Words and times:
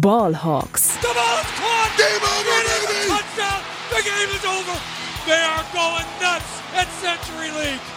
Ballhawks. 0.00 0.92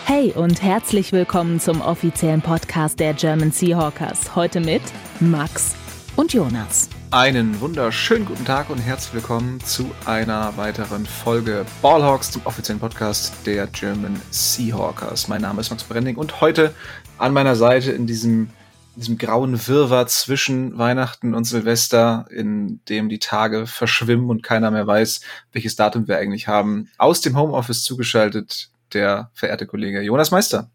Hey 0.06 0.34
und 0.36 0.62
herzlich 0.62 1.14
willkommen 1.14 1.62
zum 1.62 1.80
offiziellen 1.80 2.42
Podcast 2.42 3.00
der 3.00 3.14
German 3.14 3.52
Seahawkers. 3.52 4.36
Heute 4.36 4.60
mit 4.60 4.82
Max 5.22 5.74
und 6.18 6.34
Jonas. 6.34 6.90
Einen 7.12 7.62
wunderschönen 7.62 8.26
guten 8.26 8.44
Tag 8.44 8.70
und 8.70 8.80
herzlich 8.80 9.14
willkommen 9.14 9.62
zu 9.62 9.90
einer 10.04 10.58
weiteren 10.58 11.06
Folge 11.06 11.66
Ballhawks, 11.82 12.32
dem 12.32 12.46
offiziellen 12.46 12.82
Podcast 12.82 13.32
der 13.46 13.68
German 13.68 14.22
Seahawkers. 14.32 15.30
Mein 15.30 15.42
Name 15.42 15.62
ist 15.62 15.70
Max 15.70 15.86
Brending 15.86 16.18
und 16.18 16.42
heute 16.42 16.76
an 17.18 17.32
meiner 17.32 17.56
Seite 17.56 17.94
in 17.94 18.06
diesem, 18.06 18.50
in 18.96 19.02
diesem 19.02 19.18
grauen 19.18 19.68
Wirrwarr 19.68 20.08
zwischen 20.08 20.78
Weihnachten 20.78 21.34
und 21.34 21.44
Silvester, 21.44 22.26
in 22.30 22.80
dem 22.88 23.10
die 23.10 23.20
Tage 23.20 23.68
verschwimmen 23.68 24.30
und 24.30 24.42
keiner 24.42 24.72
mehr 24.72 24.88
weiß, 24.88 25.22
welches 25.52 25.76
Datum 25.76 26.08
wir 26.08 26.18
eigentlich 26.18 26.48
haben, 26.48 26.90
aus 26.98 27.22
dem 27.22 27.38
Homeoffice 27.38 27.84
zugeschaltet 27.84 28.70
der 28.94 29.30
verehrte 29.34 29.68
Kollege 29.68 30.02
Jonas 30.02 30.32
Meister. 30.32 30.70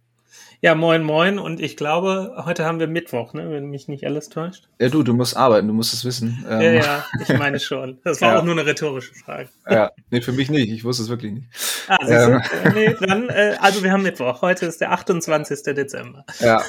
Ja, 0.62 0.74
moin, 0.74 1.02
moin. 1.02 1.38
Und 1.38 1.58
ich 1.58 1.78
glaube, 1.78 2.34
heute 2.44 2.66
haben 2.66 2.80
wir 2.80 2.86
Mittwoch, 2.86 3.32
ne? 3.32 3.50
wenn 3.50 3.70
mich 3.70 3.88
nicht 3.88 4.04
alles 4.04 4.28
täuscht. 4.28 4.68
Ja, 4.78 4.90
du, 4.90 5.02
du 5.02 5.14
musst 5.14 5.34
arbeiten, 5.34 5.66
du 5.66 5.72
musst 5.72 5.94
es 5.94 6.04
wissen. 6.04 6.44
Ja, 6.46 6.60
ähm, 6.60 6.74
ja, 6.74 7.04
ich 7.18 7.38
meine 7.38 7.58
schon. 7.58 7.98
Das 8.04 8.20
war 8.20 8.32
ja. 8.34 8.38
auch 8.38 8.44
nur 8.44 8.52
eine 8.52 8.66
rhetorische 8.66 9.14
Frage. 9.14 9.48
Ja, 9.70 9.90
nee, 10.10 10.20
für 10.20 10.32
mich 10.32 10.50
nicht. 10.50 10.70
Ich 10.70 10.84
wusste 10.84 11.04
es 11.04 11.08
wirklich 11.08 11.32
nicht. 11.32 11.46
Ah, 11.88 11.96
ähm. 12.06 12.42
nee, 12.74 12.94
dann, 13.00 13.30
äh, 13.30 13.56
also 13.58 13.82
wir 13.82 13.90
haben 13.90 14.02
Mittwoch. 14.02 14.42
Heute 14.42 14.66
ist 14.66 14.82
der 14.82 14.92
28. 14.92 15.62
Dezember. 15.74 16.26
Ja, 16.40 16.62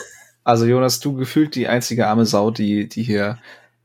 also 0.44 0.66
Jonas, 0.66 1.00
du 1.00 1.16
gefühlt 1.16 1.55
die 1.55 1.68
einzige 1.68 2.08
arme 2.08 2.26
Sau, 2.26 2.52
die, 2.52 2.88
die 2.88 3.04
hier 3.04 3.38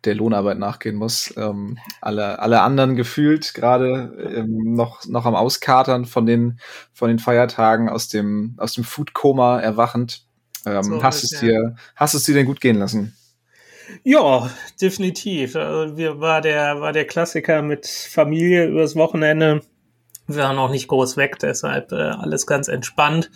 der 0.04 0.14
Lohnarbeit 0.14 0.58
nachgehen 0.58 0.96
muss. 0.96 1.34
Ähm, 1.36 1.78
alle, 2.00 2.38
alle 2.38 2.62
anderen 2.62 2.96
gefühlt 2.96 3.54
gerade 3.54 4.34
ähm, 4.36 4.74
noch, 4.74 5.04
noch 5.06 5.26
am 5.26 5.34
Auskatern 5.34 6.04
von 6.04 6.26
den, 6.26 6.60
von 6.92 7.08
den 7.08 7.18
Feiertagen 7.18 7.88
aus 7.88 8.08
dem, 8.08 8.54
aus 8.58 8.74
dem 8.74 8.84
Food-Koma 8.84 9.60
erwachend. 9.60 10.24
Ähm, 10.64 10.82
so, 10.82 11.02
hast, 11.02 11.24
es 11.24 11.32
ja. 11.32 11.40
dir, 11.40 11.76
hast 11.94 12.14
es 12.14 12.24
dir 12.24 12.34
denn 12.34 12.46
gut 12.46 12.60
gehen 12.60 12.78
lassen? 12.78 13.16
Ja, 14.02 14.50
definitiv. 14.80 15.56
Also 15.56 15.96
wir 15.96 16.20
war 16.20 16.40
der, 16.40 16.80
war 16.80 16.92
der 16.92 17.06
Klassiker 17.06 17.62
mit 17.62 17.86
Familie 17.86 18.66
übers 18.66 18.96
Wochenende 18.96 19.62
wir 20.26 20.42
waren 20.42 20.58
auch 20.58 20.70
nicht 20.70 20.88
groß 20.88 21.16
weg, 21.16 21.38
deshalb 21.38 21.92
äh, 21.92 21.96
alles 21.96 22.46
ganz 22.46 22.68
entspannt. 22.68 23.30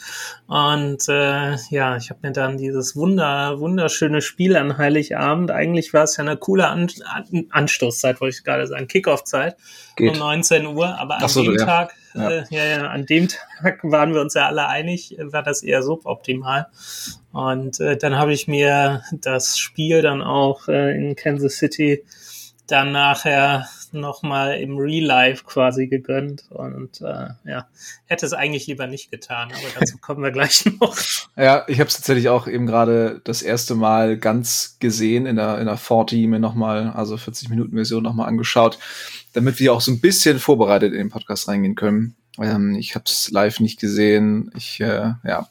Und 0.46 1.08
äh, 1.08 1.56
ja, 1.70 1.96
ich 1.96 2.10
habe 2.10 2.20
mir 2.22 2.32
dann 2.32 2.58
dieses 2.58 2.96
wunder 2.96 3.60
wunderschöne 3.60 4.22
Spiel 4.22 4.56
an 4.56 4.76
Heiligabend. 4.76 5.50
Eigentlich 5.50 5.92
war 5.92 6.04
es 6.04 6.16
ja 6.16 6.24
eine 6.24 6.36
coole 6.36 6.68
an 6.68 6.88
an 7.04 7.46
Anstoßzeit, 7.50 8.20
wollte 8.20 8.36
ich 8.38 8.44
gerade 8.44 8.66
sagen, 8.66 8.88
Kickoff-Zeit 8.88 9.56
um 9.98 10.12
19 10.12 10.66
Uhr. 10.66 10.98
Aber 10.98 11.22
an 11.22 11.28
so, 11.28 11.42
dem 11.42 11.56
ja. 11.56 11.64
Tag, 11.64 11.94
ja. 12.14 12.30
Äh, 12.30 12.44
ja, 12.50 12.64
ja, 12.64 12.86
an 12.88 13.06
dem 13.06 13.28
Tag 13.28 13.80
waren 13.82 14.14
wir 14.14 14.20
uns 14.20 14.34
ja 14.34 14.46
alle 14.46 14.66
einig, 14.66 15.16
war 15.18 15.42
das 15.42 15.62
eher 15.62 15.82
suboptimal. 15.82 16.66
Und 17.32 17.78
äh, 17.78 17.96
dann 17.96 18.16
habe 18.16 18.32
ich 18.32 18.48
mir 18.48 19.02
das 19.12 19.58
Spiel 19.58 20.02
dann 20.02 20.22
auch 20.22 20.66
äh, 20.68 20.96
in 20.96 21.14
Kansas 21.14 21.56
City 21.56 22.04
dann 22.66 22.92
nachher 22.92 23.68
nochmal 23.92 24.60
im 24.60 24.76
Real 24.76 25.04
Life 25.04 25.44
quasi 25.44 25.86
gegönnt 25.86 26.44
und 26.50 27.00
äh, 27.00 27.28
ja, 27.44 27.68
hätte 28.06 28.26
es 28.26 28.32
eigentlich 28.32 28.66
lieber 28.66 28.86
nicht 28.86 29.10
getan, 29.10 29.50
aber 29.52 29.68
dazu 29.80 29.98
kommen 29.98 30.22
wir 30.22 30.30
gleich 30.30 30.64
noch. 30.80 30.96
Ja, 31.36 31.64
ich 31.68 31.80
habe 31.80 31.88
es 31.88 31.96
tatsächlich 31.96 32.28
auch 32.28 32.46
eben 32.46 32.66
gerade 32.66 33.20
das 33.24 33.42
erste 33.42 33.74
Mal 33.74 34.18
ganz 34.18 34.76
gesehen 34.80 35.26
in 35.26 35.36
der, 35.36 35.58
in 35.58 35.66
der 35.66 35.76
40 35.76 36.26
mir 36.26 36.38
nochmal, 36.38 36.90
also 36.90 37.16
40 37.16 37.48
Minuten 37.48 37.74
Version 37.74 38.02
nochmal 38.02 38.28
angeschaut, 38.28 38.78
damit 39.32 39.60
wir 39.60 39.72
auch 39.72 39.80
so 39.80 39.90
ein 39.90 40.00
bisschen 40.00 40.38
vorbereitet 40.38 40.92
in 40.92 40.98
den 40.98 41.10
Podcast 41.10 41.48
reingehen 41.48 41.74
können. 41.74 42.16
Ähm, 42.38 42.74
ich 42.74 42.94
habe 42.94 43.04
es 43.06 43.30
live 43.30 43.60
nicht 43.60 43.80
gesehen. 43.80 44.50
Ich, 44.56 44.80
äh, 44.80 45.12
ja, 45.24 45.48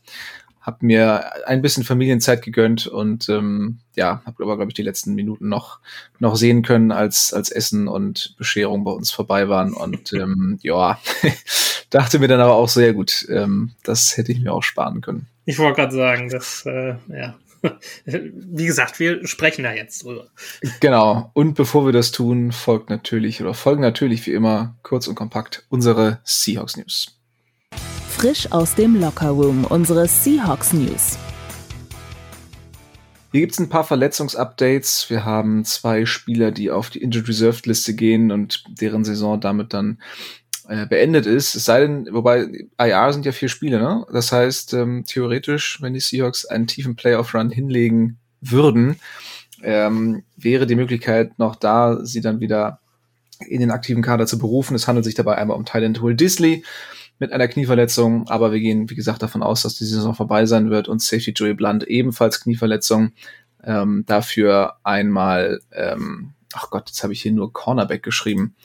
habe 0.69 0.85
mir 0.85 1.47
ein 1.47 1.61
bisschen 1.63 1.83
Familienzeit 1.83 2.43
gegönnt 2.43 2.85
und 2.85 3.27
ähm, 3.27 3.79
ja, 3.95 4.21
habe 4.25 4.43
aber 4.43 4.55
glaube 4.55 4.69
ich 4.69 4.75
die 4.75 4.83
letzten 4.83 5.15
Minuten 5.15 5.49
noch 5.49 5.79
noch 6.19 6.35
sehen 6.35 6.61
können, 6.61 6.91
als 6.91 7.33
als 7.33 7.49
Essen 7.49 7.87
und 7.87 8.35
Bescherung 8.37 8.83
bei 8.83 8.91
uns 8.91 9.11
vorbei 9.11 9.49
waren 9.49 9.73
und 9.73 10.13
ähm, 10.13 10.59
ja, 10.61 10.99
dachte 11.89 12.19
mir 12.19 12.27
dann 12.27 12.39
aber 12.39 12.53
auch 12.53 12.69
sehr 12.69 12.93
gut, 12.93 13.25
ähm, 13.29 13.71
das 13.83 14.15
hätte 14.15 14.31
ich 14.31 14.41
mir 14.41 14.53
auch 14.53 14.63
sparen 14.63 15.01
können. 15.01 15.27
Ich 15.45 15.57
wollte 15.57 15.77
gerade 15.77 15.95
sagen, 15.95 16.29
das 16.29 16.63
äh, 16.67 16.95
ja 17.07 17.35
wie 18.05 18.65
gesagt, 18.65 18.99
wir 18.99 19.27
sprechen 19.27 19.63
da 19.63 19.73
jetzt 19.73 20.05
drüber. 20.05 20.27
Genau. 20.79 21.29
Und 21.33 21.55
bevor 21.55 21.85
wir 21.85 21.91
das 21.91 22.11
tun, 22.11 22.53
folgt 22.53 22.89
natürlich 22.89 23.41
oder 23.41 23.53
folgen 23.53 23.81
natürlich 23.81 24.25
wie 24.27 24.33
immer 24.33 24.77
kurz 24.81 25.07
und 25.07 25.15
kompakt 25.15 25.65
unsere 25.67 26.19
Seahawks 26.23 26.77
News. 26.77 27.18
Frisch 28.19 28.51
aus 28.51 28.75
dem 28.75 28.99
Lockerroom, 28.99 29.63
unsere 29.63 30.05
Seahawks 30.05 30.73
News. 30.73 31.17
Hier 33.31 33.39
gibt 33.39 33.53
es 33.53 33.59
ein 33.59 33.69
paar 33.69 33.85
Verletzungsupdates. 33.85 35.09
Wir 35.09 35.23
haben 35.23 35.63
zwei 35.63 36.05
Spieler, 36.05 36.51
die 36.51 36.69
auf 36.69 36.89
die 36.89 37.01
Injured 37.01 37.29
Reserved 37.29 37.65
Liste 37.65 37.93
gehen 37.93 38.33
und 38.33 38.65
deren 38.67 39.05
Saison 39.05 39.39
damit 39.39 39.73
dann 39.73 40.01
äh, 40.67 40.85
beendet 40.85 41.27
ist. 41.27 41.55
Es 41.55 41.63
sei 41.63 41.79
denn, 41.79 42.09
wobei 42.11 42.67
IR 42.77 43.13
sind 43.13 43.25
ja 43.25 43.31
vier 43.31 43.47
Spiele, 43.47 43.79
ne? 43.79 44.05
Das 44.11 44.33
heißt, 44.33 44.73
ähm, 44.73 45.05
theoretisch, 45.07 45.81
wenn 45.81 45.93
die 45.93 46.01
Seahawks 46.01 46.43
einen 46.43 46.67
tiefen 46.67 46.97
Playoff-Run 46.97 47.51
hinlegen 47.51 48.17
würden, 48.41 48.97
ähm, 49.63 50.23
wäre 50.35 50.67
die 50.67 50.75
Möglichkeit 50.75 51.39
noch 51.39 51.55
da, 51.55 52.03
sie 52.03 52.19
dann 52.19 52.41
wieder 52.41 52.81
in 53.47 53.61
den 53.61 53.71
aktiven 53.71 54.03
Kader 54.03 54.27
zu 54.27 54.37
berufen. 54.39 54.75
Es 54.75 54.89
handelt 54.89 55.05
sich 55.05 55.15
dabei 55.15 55.37
einmal 55.37 55.55
um 55.55 55.63
Thailand 55.63 56.01
Will 56.03 56.15
Disley, 56.15 56.65
mit 57.19 57.33
einer 57.33 57.47
Knieverletzung, 57.47 58.27
aber 58.29 58.51
wir 58.51 58.59
gehen, 58.59 58.89
wie 58.89 58.95
gesagt, 58.95 59.21
davon 59.21 59.43
aus, 59.43 59.61
dass 59.61 59.75
die 59.75 59.85
Saison 59.85 60.15
vorbei 60.15 60.45
sein 60.45 60.69
wird 60.69 60.87
und 60.87 61.01
Safety 61.01 61.31
Joey 61.31 61.53
Blunt 61.53 61.83
ebenfalls 61.83 62.41
Knieverletzung. 62.41 63.11
Ähm, 63.63 64.05
dafür 64.07 64.77
einmal, 64.83 65.59
ähm, 65.73 66.33
ach 66.53 66.69
Gott, 66.69 66.89
jetzt 66.89 67.03
habe 67.03 67.11
ich 67.11 67.21
hier 67.21 67.33
nur 67.33 67.51
Cornerback 67.51 68.03
geschrieben. 68.03 68.55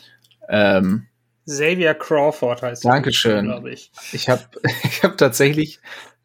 Ähm, 0.49 1.07
Xavier 1.47 1.95
Crawford 1.95 2.63
heißt 2.63 2.85
Dankeschön. 2.85 3.47
glaube 3.47 3.71
ich. 3.71 3.91
Ich 4.13 4.29
habe 4.29 4.43
ich 4.85 5.03
hab 5.03 5.19
tatsächlich 5.19 5.81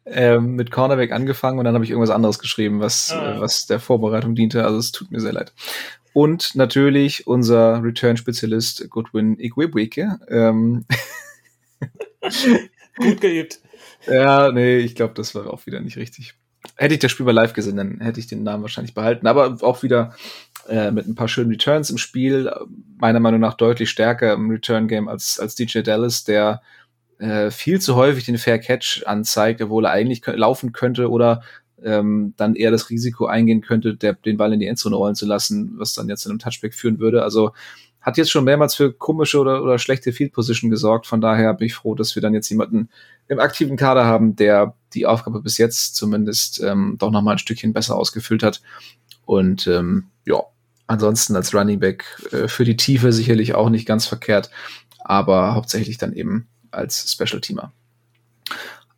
ähm, 0.06 0.54
mit 0.54 0.70
Cornerback 0.70 1.12
angefangen 1.12 1.58
und 1.58 1.64
dann 1.64 1.74
habe 1.74 1.84
ich 1.84 1.90
irgendwas 1.90 2.14
anderes 2.14 2.38
geschrieben, 2.38 2.80
was, 2.80 3.10
ah. 3.10 3.36
äh, 3.36 3.40
was 3.40 3.66
der 3.66 3.80
Vorbereitung 3.80 4.34
diente. 4.34 4.64
Also 4.64 4.78
es 4.78 4.92
tut 4.92 5.10
mir 5.10 5.20
sehr 5.20 5.32
leid. 5.32 5.52
Und 6.12 6.54
natürlich 6.54 7.26
unser 7.26 7.82
Return-Spezialist 7.82 8.88
Goodwin 8.88 9.38
Igwebweke. 9.38 10.18
Ähm, 10.28 10.84
Gut 12.96 13.20
geübt. 13.20 13.60
Ja, 14.06 14.50
nee, 14.52 14.78
ich 14.78 14.94
glaube, 14.94 15.14
das 15.14 15.34
war 15.34 15.52
auch 15.52 15.66
wieder 15.66 15.80
nicht 15.80 15.96
richtig. 15.96 16.34
Hätte 16.76 16.94
ich 16.94 17.00
das 17.00 17.10
Spiel 17.10 17.26
mal 17.26 17.32
live 17.32 17.52
gesehen, 17.52 17.76
dann 17.76 18.00
hätte 18.00 18.20
ich 18.20 18.26
den 18.26 18.42
Namen 18.42 18.62
wahrscheinlich 18.62 18.94
behalten. 18.94 19.26
Aber 19.26 19.56
auch 19.62 19.82
wieder 19.82 20.14
äh, 20.68 20.90
mit 20.90 21.06
ein 21.06 21.14
paar 21.14 21.28
schönen 21.28 21.50
Returns 21.50 21.90
im 21.90 21.98
Spiel. 21.98 22.52
Meiner 22.98 23.20
Meinung 23.20 23.40
nach 23.40 23.54
deutlich 23.54 23.90
stärker 23.90 24.34
im 24.34 24.50
Return-Game 24.50 25.08
als, 25.08 25.40
als 25.40 25.54
DJ 25.54 25.80
Dallas, 25.80 26.24
der 26.24 26.62
äh, 27.18 27.50
viel 27.50 27.80
zu 27.80 27.96
häufig 27.96 28.24
den 28.24 28.38
Fair 28.38 28.58
Catch 28.58 29.04
anzeigt, 29.06 29.60
obwohl 29.62 29.86
er 29.86 29.92
eigentlich 29.92 30.22
laufen 30.26 30.72
könnte 30.72 31.10
oder 31.10 31.42
ähm, 31.82 32.34
dann 32.36 32.54
eher 32.54 32.70
das 32.70 32.90
Risiko 32.90 33.26
eingehen 33.26 33.62
könnte, 33.62 33.96
der, 33.96 34.14
den 34.14 34.36
Ball 34.36 34.52
in 34.52 34.60
die 34.60 34.66
Endzone 34.66 34.96
rollen 34.96 35.14
zu 35.14 35.26
lassen, 35.26 35.74
was 35.76 35.94
dann 35.94 36.08
jetzt 36.08 36.26
in 36.26 36.30
einem 36.30 36.38
Touchback 36.38 36.74
führen 36.74 36.98
würde. 36.98 37.22
Also 37.22 37.52
hat 38.00 38.16
jetzt 38.16 38.30
schon 38.30 38.44
mehrmals 38.44 38.74
für 38.74 38.92
komische 38.92 39.38
oder, 39.38 39.62
oder 39.62 39.78
schlechte 39.78 40.12
Field 40.12 40.32
Position 40.32 40.70
gesorgt. 40.70 41.06
Von 41.06 41.20
daher 41.20 41.52
bin 41.54 41.66
ich 41.66 41.74
froh, 41.74 41.94
dass 41.94 42.14
wir 42.14 42.22
dann 42.22 42.34
jetzt 42.34 42.48
jemanden 42.48 42.88
im 43.28 43.38
aktiven 43.38 43.76
Kader 43.76 44.06
haben, 44.06 44.36
der 44.36 44.74
die 44.94 45.06
Aufgabe 45.06 45.42
bis 45.42 45.58
jetzt 45.58 45.96
zumindest 45.96 46.62
ähm, 46.62 46.96
doch 46.98 47.10
noch 47.10 47.22
mal 47.22 47.32
ein 47.32 47.38
Stückchen 47.38 47.72
besser 47.72 47.96
ausgefüllt 47.96 48.42
hat. 48.42 48.62
Und 49.26 49.66
ähm, 49.66 50.06
ja, 50.24 50.42
ansonsten 50.86 51.36
als 51.36 51.54
Running 51.54 51.78
Back 51.78 52.04
äh, 52.32 52.48
für 52.48 52.64
die 52.64 52.76
Tiefe 52.76 53.12
sicherlich 53.12 53.54
auch 53.54 53.70
nicht 53.70 53.86
ganz 53.86 54.06
verkehrt, 54.06 54.50
aber 54.98 55.54
hauptsächlich 55.54 55.98
dann 55.98 56.12
eben 56.12 56.48
als 56.70 57.12
Special 57.12 57.40
Teamer. 57.40 57.72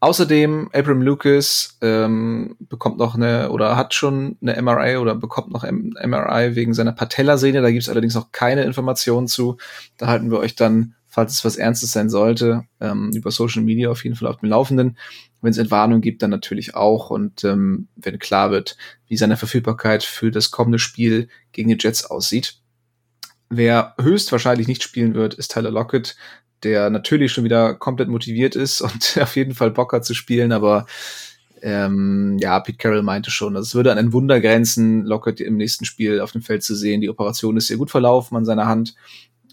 Außerdem, 0.02 0.68
Abram 0.72 1.00
Lucas 1.00 1.78
ähm, 1.80 2.56
bekommt 2.58 2.98
noch 2.98 3.14
eine 3.14 3.52
oder 3.52 3.76
hat 3.76 3.94
schon 3.94 4.36
eine 4.42 4.60
MRI 4.60 4.96
oder 4.96 5.14
bekommt 5.14 5.52
noch 5.52 5.62
MRI 5.62 6.56
wegen 6.56 6.74
seiner 6.74 6.90
Patellasehne. 6.90 7.62
Da 7.62 7.70
gibt 7.70 7.84
es 7.84 7.88
allerdings 7.88 8.16
noch 8.16 8.32
keine 8.32 8.64
Informationen 8.64 9.28
zu. 9.28 9.58
Da 9.98 10.08
halten 10.08 10.32
wir 10.32 10.40
euch 10.40 10.56
dann, 10.56 10.96
falls 11.06 11.34
es 11.34 11.44
was 11.44 11.54
Ernstes 11.54 11.92
sein 11.92 12.10
sollte, 12.10 12.64
ähm, 12.80 13.12
über 13.14 13.30
Social 13.30 13.62
Media 13.62 13.90
auf 13.90 14.02
jeden 14.02 14.16
Fall 14.16 14.26
auf 14.26 14.38
dem 14.38 14.48
Laufenden. 14.48 14.98
Wenn 15.40 15.52
es 15.52 15.58
Entwarnung 15.58 16.00
gibt, 16.00 16.20
dann 16.22 16.30
natürlich 16.30 16.74
auch. 16.74 17.10
Und 17.10 17.44
ähm, 17.44 17.86
wenn 17.94 18.18
klar 18.18 18.50
wird, 18.50 18.76
wie 19.06 19.16
seine 19.16 19.36
Verfügbarkeit 19.36 20.02
für 20.02 20.32
das 20.32 20.50
kommende 20.50 20.80
Spiel 20.80 21.28
gegen 21.52 21.68
die 21.68 21.78
Jets 21.78 22.04
aussieht. 22.06 22.56
Wer 23.50 23.94
höchstwahrscheinlich 24.00 24.66
nicht 24.66 24.82
spielen 24.82 25.14
wird, 25.14 25.34
ist 25.34 25.52
Tyler 25.52 25.70
Lockett 25.70 26.16
der 26.64 26.90
natürlich 26.90 27.32
schon 27.32 27.44
wieder 27.44 27.74
komplett 27.74 28.08
motiviert 28.08 28.56
ist 28.56 28.80
und 28.80 29.18
auf 29.20 29.36
jeden 29.36 29.54
Fall 29.54 29.70
Bock 29.70 29.92
hat 29.92 30.04
zu 30.04 30.14
spielen, 30.14 30.52
aber 30.52 30.86
ähm, 31.62 32.38
ja, 32.40 32.58
Pete 32.58 32.76
Carroll 32.76 33.02
meinte 33.02 33.30
schon, 33.30 33.54
es 33.54 33.74
würde 33.74 33.92
an 33.92 33.98
ein 33.98 34.12
Wunder 34.12 34.40
grenzen, 34.40 35.04
Lockett 35.04 35.40
im 35.40 35.56
nächsten 35.56 35.84
Spiel 35.84 36.20
auf 36.20 36.32
dem 36.32 36.42
Feld 36.42 36.64
zu 36.64 36.74
sehen. 36.74 37.00
Die 37.00 37.08
Operation 37.08 37.56
ist 37.56 37.68
sehr 37.68 37.76
gut 37.76 37.90
verlaufen 37.90 38.36
an 38.36 38.44
seiner 38.44 38.66
Hand. 38.66 38.96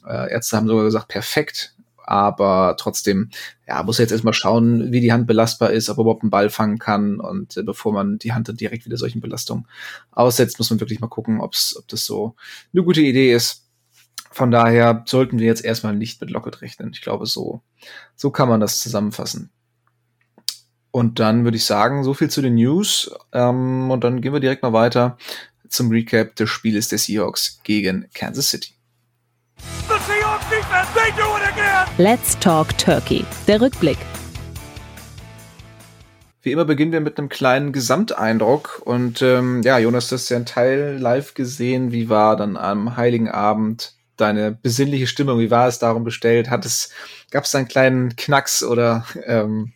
Äh, 0.08 0.32
Ärzte 0.32 0.58
haben 0.58 0.68
sogar 0.68 0.86
gesagt, 0.86 1.08
perfekt. 1.08 1.76
Aber 2.04 2.76
trotzdem, 2.80 3.30
ja, 3.68 3.84
muss 3.84 4.00
jetzt 4.00 4.12
erstmal 4.12 4.34
schauen, 4.34 4.92
wie 4.92 5.02
die 5.02 5.14
Hand 5.14 5.28
belastbar 5.28 5.70
ist, 5.70 5.90
ob 5.90 6.00
er 6.00 6.02
überhaupt 6.02 6.24
einen 6.24 6.32
Ball 6.32 6.50
fangen 6.50 6.80
kann. 6.80 7.20
Und 7.20 7.56
äh, 7.56 7.62
bevor 7.62 7.94
man 7.94 8.18
die 8.18 8.34
Hand 8.34 8.50
dann 8.50 8.58
direkt 8.58 8.86
wieder 8.86 8.98
solchen 8.98 9.22
Belastungen 9.22 9.68
aussetzt, 10.10 10.58
muss 10.58 10.72
man 10.72 10.80
wirklich 10.80 11.02
mal 11.02 11.08
gucken, 11.08 11.40
ob's, 11.40 11.78
ob 11.78 11.88
das 11.88 12.06
so 12.06 12.34
eine 12.74 12.84
gute 12.84 13.02
Idee 13.02 13.32
ist. 13.36 13.69
Von 14.32 14.52
daher 14.52 15.04
sollten 15.06 15.40
wir 15.40 15.48
jetzt 15.48 15.66
erstmal 15.66 15.96
nicht 15.96 16.22
mit 16.22 16.30
Lockett 16.30 16.62
rechnen. 16.62 16.92
Ich 16.94 17.02
glaube, 17.02 17.26
so, 17.26 17.62
so 18.16 18.30
kann 18.30 18.50
man 18.50 18.60
das 18.60 18.80
zusammenfassen. 18.80 19.52
Und 20.92 21.20
dann 21.20 21.44
würde 21.44 21.58
ich 21.58 21.66
sagen, 21.66 22.04
so 22.04 22.14
viel 22.14 22.30
zu 22.30 22.42
den 22.42 22.56
News. 22.56 23.12
Ähm, 23.32 23.92
und 23.92 24.04
dann 24.04 24.22
gehen 24.22 24.34
wir 24.34 24.40
direkt 24.40 24.64
mal 24.64 24.74
weiter 24.74 25.18
zum 25.68 25.90
Recap 25.90 26.36
des 26.36 26.50
Spieles 26.50 26.88
der 26.88 26.98
Seahawks 26.98 27.62
gegen 27.64 28.08
Kansas 28.14 28.50
City. 28.50 28.74
Let's 31.98 32.40
Talk 32.40 32.78
Turkey. 32.78 33.26
Der 33.48 33.62
Rückblick. 33.62 33.98
Wie 36.42 36.54
immer 36.54 36.66
beginnen 36.66 36.94
wir 36.94 37.02
mit 37.02 37.18
einem 37.18 37.30
kleinen 37.30 37.74
Gesamteindruck. 37.74 38.82
Und 38.86 39.22
ähm, 39.22 39.62
ja, 39.64 39.78
Jonas, 39.78 40.08
du 40.08 40.16
hast 40.16 40.30
ja 40.30 40.38
einen 40.38 40.46
Teil 40.46 40.98
live 40.98 41.34
gesehen. 41.34 41.92
Wie 41.92 42.10
war 42.10 42.38
dann 42.38 42.56
am 42.58 42.96
Heiligen 42.96 43.30
Abend 43.30 43.99
deine 44.20 44.52
besinnliche 44.52 45.08
Stimmung? 45.08 45.40
Wie 45.40 45.52
war 45.52 45.68
es 45.68 45.80
darum 45.80 46.04
bestellt? 46.04 46.50
Hat 46.50 46.66
es, 46.66 46.92
gab 47.32 47.44
es 47.46 47.56
einen 47.56 47.68
kleinen 47.68 48.16
Knacks 48.16 48.64
oder 48.64 49.06
ähm, 49.26 49.74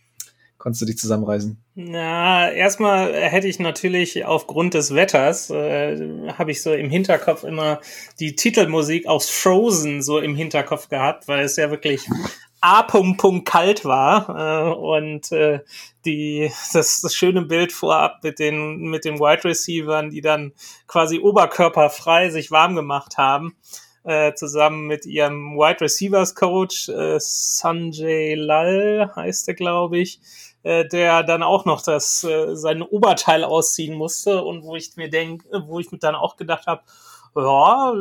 konntest 0.58 0.82
du 0.82 0.86
dich 0.86 0.98
zusammenreißen? 0.98 1.62
Na, 1.76 2.52
erstmal 2.52 3.14
hätte 3.14 3.48
ich 3.48 3.60
natürlich 3.60 4.26
aufgrund 4.26 4.76
des 4.76 4.94
Wetters, 4.94 5.50
äh, 5.50 6.30
habe 6.38 6.52
ich 6.52 6.62
so 6.62 6.72
im 6.72 6.90
Hinterkopf 6.90 7.44
immer 7.44 7.82
die 8.20 8.36
Titelmusik 8.36 9.08
aus 9.08 9.30
Frozen 9.30 10.02
so 10.02 10.20
im 10.20 10.36
Hinterkopf 10.36 10.88
gehabt, 10.88 11.28
weil 11.28 11.44
es 11.44 11.56
ja 11.56 11.72
wirklich 11.72 12.08
A. 12.62 12.88
kalt 13.44 13.84
war 13.84 14.30
äh, 14.30 14.74
und 14.74 15.32
äh, 15.34 15.60
die 16.06 16.50
das, 16.72 17.02
das 17.02 17.14
schöne 17.14 17.42
Bild 17.42 17.74
vorab 17.74 18.24
mit 18.24 18.40
den 18.40 18.78
mit 18.84 19.04
den 19.04 19.20
Wide 19.20 19.44
Receivern, 19.44 20.12
die 20.12 20.22
dann 20.22 20.54
quasi 20.88 21.20
oberkörperfrei 21.20 22.30
sich 22.30 22.52
warm 22.52 22.76
gemacht 22.76 23.18
haben 23.18 23.58
äh, 24.04 24.34
zusammen 24.34 24.88
mit 24.88 25.06
ihrem 25.06 25.56
Wide 25.56 25.82
Receivers 25.82 26.36
Coach 26.36 26.90
äh, 26.90 27.20
Sanjay 27.20 28.36
Lal 28.36 29.12
heißt 29.16 29.48
er 29.48 29.54
glaube 29.54 30.00
ich 30.00 30.20
äh, 30.64 30.88
der 30.88 31.24
dann 31.24 31.44
auch 31.44 31.66
noch 31.66 31.82
das 31.82 32.24
äh, 32.24 32.56
sein 32.56 32.82
Oberteil 32.82 33.44
ausziehen 33.44 33.96
musste 33.96 34.44
und 34.44 34.64
wo 34.64 34.76
ich 34.76 34.96
mir 34.96 35.10
denk, 35.10 35.44
wo 35.68 35.80
ich 35.80 35.92
mir 35.92 36.00
dann 36.00 36.16
auch 36.16 36.38
gedacht 36.38 36.68
habe, 36.68 36.82
ja, 37.36 37.94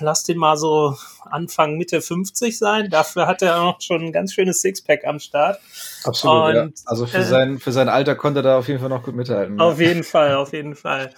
lass 0.00 0.24
den 0.24 0.38
mal 0.38 0.56
so 0.56 0.96
Anfang 1.30 1.76
Mitte 1.76 2.00
50 2.00 2.58
sein. 2.58 2.90
Dafür 2.90 3.26
hat 3.26 3.42
er 3.42 3.62
auch 3.62 3.80
schon 3.80 4.02
ein 4.02 4.12
ganz 4.12 4.32
schönes 4.32 4.60
Sixpack 4.60 5.04
am 5.06 5.18
Start. 5.18 5.60
Absolut. 6.04 6.48
Und, 6.48 6.54
ja. 6.54 6.68
Also 6.86 7.06
für, 7.06 7.18
äh, 7.18 7.24
sein, 7.24 7.58
für 7.58 7.72
sein 7.72 7.88
Alter 7.88 8.16
konnte 8.16 8.40
er 8.40 8.42
da 8.42 8.58
auf 8.58 8.68
jeden 8.68 8.80
Fall 8.80 8.88
noch 8.88 9.02
gut 9.02 9.14
mithalten. 9.14 9.60
Auf 9.60 9.80
jeden 9.80 10.04
Fall, 10.04 10.34
auf 10.34 10.52
jeden 10.52 10.74
Fall. 10.74 11.10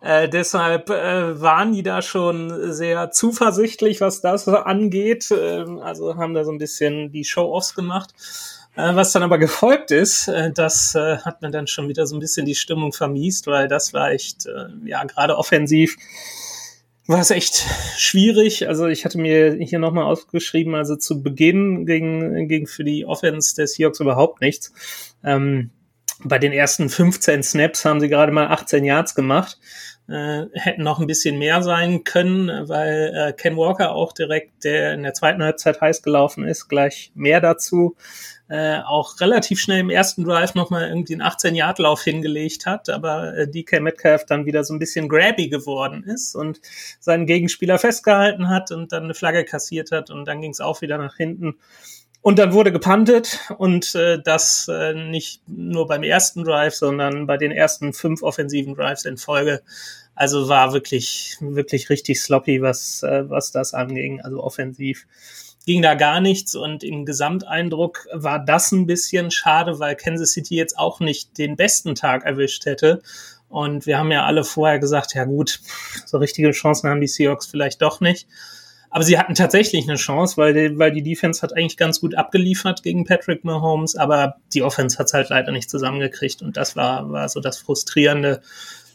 Äh, 0.00 0.28
deshalb 0.28 0.90
äh, 0.90 1.40
waren 1.40 1.72
die 1.72 1.82
da 1.82 2.02
schon 2.02 2.72
sehr 2.72 3.10
zuversichtlich, 3.10 4.00
was 4.00 4.20
das 4.20 4.48
angeht. 4.48 5.30
Äh, 5.30 5.64
also 5.82 6.16
haben 6.16 6.34
da 6.34 6.44
so 6.44 6.52
ein 6.52 6.58
bisschen 6.58 7.12
die 7.12 7.24
Show-Offs 7.24 7.74
gemacht. 7.74 8.14
Äh, 8.76 8.94
was 8.94 9.12
dann 9.12 9.22
aber 9.22 9.38
gefolgt 9.38 9.90
ist, 9.90 10.28
äh, 10.28 10.52
das 10.52 10.94
äh, 10.94 11.18
hat 11.18 11.42
mir 11.42 11.50
dann 11.50 11.66
schon 11.66 11.88
wieder 11.88 12.06
so 12.06 12.16
ein 12.16 12.20
bisschen 12.20 12.46
die 12.46 12.54
Stimmung 12.54 12.92
vermiest, 12.92 13.46
weil 13.46 13.68
das 13.68 13.92
war 13.92 14.10
echt, 14.10 14.48
ja, 14.84 15.04
gerade 15.04 15.36
offensiv 15.36 15.96
war 17.10 17.20
es 17.20 17.30
echt 17.30 17.66
schwierig. 17.96 18.68
Also 18.68 18.86
ich 18.86 19.04
hatte 19.04 19.18
mir 19.18 19.54
hier 19.54 19.80
nochmal 19.80 20.04
aufgeschrieben, 20.04 20.76
also 20.76 20.94
zu 20.94 21.22
Beginn 21.22 21.84
ging, 21.84 22.46
ging 22.46 22.68
für 22.68 22.84
die 22.84 23.04
Offense 23.04 23.56
des 23.56 23.74
Seahawks 23.74 23.98
überhaupt 23.98 24.40
nichts. 24.40 24.72
Ähm, 25.24 25.70
bei 26.22 26.38
den 26.38 26.52
ersten 26.52 26.88
15 26.88 27.42
Snaps 27.42 27.84
haben 27.84 27.98
sie 27.98 28.08
gerade 28.08 28.30
mal 28.30 28.46
18 28.48 28.84
Yards 28.84 29.16
gemacht. 29.16 29.58
Äh, 30.10 30.46
hätten 30.54 30.82
noch 30.82 30.98
ein 30.98 31.06
bisschen 31.06 31.38
mehr 31.38 31.62
sein 31.62 32.02
können, 32.02 32.68
weil 32.68 33.12
äh, 33.14 33.32
Ken 33.32 33.56
Walker 33.56 33.92
auch 33.92 34.12
direkt, 34.12 34.64
der 34.64 34.94
in 34.94 35.04
der 35.04 35.14
zweiten 35.14 35.42
Halbzeit 35.42 35.80
heiß 35.80 36.02
gelaufen 36.02 36.44
ist, 36.44 36.68
gleich 36.68 37.12
mehr 37.14 37.40
dazu 37.40 37.96
äh, 38.50 38.80
auch 38.80 39.20
relativ 39.20 39.60
schnell 39.60 39.78
im 39.78 39.90
ersten 39.90 40.24
Drive 40.24 40.56
nochmal 40.56 40.88
irgendwie 40.88 41.12
einen 41.14 41.22
18-Yard-Lauf 41.22 42.02
hingelegt 42.02 42.66
hat, 42.66 42.88
aber 42.88 43.36
äh, 43.36 43.48
DK 43.48 43.80
Metcalf 43.80 44.26
dann 44.26 44.44
wieder 44.44 44.64
so 44.64 44.74
ein 44.74 44.80
bisschen 44.80 45.08
grabby 45.08 45.48
geworden 45.48 46.02
ist 46.02 46.34
und 46.34 46.60
seinen 46.98 47.26
Gegenspieler 47.26 47.78
festgehalten 47.78 48.48
hat 48.48 48.72
und 48.72 48.90
dann 48.90 49.04
eine 49.04 49.14
Flagge 49.14 49.44
kassiert 49.44 49.92
hat 49.92 50.10
und 50.10 50.24
dann 50.24 50.40
ging 50.40 50.50
es 50.50 50.60
auch 50.60 50.80
wieder 50.80 50.98
nach 50.98 51.16
hinten. 51.16 51.58
Und 52.22 52.38
dann 52.38 52.52
wurde 52.52 52.70
gepantet 52.70 53.38
und 53.56 53.94
äh, 53.94 54.20
das 54.22 54.68
äh, 54.68 54.92
nicht 54.92 55.40
nur 55.46 55.86
beim 55.86 56.02
ersten 56.02 56.44
Drive, 56.44 56.74
sondern 56.74 57.26
bei 57.26 57.38
den 57.38 57.50
ersten 57.50 57.94
fünf 57.94 58.22
offensiven 58.22 58.74
Drives 58.74 59.06
in 59.06 59.16
Folge. 59.16 59.62
Also 60.14 60.48
war 60.48 60.74
wirklich, 60.74 61.38
wirklich 61.40 61.88
richtig 61.88 62.20
sloppy, 62.20 62.60
was, 62.60 63.02
äh, 63.02 63.28
was 63.30 63.52
das 63.52 63.72
anging, 63.72 64.20
also 64.20 64.42
offensiv 64.42 65.06
ging 65.66 65.82
da 65.82 65.94
gar 65.94 66.20
nichts 66.20 66.54
und 66.54 66.82
im 66.82 67.04
Gesamteindruck 67.04 68.06
war 68.12 68.44
das 68.44 68.72
ein 68.72 68.86
bisschen 68.86 69.30
schade, 69.30 69.78
weil 69.78 69.94
Kansas 69.94 70.32
City 70.32 70.56
jetzt 70.56 70.78
auch 70.78 71.00
nicht 71.00 71.38
den 71.38 71.56
besten 71.56 71.94
Tag 71.94 72.24
erwischt 72.24 72.64
hätte. 72.64 73.02
Und 73.48 73.86
wir 73.86 73.98
haben 73.98 74.10
ja 74.10 74.24
alle 74.24 74.44
vorher 74.44 74.78
gesagt, 74.78 75.14
ja 75.14 75.24
gut, 75.24 75.60
so 76.06 76.18
richtige 76.18 76.52
Chancen 76.52 76.88
haben 76.88 77.00
die 77.00 77.08
Seahawks 77.08 77.46
vielleicht 77.46 77.82
doch 77.82 78.00
nicht. 78.00 78.26
Aber 78.90 79.04
sie 79.04 79.18
hatten 79.18 79.34
tatsächlich 79.34 79.88
eine 79.88 79.96
Chance, 79.96 80.36
weil 80.36 80.52
die, 80.52 80.78
weil 80.78 80.90
die 80.90 81.02
Defense 81.02 81.42
hat 81.42 81.56
eigentlich 81.56 81.76
ganz 81.76 82.00
gut 82.00 82.16
abgeliefert 82.16 82.82
gegen 82.82 83.04
Patrick 83.04 83.44
Mahomes, 83.44 83.94
aber 83.96 84.36
die 84.52 84.62
Offense 84.62 84.98
hat 84.98 85.06
es 85.06 85.14
halt 85.14 85.28
leider 85.28 85.52
nicht 85.52 85.70
zusammengekriegt 85.70 86.42
und 86.42 86.56
das 86.56 86.74
war, 86.74 87.10
war 87.10 87.28
so 87.28 87.40
das 87.40 87.58
Frustrierende 87.58 88.42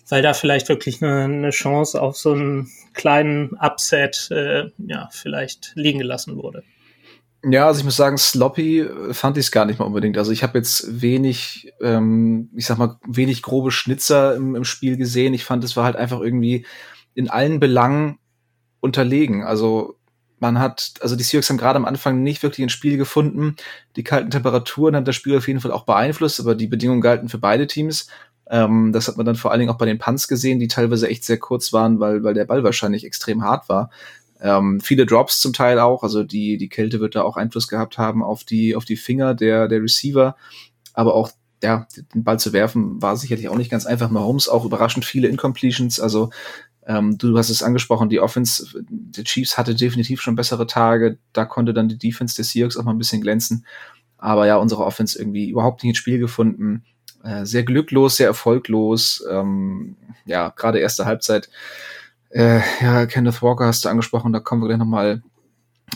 weil 0.09 0.21
da 0.21 0.33
vielleicht 0.33 0.69
wirklich 0.69 1.01
eine, 1.01 1.24
eine 1.24 1.50
Chance 1.50 2.01
auf 2.01 2.18
so 2.18 2.33
einen 2.33 2.69
kleinen 2.94 3.53
Upset 3.59 4.30
äh, 4.31 4.69
ja, 4.77 5.09
vielleicht 5.12 5.71
liegen 5.75 6.00
gelassen 6.00 6.38
wurde. 6.38 6.63
Ja, 7.44 7.68
also 7.68 7.80
ich 7.80 7.86
muss 7.86 7.95
sagen, 7.95 8.18
sloppy 8.18 8.81
äh, 8.81 9.13
fand 9.13 9.38
ich 9.38 9.45
es 9.45 9.51
gar 9.51 9.65
nicht 9.65 9.80
mal 9.80 9.86
unbedingt. 9.86 10.18
Also 10.18 10.31
ich 10.31 10.44
habe 10.44 10.57
jetzt 10.57 11.01
wenig, 11.01 11.71
ähm, 11.81 12.50
ich 12.56 12.65
sag 12.65 12.77
mal, 12.77 12.97
wenig 13.07 13.42
grobe 13.42 13.71
Schnitzer 13.71 14.36
im, 14.36 14.56
im 14.56 14.63
Spiel 14.63 14.97
gesehen. 14.97 15.33
Ich 15.33 15.44
fand, 15.44 15.63
es 15.63 15.75
war 15.75 15.86
halt 15.86 15.95
einfach 15.95 16.21
irgendwie 16.21 16.65
in 17.13 17.30
allen 17.30 17.59
Belangen 17.59 18.18
unterlegen. 18.80 19.44
Also 19.44 19.95
man 20.39 20.60
hat, 20.60 20.94
also 21.01 21.16
die 21.16 21.24
Seahawks 21.24 21.50
haben 21.50 21.57
gerade 21.57 21.78
am 21.78 21.85
Anfang 21.85 22.21
nicht 22.21 22.44
wirklich 22.44 22.66
ein 22.66 22.69
Spiel 22.69 22.97
gefunden. 22.97 23.56
Die 23.95 24.04
kalten 24.04 24.31
Temperaturen 24.31 24.95
haben 24.95 25.06
das 25.06 25.16
Spiel 25.16 25.38
auf 25.38 25.47
jeden 25.47 25.61
Fall 25.61 25.71
auch 25.71 25.85
beeinflusst, 25.85 26.40
aber 26.40 26.56
die 26.56 26.68
Bedingungen 26.68 27.02
galten 27.02 27.30
für 27.30 27.38
beide 27.38 27.68
Teams. 27.68 28.07
Ähm, 28.50 28.92
das 28.92 29.07
hat 29.07 29.18
man 29.18 29.26
dann 29.26 29.35
vor 29.35 29.52
allen 29.52 29.59
Dingen 29.59 29.71
auch 29.71 29.78
bei 29.78 29.85
den 29.85 29.97
Punts 29.97 30.28
gesehen, 30.28 30.59
die 30.59 30.68
teilweise 30.68 31.09
echt 31.09 31.23
sehr 31.23 31.40
kurz 31.40 31.73
waren, 31.73 32.00
weil, 32.00 32.23
weil 32.23 32.33
der 32.33 32.45
Ball 32.45 32.64
wahrscheinlich 32.64 33.06
extrem 33.06 33.44
hart 33.44 33.69
war. 33.69 33.90
Ähm, 34.40 34.81
viele 34.81 35.06
Drops 35.06 35.40
zum 35.40 35.54
Teil 35.54 35.80
auch, 35.80 36.04
also 36.04 36.23
die, 36.23 36.57
die 36.57 36.69
Kälte 36.69 37.00
wird 37.00 37.16
da 37.16 37.23
auch 37.23 37.38
Einfluss 37.38 37.68
gehabt 37.68 37.97
haben 37.97 38.21
auf 38.21 38.44
die, 38.44 38.76
auf 38.76 38.85
die 38.85 38.97
Finger 38.97 39.33
der, 39.33 39.68
der 39.68 39.81
Receiver. 39.81 40.35
Aber 40.94 41.16
auch, 41.16 41.31
ja, 41.64 41.88
den 42.14 42.23
Ball 42.23 42.38
zu 42.38 42.54
werfen 42.54 43.02
war 43.02 43.18
sicherlich 43.18 43.50
auch 43.50 43.56
nicht 43.56 43.71
ganz 43.71 43.85
einfach. 43.85 44.09
Mahomes 44.09 44.50
auch 44.50 44.66
überraschend 44.66 45.06
viele 45.06 45.28
Incompletions. 45.30 46.00
Also, 46.00 46.30
ähm, 46.87 47.18
du 47.18 47.37
hast 47.37 47.49
es 47.49 47.63
angesprochen, 47.63 48.09
die 48.09 48.19
Offense 48.19 48.68
der 48.89 49.23
Chiefs 49.23 49.57
hatte 49.57 49.73
definitiv 49.73 50.21
schon 50.21 50.35
bessere 50.35 50.68
Tage. 50.68 51.18
Da 51.33 51.45
konnte 51.45 51.73
dann 51.73 51.89
die 51.89 51.97
Defense 51.97 52.35
der 52.35 52.45
Seahawks 52.45 52.77
auch 52.77 52.83
mal 52.83 52.92
ein 52.92 52.99
bisschen 52.99 53.21
glänzen. 53.21 53.65
Aber 54.18 54.45
ja, 54.45 54.57
unsere 54.57 54.85
Offense 54.85 55.18
irgendwie 55.18 55.49
überhaupt 55.49 55.83
nicht 55.83 55.92
ins 55.92 55.97
Spiel 55.97 56.19
gefunden. 56.19 56.83
Äh, 57.23 57.45
sehr 57.45 57.63
glücklos, 57.63 58.18
sehr 58.18 58.27
erfolglos. 58.27 59.23
Ähm, 59.30 59.95
ja, 60.25 60.49
gerade 60.49 60.80
erste 60.80 61.06
Halbzeit. 61.06 61.49
Äh, 62.30 62.61
ja, 62.81 63.06
Kenneth 63.07 63.42
Walker 63.42 63.65
hast 63.65 63.85
du 63.85 63.89
angesprochen, 63.89 64.33
da 64.33 64.39
kommen 64.39 64.61
wir 64.61 64.68
gleich 64.68 64.77
nochmal 64.77 65.23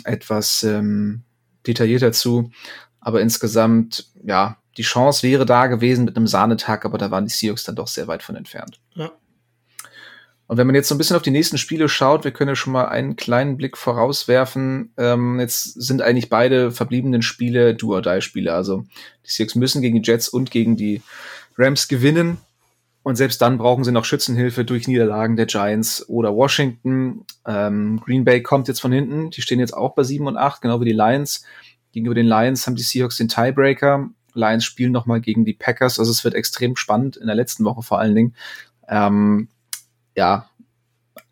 etwas 0.06 0.64
ähm, 0.64 1.22
detaillierter 1.68 2.12
zu. 2.12 2.52
Aber 3.00 3.22
insgesamt, 3.22 4.12
ja, 4.24 4.58
die 4.78 4.84
Chance 4.84 5.24
wäre 5.24 5.46
da 5.46 5.68
gewesen 5.68 6.06
mit 6.06 6.18
einem 6.18 6.28
Sahnetag, 6.28 6.86
aber 6.86 6.98
da 6.98 7.12
waren 7.12 7.26
die 7.26 7.32
Seahawks 7.32 7.64
dann 7.64 7.76
doch 7.76 7.88
sehr 7.88 8.08
weit 8.08 8.24
von 8.24 8.36
entfernt. 8.36 8.80
Ja. 8.96 9.12
Und 10.50 10.58
wenn 10.58 10.66
man 10.66 10.76
jetzt 10.76 10.88
so 10.88 10.96
ein 10.96 10.98
bisschen 10.98 11.16
auf 11.16 11.22
die 11.22 11.30
nächsten 11.30 11.60
Spiele 11.60 11.88
schaut, 11.88 12.24
wir 12.24 12.32
können 12.32 12.48
ja 12.48 12.56
schon 12.56 12.74
mal 12.74 12.86
einen 12.86 13.16
kleinen 13.16 13.56
Blick 13.56 13.78
vorauswerfen. 13.78 14.92
Ähm, 14.98 15.40
jetzt 15.40 15.80
sind 15.80 16.02
eigentlich 16.02 16.28
beide 16.28 16.72
verbliebenen 16.72 17.22
Spiele 17.22 17.76
Do-or-Die-Spiele. 17.76 18.52
Also 18.52 18.84
die 19.24 19.30
Seahawks 19.30 19.54
müssen 19.54 19.84
gegen 19.84 20.02
die 20.02 20.10
Jets 20.10 20.28
und 20.28 20.50
gegen 20.50 20.76
die 20.76 21.04
Rams 21.56 21.88
gewinnen. 21.88 22.40
Und 23.04 23.16
selbst 23.16 23.44
dann 23.44 23.60
brauchen 23.60 23.84
sie 23.84 23.92
noch 23.92 24.06
Schützenhilfe 24.06 24.66
durch 24.66 24.88
Niederlagen 24.88 25.36
der 25.36 25.46
Giants 25.46 26.10
oder 26.10 26.36
Washington. 26.36 27.26
Ähm, 27.46 28.02
Green 28.04 28.26
Bay 28.26 28.42
kommt 28.42 28.68
jetzt 28.68 28.82
von 28.82 28.92
hinten. 28.92 29.30
Die 29.30 29.44
stehen 29.44 29.60
jetzt 29.60 29.78
auch 29.78 29.94
bei 29.94 30.02
7 30.02 30.26
und 30.26 30.36
8, 30.36 30.64
genau 30.64 30.82
wie 30.82 30.86
die 30.86 30.94
Lions. 30.94 31.46
Gegenüber 31.92 32.16
den 32.16 32.26
Lions 32.26 32.66
haben 32.66 32.76
die 32.76 32.82
Seahawks 32.82 33.18
den 33.18 33.28
Tiebreaker. 33.28 34.10
Lions 34.34 34.66
spielen 34.66 34.94
nochmal 34.94 35.22
gegen 35.22 35.46
die 35.46 35.54
Packers. 35.54 36.00
Also 36.00 36.10
es 36.10 36.24
wird 36.24 36.34
extrem 36.34 36.76
spannend 36.76 37.18
in 37.18 37.28
der 37.28 37.36
letzten 37.36 37.66
Woche 37.66 37.84
vor 37.84 38.00
allen 38.00 38.16
Dingen. 38.16 38.34
Ähm, 38.88 39.48
ja, 40.16 40.50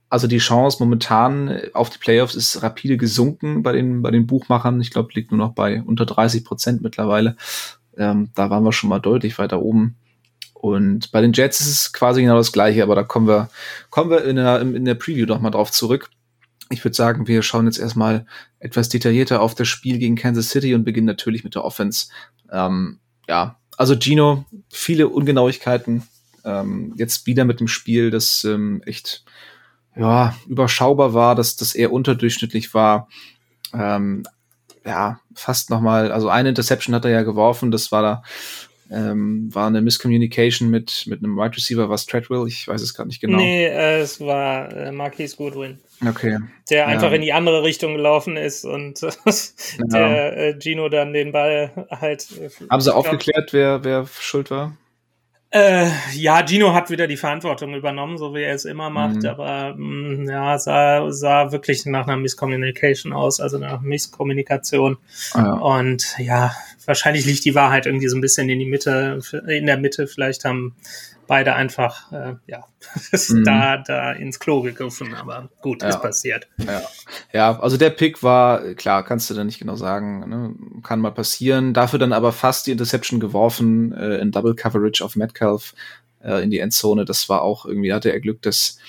also 0.10 0.28
die 0.28 0.38
Chance 0.38 0.78
momentan 0.80 1.60
auf 1.74 1.90
die 1.90 1.98
Playoffs 1.98 2.36
ist 2.36 2.64
rapide 2.64 2.98
gesunken 2.98 3.62
bei 3.62 3.74
den, 3.74 4.02
bei 4.02 4.12
den 4.12 4.26
Buchmachern. 4.26 4.80
Ich 4.80 4.92
glaube, 4.92 5.10
liegt 5.14 5.32
nur 5.32 5.38
noch 5.38 5.54
bei 5.54 5.82
unter 5.82 6.06
30 6.06 6.46
Prozent 6.46 6.82
mittlerweile. 6.82 7.36
Ähm, 7.98 8.30
da 8.36 8.50
waren 8.50 8.64
wir 8.64 8.72
schon 8.72 8.90
mal 8.90 9.00
deutlich 9.00 9.38
weiter 9.38 9.62
oben. 9.62 9.98
Und 10.54 11.12
bei 11.12 11.22
den 11.22 11.34
Jets 11.34 11.60
ist 11.60 11.68
es 11.68 11.94
quasi 11.94 12.22
genau 12.22 12.38
das 12.38 12.52
Gleiche, 12.52 12.84
aber 12.84 12.96
da 12.96 13.04
kommen 13.04 13.28
wir, 13.28 13.50
kommen 13.90 14.10
wir 14.10 14.24
in 14.24 14.38
der, 14.38 14.62
in 14.62 14.86
der 14.86 14.96
Preview 14.96 15.26
noch 15.26 15.42
mal 15.42 15.52
drauf 15.52 15.72
zurück. 15.72 16.10
Ich 16.70 16.84
würde 16.84 16.96
sagen, 16.96 17.28
wir 17.28 17.44
schauen 17.44 17.66
jetzt 17.66 17.80
erstmal 17.80 18.26
etwas 18.60 18.90
detaillierter 18.90 19.42
auf 19.42 19.56
das 19.56 19.68
Spiel 19.68 20.00
gegen 20.00 20.16
Kansas 20.16 20.50
City 20.50 20.74
und 20.74 20.84
beginnen 20.84 21.06
natürlich 21.06 21.44
mit 21.44 21.56
der 21.56 21.64
Offense. 21.64 22.08
Ähm, 22.52 23.00
ja, 23.28 23.58
also 23.78 23.96
Gino, 24.00 24.46
viele 24.70 25.10
Ungenauigkeiten. 25.10 26.04
Ähm, 26.48 26.94
jetzt 26.96 27.28
wieder 27.28 27.46
mit 27.46 27.60
dem 27.60 27.68
Spiel, 27.68 28.10
das 28.10 28.44
ähm, 28.46 28.82
echt 28.86 29.26
ja, 29.96 30.36
überschaubar 30.48 31.14
war, 31.14 31.36
dass 31.36 31.56
das 31.58 31.76
eher 31.76 31.92
unterdurchschnittlich 31.92 32.74
war. 32.74 33.10
Ähm, 33.74 34.24
ja, 34.86 35.20
fast 35.36 35.70
nochmal, 35.70 36.12
also 36.12 36.30
eine 36.30 36.50
Interception 36.50 36.96
hat 36.96 37.04
er 37.04 37.12
ja 37.12 37.24
geworfen, 37.24 37.72
das 37.72 37.92
war 37.92 38.02
da 38.02 38.24
ähm, 38.90 39.54
war 39.54 39.68
eine 39.68 39.82
Miscommunication 39.82 40.70
mit, 40.70 41.06
mit 41.08 41.24
einem 41.24 41.36
Wide 41.36 41.58
Receiver, 41.58 41.90
was 41.90 42.06
Treadwell, 42.06 42.48
ich 42.48 42.68
weiß 42.68 42.82
es 42.82 42.94
gar 42.94 43.06
nicht 43.06 43.20
genau. 43.20 43.38
Nee, 43.38 43.66
äh, 43.66 44.00
es 44.00 44.20
war 44.20 44.72
äh, 44.74 44.92
Marquise 44.92 45.36
Goodwin. 45.36 45.80
Okay. 46.06 46.38
Der 46.70 46.80
ja. 46.80 46.86
einfach 46.86 47.12
in 47.12 47.22
die 47.22 47.34
andere 47.34 47.64
Richtung 47.64 47.96
gelaufen 47.96 48.38
ist 48.38 48.66
und 48.66 49.04
äh, 49.04 49.10
der 49.92 50.38
äh, 50.38 50.60
Gino 50.60 50.90
dann 50.90 51.14
den 51.14 51.32
Ball 51.32 51.88
halt. 51.90 52.28
Äh, 52.40 52.50
Haben 52.70 52.82
sie 52.82 52.94
aufgeklärt, 52.94 53.52
wer, 53.52 53.84
wer 53.84 54.08
schuld 54.08 54.52
war? 54.52 54.78
Äh, 55.50 55.90
ja, 56.14 56.46
Gino 56.46 56.74
hat 56.74 56.90
wieder 56.90 57.08
die 57.08 57.16
Verantwortung 57.16 57.74
übernommen, 57.74 58.18
so 58.18 58.36
wie 58.36 58.44
er 58.44 58.54
es 58.54 58.66
immer 58.66 58.90
macht, 58.90 59.24
mhm. 59.24 59.30
aber 59.30 59.76
mh, 59.78 60.24
mm, 60.24 60.30
ja, 60.30 60.60
sah, 60.60 61.10
sah 61.12 61.54
wirklich 61.54 61.86
nach 61.86 62.06
einer 62.06 62.18
Miscommunication 62.18 63.14
aus, 63.14 63.40
also 63.40 63.58
nach 63.58 63.80
Misskommunikation. 63.80 64.98
Ah, 65.34 65.40
ja. 65.40 65.54
Und 65.54 66.16
ja, 66.20 66.52
wahrscheinlich 66.88 67.26
liegt 67.26 67.46
die 67.46 67.54
Wahrheit 67.54 67.86
irgendwie 67.86 68.08
so 68.08 68.18
ein 68.18 68.22
bisschen 68.22 68.50
in 68.50 68.58
die 68.58 68.66
Mitte, 68.66 69.20
in 69.48 69.68
der 69.68 69.78
Mitte. 69.78 70.08
Vielleicht 70.08 70.46
haben 70.46 70.76
beide 71.28 71.54
einfach 71.54 72.12
äh, 72.12 72.36
ja 72.48 72.66
mhm. 73.30 73.44
da 73.44 73.78
da 73.78 74.14
ins 74.14 74.40
Klo 74.40 74.62
gegriffen, 74.62 75.14
aber 75.14 75.50
gut, 75.62 75.84
ja. 75.84 75.90
ist 75.90 76.02
passiert. 76.02 76.48
Ja. 76.66 76.82
ja, 77.34 77.60
also 77.60 77.78
der 77.78 77.92
Pick 77.92 78.24
war 78.24 78.74
klar, 78.74 79.04
kannst 79.04 79.30
du 79.30 79.34
da 79.34 79.44
nicht 79.44 79.60
genau 79.60 79.76
sagen, 79.76 80.28
ne? 80.30 80.56
kann 80.82 81.02
mal 81.02 81.12
passieren. 81.12 81.74
Dafür 81.74 82.00
dann 82.00 82.14
aber 82.14 82.32
fast 82.32 82.66
die 82.66 82.72
Interception 82.72 83.20
geworfen 83.20 83.92
äh, 83.92 84.18
in 84.18 84.32
Double 84.32 84.56
Coverage 84.56 85.04
auf 85.04 85.16
Metcalf 85.16 85.76
äh, 86.24 86.42
in 86.42 86.50
die 86.50 86.60
Endzone. 86.60 87.06
Das 87.06 87.30
war 87.30 87.42
auch 87.42 87.66
irgendwie 87.66 87.94
hatte 87.94 88.12
er 88.12 88.22
Glück, 88.22 88.42
dass 88.42 88.80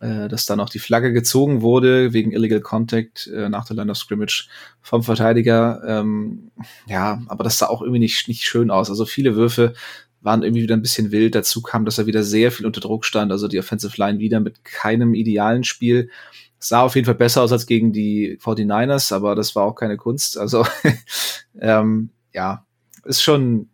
äh, 0.00 0.28
dass 0.28 0.46
dann 0.46 0.60
auch 0.60 0.68
die 0.68 0.78
Flagge 0.78 1.12
gezogen 1.12 1.62
wurde 1.62 2.12
wegen 2.12 2.32
Illegal 2.32 2.60
Contact 2.60 3.28
äh, 3.28 3.48
nach 3.48 3.64
der 3.64 3.76
Line 3.76 3.90
of 3.90 3.96
Scrimmage 3.96 4.48
vom 4.82 5.02
Verteidiger. 5.02 5.82
Ähm, 5.86 6.50
ja, 6.86 7.22
aber 7.28 7.44
das 7.44 7.58
sah 7.58 7.66
auch 7.66 7.80
irgendwie 7.80 8.00
nicht, 8.00 8.28
nicht 8.28 8.44
schön 8.44 8.70
aus. 8.70 8.90
Also 8.90 9.06
viele 9.06 9.36
Würfe 9.36 9.74
waren 10.20 10.42
irgendwie 10.42 10.62
wieder 10.62 10.76
ein 10.76 10.82
bisschen 10.82 11.12
wild. 11.12 11.34
Dazu 11.34 11.62
kam, 11.62 11.84
dass 11.84 11.98
er 11.98 12.06
wieder 12.06 12.22
sehr 12.22 12.52
viel 12.52 12.66
unter 12.66 12.80
Druck 12.80 13.04
stand. 13.04 13.32
Also 13.32 13.48
die 13.48 13.58
Offensive 13.58 13.96
Line 13.96 14.18
wieder 14.18 14.40
mit 14.40 14.64
keinem 14.64 15.14
idealen 15.14 15.64
Spiel. 15.64 16.10
Sah 16.58 16.82
auf 16.82 16.94
jeden 16.94 17.06
Fall 17.06 17.14
besser 17.14 17.42
aus 17.42 17.52
als 17.52 17.66
gegen 17.66 17.92
die 17.92 18.38
49ers, 18.42 19.14
aber 19.14 19.34
das 19.34 19.54
war 19.54 19.64
auch 19.64 19.74
keine 19.74 19.96
Kunst. 19.96 20.36
Also 20.36 20.66
ähm, 21.60 22.10
ja, 22.32 22.66
ist 23.04 23.22
schon, 23.22 23.70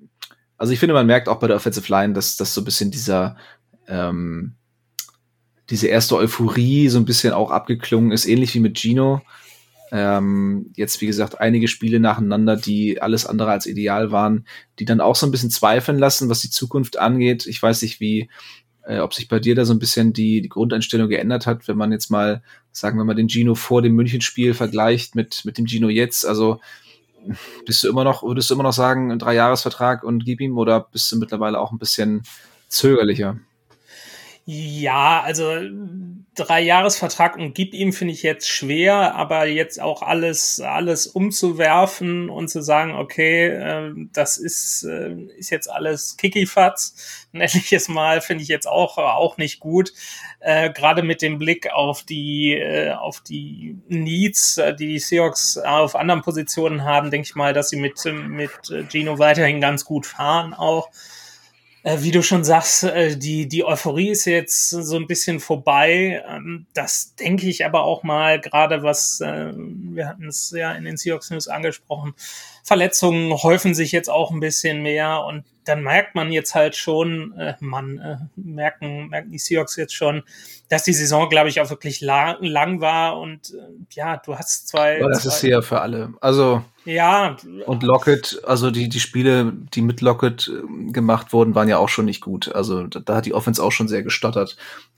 also 0.57 0.73
ich 0.73 0.79
finde, 0.79 0.95
man 0.95 1.07
merkt 1.07 1.29
auch 1.29 1.39
bei 1.39 1.47
der 1.49 1.57
Offensive 1.57 1.91
Line, 1.91 2.13
dass 2.13 2.37
das 2.37 2.55
so 2.55 2.61
ein 2.61 2.65
bisschen 2.65 2.91
dieser 2.91 3.37
ähm, 3.89 4.55
diese 5.71 5.89
erste 5.89 6.17
Euphorie 6.17 6.89
so 6.89 6.99
ein 6.99 7.05
bisschen 7.05 7.33
auch 7.33 7.51
abgeklungen 7.51 8.13
ist, 8.13 8.27
ähnlich 8.27 8.55
wie 8.55 8.61
mit 8.61 8.79
Gino. 8.79 9.23
Ähm, 9.91 10.73
jetzt, 10.75 11.01
wie 11.03 11.07
gesagt, 11.07 11.41
einige 11.41 11.69
Spiele 11.69 12.01
nacheinander, 12.01 12.57
die 12.57 13.03
alles 13.03 13.27
andere 13.27 13.51
als 13.51 13.67
ideal 13.67 14.11
waren, 14.11 14.47
die 14.79 14.87
dann 14.87 15.03
auch 15.03 15.17
so 15.17 15.27
ein 15.27 15.31
bisschen 15.31 15.51
zweifeln 15.51 15.99
lassen, 15.99 16.31
was 16.31 16.41
die 16.41 16.51
Zukunft 16.51 16.99
angeht. 16.99 17.47
Ich 17.47 17.63
weiß 17.63 17.83
nicht, 17.83 18.01
wie, 18.01 18.31
äh, 18.85 19.01
ob 19.01 19.13
sich 19.13 19.29
bei 19.29 19.39
dir 19.39 19.55
da 19.55 19.67
so 19.67 19.75
ein 19.75 19.79
bisschen 19.79 20.15
die, 20.15 20.41
die 20.41 20.49
Grundeinstellung 20.49 21.09
geändert 21.09 21.47
hat, 21.47 21.69
wenn 21.69 21.77
man 21.77 21.93
jetzt 21.93 22.11
mal, 22.11 22.43
sagen 22.73 22.97
wir 22.97 23.05
mal, 23.05 23.15
den 23.15 23.29
Gino 23.29 23.55
vor 23.55 23.83
dem 23.83 23.95
Münchenspiel 23.95 24.55
vergleicht 24.55 25.15
mit, 25.15 25.45
mit 25.45 25.59
dem 25.59 25.67
Gino 25.67 25.91
jetzt. 25.91 26.27
Also 26.27 26.61
bist 27.67 27.85
du 27.85 27.89
immer 27.89 28.05
noch, 28.05 28.23
würdest 28.23 28.51
du 28.51 28.55
immer 28.55 28.63
noch 28.63 28.73
sagen, 28.73 29.13
ein 29.13 29.19
Dreijahresvertrag 29.19 30.05
und 30.05 30.25
gib 30.25 30.41
ihm 30.41 30.59
oder 30.59 30.81
bist 30.81 31.13
du 31.13 31.19
mittlerweile 31.19 31.61
auch 31.61 31.71
ein 31.71 31.79
bisschen 31.79 32.23
zögerlicher? 32.69 33.39
Ja, 34.45 35.21
also 35.23 35.45
drei 36.35 36.63
Jahresvertrag 36.63 37.37
und 37.37 37.55
gib 37.55 37.75
ihm 37.75 37.93
finde 37.93 38.13
ich 38.13 38.25
jetzt 38.25 38.49
schwer, 38.49 39.15
aber 39.15 39.47
jetzt 39.47 39.81
auch 39.81 40.03
alles 40.03 40.59
alles 40.61 41.07
umzuwerfen 41.07 42.29
und 42.29 42.49
zu 42.49 42.61
sagen, 42.61 42.95
okay, 42.97 43.49
äh, 43.49 43.93
das 44.13 44.39
ist 44.39 44.83
äh, 44.83 45.13
ist 45.37 45.51
jetzt 45.51 45.71
alles 45.71 46.17
Kikifatz, 46.17 47.29
nenne 47.33 47.53
ich 47.55 47.73
es 47.73 47.89
mal, 47.89 48.21
finde 48.21 48.43
ich 48.43 48.49
jetzt 48.49 48.67
auch 48.67 48.99
auch 48.99 49.37
nicht 49.37 49.61
gut. 49.61 49.93
Äh, 50.41 50.73
Gerade 50.73 51.05
mit 51.05 51.23
dem 51.23 51.39
Blick 51.39 51.71
auf 51.73 52.03
die 52.03 52.55
äh, 52.55 52.93
auf 52.95 53.21
die 53.21 53.79
Needs, 53.89 54.59
äh, 54.59 54.75
die 54.75 54.89
die 54.89 54.99
Seahawks 54.99 55.57
auf 55.57 55.95
anderen 55.95 56.23
Positionen 56.23 56.85
haben, 56.85 57.13
denke 57.13 57.27
ich 57.27 57.37
mal, 57.37 57.53
dass 57.53 57.69
sie 57.69 57.77
mit 57.77 58.05
mit 58.07 58.51
Gino 58.91 59.21
weiterhin 59.21 59.61
ganz 59.61 59.85
gut 59.85 60.07
fahren 60.07 60.53
auch. 60.53 60.91
Äh, 61.85 61.99
wie 62.01 62.13
du 62.13 62.23
schon 62.23 62.45
sagst, 62.45 62.85
äh, 62.85 63.17
die, 63.17 63.49
die 63.49 63.65
Euphorie 63.65 64.11
ist 64.11 64.25
jetzt 64.25 64.71
so 64.71 64.97
ein 64.97 65.09
bisschen 65.09 65.41
vorbei. 65.41 66.23
Ähm, 66.29 66.67
das 66.75 67.17
denke 67.17 67.49
ich 67.49 67.67
aber 67.67 67.83
auch 67.83 68.05
mal, 68.05 68.41
gerade 68.41 68.85
was, 68.85 69.21
äh, 69.21 69.53
wir 69.57 70.07
hatten 70.07 70.29
es 70.29 70.53
ja 70.57 70.73
in 70.73 70.85
den 70.85 70.97
Seahawks 70.97 71.31
News 71.31 71.49
angesprochen, 71.49 72.15
Verletzungen 72.63 73.33
häufen 73.33 73.75
sich 73.75 73.91
jetzt 73.91 74.09
auch 74.09 74.31
ein 74.31 74.39
bisschen 74.39 74.83
mehr 74.83 75.25
und 75.25 75.45
dann 75.65 75.83
merkt 75.83 76.15
man 76.15 76.31
jetzt 76.31 76.55
halt 76.55 76.77
schon, 76.77 77.37
äh, 77.37 77.55
man 77.61 77.99
äh, 77.99 78.17
merken, 78.37 79.09
merken 79.09 79.31
die 79.33 79.39
Seahawks 79.39 79.77
jetzt 79.77 79.95
schon, 79.95 80.23
dass 80.69 80.85
die 80.85 80.93
Saison, 80.93 81.29
glaube 81.29 81.49
ich, 81.49 81.61
auch 81.61 81.71
wirklich 81.71 82.01
lang, 82.01 82.43
lang 82.43 82.81
war 82.81 83.19
und 83.19 83.51
äh, 83.55 83.69
ja, 83.91 84.17
du 84.19 84.37
hast 84.37 84.69
zwei. 84.69 85.01
Aber 85.01 85.11
das 85.11 85.23
zwei, 85.23 85.29
ist 85.29 85.41
hier 85.41 85.63
für 85.63 85.81
alle. 85.81 86.15
Also 86.21 86.65
ja. 86.85 87.37
Und 87.67 87.83
Lockett, 87.83 88.41
also 88.45 88.71
die, 88.71 88.89
die 88.89 89.01
Spiele, 89.01 89.53
die 89.75 89.83
mit 89.83 90.01
Lockett 90.01 90.49
ähm, 90.49 90.93
gemacht 90.93 91.33
wurden, 91.33 91.55
waren 91.55 91.69
ja 91.69 91.79
auch 91.79 91.89
schon 91.89 92.05
nicht 92.05 92.21
gut. 92.21 92.53
Also 92.55 92.87
da, 92.87 93.01
da 93.01 93.17
hat 93.17 93.27
die 93.27 93.35
Offense 93.35 93.63
auch 93.63 93.73
schon 93.73 93.89
sehr 93.89 94.03
gestottert. 94.03 94.57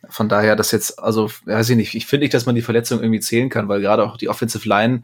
Von 0.08 0.28
daher, 0.28 0.56
das 0.56 0.70
jetzt, 0.70 0.98
also, 0.98 1.30
weiß 1.44 1.70
ich 1.70 1.76
nicht, 1.76 1.94
ich 1.94 2.06
finde 2.06 2.24
nicht, 2.24 2.34
dass 2.34 2.46
man 2.46 2.54
die 2.54 2.62
Verletzung 2.62 3.00
irgendwie 3.00 3.20
zählen 3.20 3.50
kann, 3.50 3.68
weil 3.68 3.80
gerade 3.80 4.04
auch 4.04 4.16
die 4.16 4.28
Offensive 4.28 4.68
Line 4.68 5.02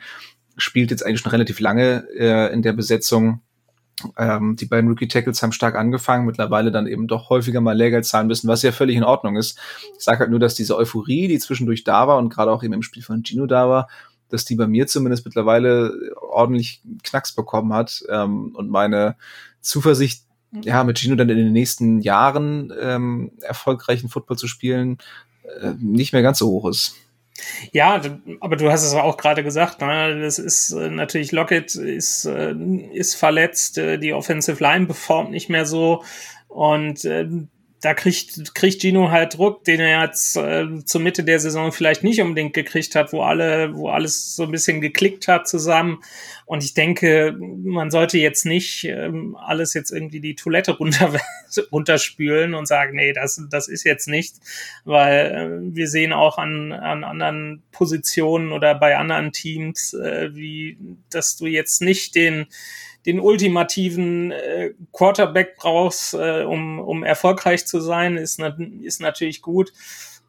spielt 0.56 0.90
jetzt 0.90 1.04
eigentlich 1.04 1.20
schon 1.20 1.30
relativ 1.30 1.60
lange 1.60 2.06
äh, 2.16 2.52
in 2.52 2.62
der 2.62 2.72
Besetzung. 2.72 3.40
Ähm, 4.16 4.56
die 4.56 4.66
beiden 4.66 4.88
Rookie 4.88 5.08
Tackles 5.08 5.42
haben 5.42 5.52
stark 5.52 5.74
angefangen, 5.74 6.24
mittlerweile 6.24 6.70
dann 6.70 6.86
eben 6.86 7.06
doch 7.06 7.28
häufiger 7.28 7.60
mal 7.60 7.76
Lehrgeld 7.76 8.06
zahlen 8.06 8.28
müssen, 8.28 8.48
was 8.48 8.62
ja 8.62 8.72
völlig 8.72 8.96
in 8.96 9.04
Ordnung 9.04 9.36
ist. 9.36 9.58
Ich 9.98 10.04
sage 10.04 10.20
halt 10.20 10.30
nur, 10.30 10.40
dass 10.40 10.54
diese 10.54 10.76
Euphorie, 10.76 11.28
die 11.28 11.38
zwischendurch 11.38 11.84
da 11.84 12.08
war 12.08 12.16
und 12.16 12.30
gerade 12.30 12.50
auch 12.50 12.62
eben 12.62 12.72
im 12.72 12.82
Spiel 12.82 13.02
von 13.02 13.22
Gino 13.24 13.46
da 13.46 13.68
war, 13.68 13.88
dass 14.32 14.44
die 14.44 14.56
bei 14.56 14.66
mir 14.66 14.86
zumindest 14.86 15.24
mittlerweile 15.24 15.92
ordentlich 16.20 16.82
Knacks 17.02 17.32
bekommen 17.32 17.72
hat 17.72 18.02
ähm, 18.08 18.54
und 18.54 18.70
meine 18.70 19.16
Zuversicht, 19.60 20.24
ja, 20.52 20.82
mit 20.84 20.98
Gino 20.98 21.14
dann 21.14 21.28
in 21.28 21.36
den 21.36 21.52
nächsten 21.52 22.00
Jahren 22.00 22.72
ähm, 22.80 23.32
erfolgreichen 23.42 24.08
Football 24.08 24.36
zu 24.36 24.48
spielen, 24.48 24.98
äh, 25.60 25.72
nicht 25.78 26.12
mehr 26.12 26.22
ganz 26.22 26.38
so 26.38 26.48
hoch 26.48 26.68
ist. 26.68 26.96
Ja, 27.72 28.00
aber 28.40 28.56
du 28.56 28.70
hast 28.70 28.84
es 28.84 28.94
auch 28.94 29.16
gerade 29.16 29.42
gesagt, 29.42 29.80
ne? 29.80 30.20
das 30.20 30.38
ist 30.38 30.72
äh, 30.72 30.90
natürlich 30.90 31.32
Lockett 31.32 31.74
ist, 31.74 32.26
äh, 32.26 32.54
ist 32.92 33.14
verletzt, 33.14 33.78
äh, 33.78 33.98
die 33.98 34.12
Offensive 34.12 34.62
Line 34.62 34.86
performt 34.86 35.30
nicht 35.30 35.48
mehr 35.48 35.66
so 35.66 36.04
und 36.48 37.04
äh, 37.04 37.28
da 37.80 37.94
kriegt, 37.94 38.54
kriegt 38.54 38.82
Gino 38.82 39.10
halt 39.10 39.38
Druck, 39.38 39.64
den 39.64 39.80
er 39.80 40.04
jetzt 40.04 40.36
äh, 40.36 40.84
zur 40.84 41.00
Mitte 41.00 41.24
der 41.24 41.40
Saison 41.40 41.72
vielleicht 41.72 42.04
nicht 42.04 42.20
unbedingt 42.20 42.52
gekriegt 42.52 42.94
hat, 42.94 43.12
wo 43.12 43.22
alle, 43.22 43.74
wo 43.74 43.88
alles 43.88 44.36
so 44.36 44.42
ein 44.42 44.50
bisschen 44.50 44.80
geklickt 44.80 45.28
hat 45.28 45.48
zusammen. 45.48 46.02
Und 46.50 46.64
ich 46.64 46.74
denke, 46.74 47.32
man 47.38 47.92
sollte 47.92 48.18
jetzt 48.18 48.44
nicht 48.44 48.82
ähm, 48.82 49.36
alles 49.36 49.72
jetzt 49.72 49.92
irgendwie 49.92 50.18
die 50.18 50.34
Toilette 50.34 50.72
runter, 50.72 51.14
runterspülen 51.70 52.54
und 52.54 52.66
sagen, 52.66 52.96
nee, 52.96 53.12
das, 53.12 53.40
das 53.48 53.68
ist 53.68 53.84
jetzt 53.84 54.08
nicht, 54.08 54.34
weil 54.84 55.26
äh, 55.26 55.76
wir 55.76 55.86
sehen 55.86 56.12
auch 56.12 56.38
an, 56.38 56.72
an 56.72 57.04
anderen 57.04 57.62
Positionen 57.70 58.50
oder 58.50 58.74
bei 58.74 58.96
anderen 58.96 59.30
Teams, 59.30 59.94
äh, 59.94 60.34
wie, 60.34 60.76
dass 61.08 61.36
du 61.36 61.46
jetzt 61.46 61.82
nicht 61.82 62.16
den, 62.16 62.46
den 63.06 63.20
ultimativen 63.20 64.32
äh, 64.32 64.72
Quarterback 64.92 65.54
brauchst, 65.54 66.14
äh, 66.14 66.42
um, 66.42 66.80
um 66.80 67.04
erfolgreich 67.04 67.64
zu 67.64 67.78
sein, 67.80 68.16
ist, 68.16 68.42
ist 68.82 69.00
natürlich 69.00 69.40
gut. 69.40 69.72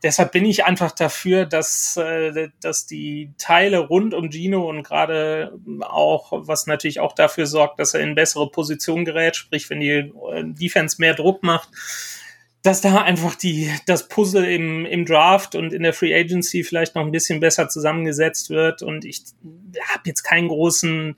Deshalb 0.03 0.31
bin 0.31 0.46
ich 0.46 0.65
einfach 0.65 0.91
dafür, 0.91 1.46
dass, 1.46 1.98
äh, 1.98 2.50
dass 2.60 2.86
die 2.86 3.34
Teile 3.38 3.79
rund 3.79 4.13
um 4.13 4.31
Gino 4.31 4.70
und 4.70 4.84
gerade 4.84 5.58
auch, 5.81 6.31
was 6.31 6.67
natürlich 6.67 7.00
auch 7.00 7.13
dafür 7.13 7.46
sorgt, 7.46 7.79
dass 7.79 7.93
er 7.93 8.01
in 8.01 8.15
bessere 8.15 8.50
Position 8.50 9.05
gerät, 9.05 9.36
sprich, 9.36 9.70
wenn 9.70 9.79
die 9.79 9.89
äh, 9.89 10.12
Defense 10.43 10.98
mehr 11.00 11.13
Druck 11.13 11.43
macht, 11.43 11.70
dass 12.63 12.81
da 12.81 13.01
einfach 13.01 13.36
die, 13.36 13.72
das 13.88 14.08
Puzzle 14.08 14.46
im, 14.46 14.86
im 14.86 15.05
Draft 15.05 15.55
und 15.55 15.74
in 15.74 15.84
der 15.84 15.93
Free 15.93 16.15
Agency 16.15 16.63
vielleicht 16.63 16.96
noch 16.96 17.03
ein 17.03 17.12
bisschen 17.12 17.39
besser 17.39 17.70
zusammengesetzt 17.70 18.51
wird. 18.51 18.84
Und 18.84 19.03
ich 19.03 19.24
habe 19.88 20.03
jetzt 20.05 20.22
keinen 20.22 20.48
großen, 20.48 21.15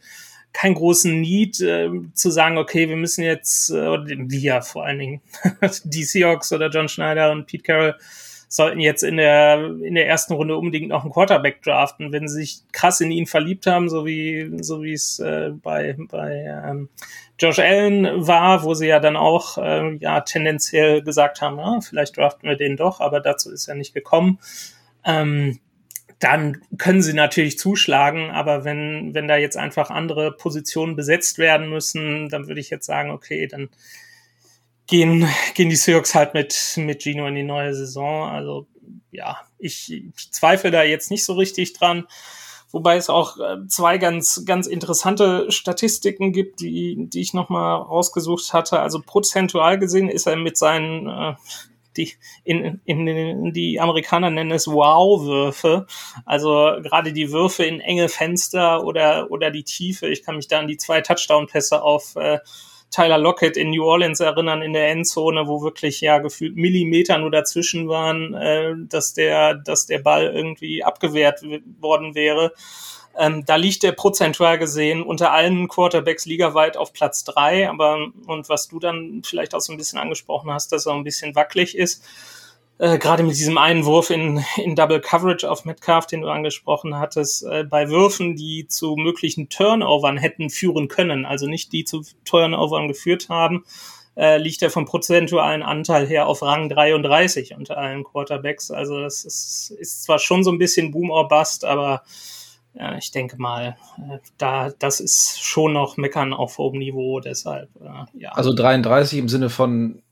keinen 0.54 0.75
großen 0.75 1.20
Need 1.20 1.60
äh, 1.60 1.90
zu 2.13 2.32
sagen, 2.32 2.58
okay, 2.58 2.88
wir 2.88 2.96
müssen 2.96 3.24
jetzt, 3.24 3.72
äh, 3.72 3.98
wir 4.06 4.62
vor 4.62 4.86
allen 4.86 5.00
Dingen, 5.00 5.22
die 5.84 6.04
Seahawks 6.06 6.54
oder 6.54 6.70
John 6.70 6.88
Schneider 6.88 7.32
und 7.32 7.46
Pete 7.46 7.63
Carroll 7.63 7.96
sollten 8.53 8.79
jetzt 8.79 9.01
in 9.01 9.17
der, 9.17 9.65
in 9.81 9.95
der 9.95 10.07
ersten 10.07 10.33
Runde 10.33 10.55
unbedingt 10.55 10.89
noch 10.89 11.01
einen 11.01 11.12
Quarterback 11.12 11.63
draften. 11.63 12.12
Wenn 12.12 12.27
sie 12.27 12.41
sich 12.41 12.62
krass 12.72 13.01
in 13.01 13.10
ihn 13.10 13.25
verliebt 13.25 13.65
haben, 13.65 13.89
so 13.89 14.05
wie, 14.05 14.51
so 14.62 14.83
wie 14.83 14.93
es 14.93 15.17
äh, 15.17 15.50
bei, 15.50 15.98
bei 15.98 16.63
ähm, 16.63 16.89
Josh 17.39 17.57
Allen 17.57 18.27
war, 18.27 18.63
wo 18.63 18.75
sie 18.75 18.86
ja 18.86 19.00
dann 19.00 19.15
auch 19.15 19.57
äh, 19.57 19.95
ja 19.95 20.22
tendenziell 20.22 21.01
gesagt 21.01 21.41
haben, 21.41 21.57
ja, 21.57 21.79
vielleicht 21.81 22.15
draften 22.15 22.48
wir 22.48 22.55
den 22.55 22.77
doch, 22.77 23.00
aber 23.00 23.22
dazu 23.22 23.51
ist 23.51 23.65
ja 23.65 23.74
nicht 23.74 23.95
gekommen. 23.95 24.38
Ähm, 25.03 25.60
dann 26.19 26.62
können 26.77 27.01
sie 27.01 27.13
natürlich 27.13 27.57
zuschlagen, 27.57 28.29
aber 28.29 28.63
wenn, 28.65 29.15
wenn 29.15 29.27
da 29.27 29.36
jetzt 29.36 29.57
einfach 29.57 29.89
andere 29.89 30.31
Positionen 30.31 30.95
besetzt 30.95 31.39
werden 31.39 31.69
müssen, 31.69 32.29
dann 32.29 32.48
würde 32.48 32.62
ich 32.62 32.69
jetzt 32.69 32.86
sagen, 32.86 33.10
okay, 33.10 33.48
dann 33.48 33.69
gehen, 34.88 35.28
gehen 35.54 35.70
die 35.70 35.75
Seahawks 35.75 36.16
halt 36.16 36.34
mit, 36.34 36.74
mit 36.78 37.02
Gino 37.02 37.28
in 37.28 37.36
die 37.36 37.44
neue 37.44 37.74
Saison. 37.74 38.30
Also 38.30 38.68
ja, 39.12 39.40
ich, 39.58 39.92
ich 39.92 40.32
zweifle 40.32 40.72
da 40.72 40.84
jetzt 40.84 41.12
nicht 41.12 41.24
so 41.25 41.34
richtig 41.34 41.74
dran. 41.74 42.06
Wobei 42.72 42.98
es 42.98 43.08
auch 43.08 43.38
äh, 43.38 43.68
zwei 43.68 44.00
ganz, 44.00 44.46
ganz 44.46 44.66
interessante 44.66 45.52
Statistiken 45.52 46.34
gibt, 46.34 46.60
die, 46.60 46.96
die 47.08 47.22
ich 47.22 47.36
nochmal 47.36 47.75
rausgesucht 47.75 48.52
hatte. 48.52 48.80
Also 48.80 49.00
prozentual 49.00 49.78
gesehen 49.78 50.10
ist 50.10 50.25
er 50.25 50.36
mit 50.38 50.58
seinen, 50.58 51.08
äh, 51.08 51.36
die, 51.96 52.13
in, 52.44 52.82
in, 52.86 53.08
in 53.08 53.54
die 53.54 53.80
Amerikaner 53.80 54.32
nennen 54.32 54.50
es 54.50 54.68
Wow-Würfe. 54.68 55.86
Also 56.25 56.72
gerade 56.82 57.13
die 57.13 57.32
Würfe 57.32 57.63
in 57.63 57.80
enge 57.80 58.10
Fenster 58.10 58.84
oder, 58.84 59.30
oder 59.30 59.52
die 59.52 59.63
Tiefe. 59.63 60.08
Ich 60.08 60.24
kann 60.24 60.38
mich 60.38 60.48
da 60.48 60.60
an 60.60 60.68
die 60.68 60.78
zwei 60.78 61.02
Touchdown-Pässe 61.02 61.84
auf 61.84 62.16
äh, 62.16 62.40
Tyler 62.93 63.17
Lockett 63.17 63.57
in 63.57 63.71
New 63.71 63.83
Orleans 63.83 64.19
erinnern 64.19 64.62
in 64.62 64.73
der 64.73 64.89
Endzone, 64.89 65.47
wo 65.47 65.63
wirklich 65.63 66.00
ja 66.01 66.19
gefühlt 66.19 66.55
Millimeter 66.55 67.17
nur 67.17 67.31
dazwischen 67.31 67.89
waren, 67.89 68.33
äh, 68.35 68.73
dass 68.77 69.13
der, 69.13 69.55
dass 69.55 69.88
der 69.88 70.00
Ball 70.00 70.25
irgendwie 70.33 70.83
abgewehrt 70.83 71.41
worden 71.79 72.13
wäre. 72.13 72.53
Ähm, 73.17 73.45
da 73.45 73.55
liegt 73.55 73.83
der 73.83 73.91
prozentual 73.91 74.57
gesehen 74.57 75.03
unter 75.03 75.31
allen 75.31 75.67
Quarterbacks 75.67 76.25
ligaweit 76.25 76.77
auf 76.77 76.93
Platz 76.93 77.23
drei. 77.23 77.69
Aber 77.69 78.07
und 78.27 78.50
was 78.50 78.67
du 78.67 78.79
dann 78.79 79.21
vielleicht 79.25 79.55
auch 79.55 79.62
so 79.62 79.71
ein 79.71 79.77
bisschen 79.77 80.00
angesprochen 80.00 80.51
hast, 80.51 80.71
dass 80.71 80.85
er 80.85 80.93
ein 80.93 81.03
bisschen 81.03 81.35
wackelig 81.35 81.75
ist 81.77 82.03
äh, 82.84 82.98
gerade 82.98 83.24
mit 83.24 83.38
diesem 83.38 83.58
einen 83.58 83.86
Wurf 83.86 84.10
in, 84.10 84.44
in 84.58 84.75
Double 84.75 85.00
Coverage 85.00 85.50
auf 85.50 85.63
Metcalf, 85.63 86.06
den 86.06 86.20
du 86.22 86.28
angesprochen 86.28 87.00
hattest, 87.00 87.44
äh, 87.44 87.63
bei 87.63 87.88
Würfen, 87.88 88.36
die 88.36 88.68
zu 88.68 88.98
möglichen 88.98 89.48
Turnovern 89.48 90.18
hätten 90.18 90.50
führen 90.50 90.90
können, 90.90 91.25
also 91.25 91.48
nicht 91.48 91.72
die 91.72 91.86
zu 91.86 92.02
Turnovern 92.25 92.90
geführt 92.90 93.30
haben, 93.30 93.63
äh, 94.18 94.38
liegt 94.38 94.62
er 94.62 94.70
vom 94.70 94.84
prozentualen 94.84 95.63
Anteil 95.63 96.06
her 96.06 96.28
auf 96.28 96.42
Rang 96.42 96.68
33 96.68 97.56
unter 97.56 97.78
allen 97.78 98.04
Quarterbacks. 98.04 98.70
Also 98.70 99.00
das 99.00 99.24
ist, 99.24 99.74
ist 99.80 100.04
zwar 100.04 100.20
schon 100.20 100.44
so 100.44 100.52
ein 100.52 100.58
bisschen 100.58 100.92
Boom 100.92 101.10
or 101.10 101.30
Bust, 101.30 101.63
aber 101.63 102.04
ja, 102.74 102.98
ich 102.98 103.12
denke 103.12 103.38
mal, 103.38 103.78
äh, 103.98 104.18
da 104.38 104.72
das 104.78 105.00
ist 105.00 105.42
schon 105.42 105.72
noch 105.72 105.96
Meckern 105.96 106.34
auf 106.34 106.58
hohem 106.58 106.80
Niveau, 106.80 107.22
deshalb 107.22 107.70
äh, 107.82 108.20
ja. 108.20 108.32
Also 108.34 108.54
33 108.54 109.20
im 109.20 109.30
Sinne 109.30 109.50
von 109.50 110.02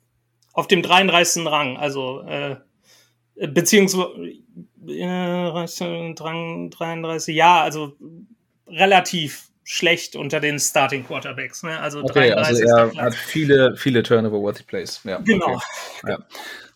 auf 0.54 0.68
dem 0.68 0.82
33. 0.82 1.46
Rang, 1.46 1.78
also 1.78 2.22
äh, 2.22 2.58
beziehungsweise 3.48 4.12
äh, 4.88 6.14
33, 6.16 7.36
ja, 7.36 7.62
also 7.62 7.94
relativ 8.68 9.52
schlecht 9.64 10.16
unter 10.16 10.40
den 10.40 10.60
Starting 10.60 11.06
Quarterbacks. 11.06 11.64
Ne? 11.64 11.80
Also, 11.80 12.04
okay, 12.04 12.32
also 12.34 12.64
er 12.64 12.92
hat 12.98 13.16
viele, 13.16 13.76
viele 13.76 14.04
Turnover-worthy 14.04 14.64
Plays. 14.64 15.02
Ja, 15.04 15.20
genau. 15.20 15.62
Okay. 16.04 16.08
Ja. 16.08 16.18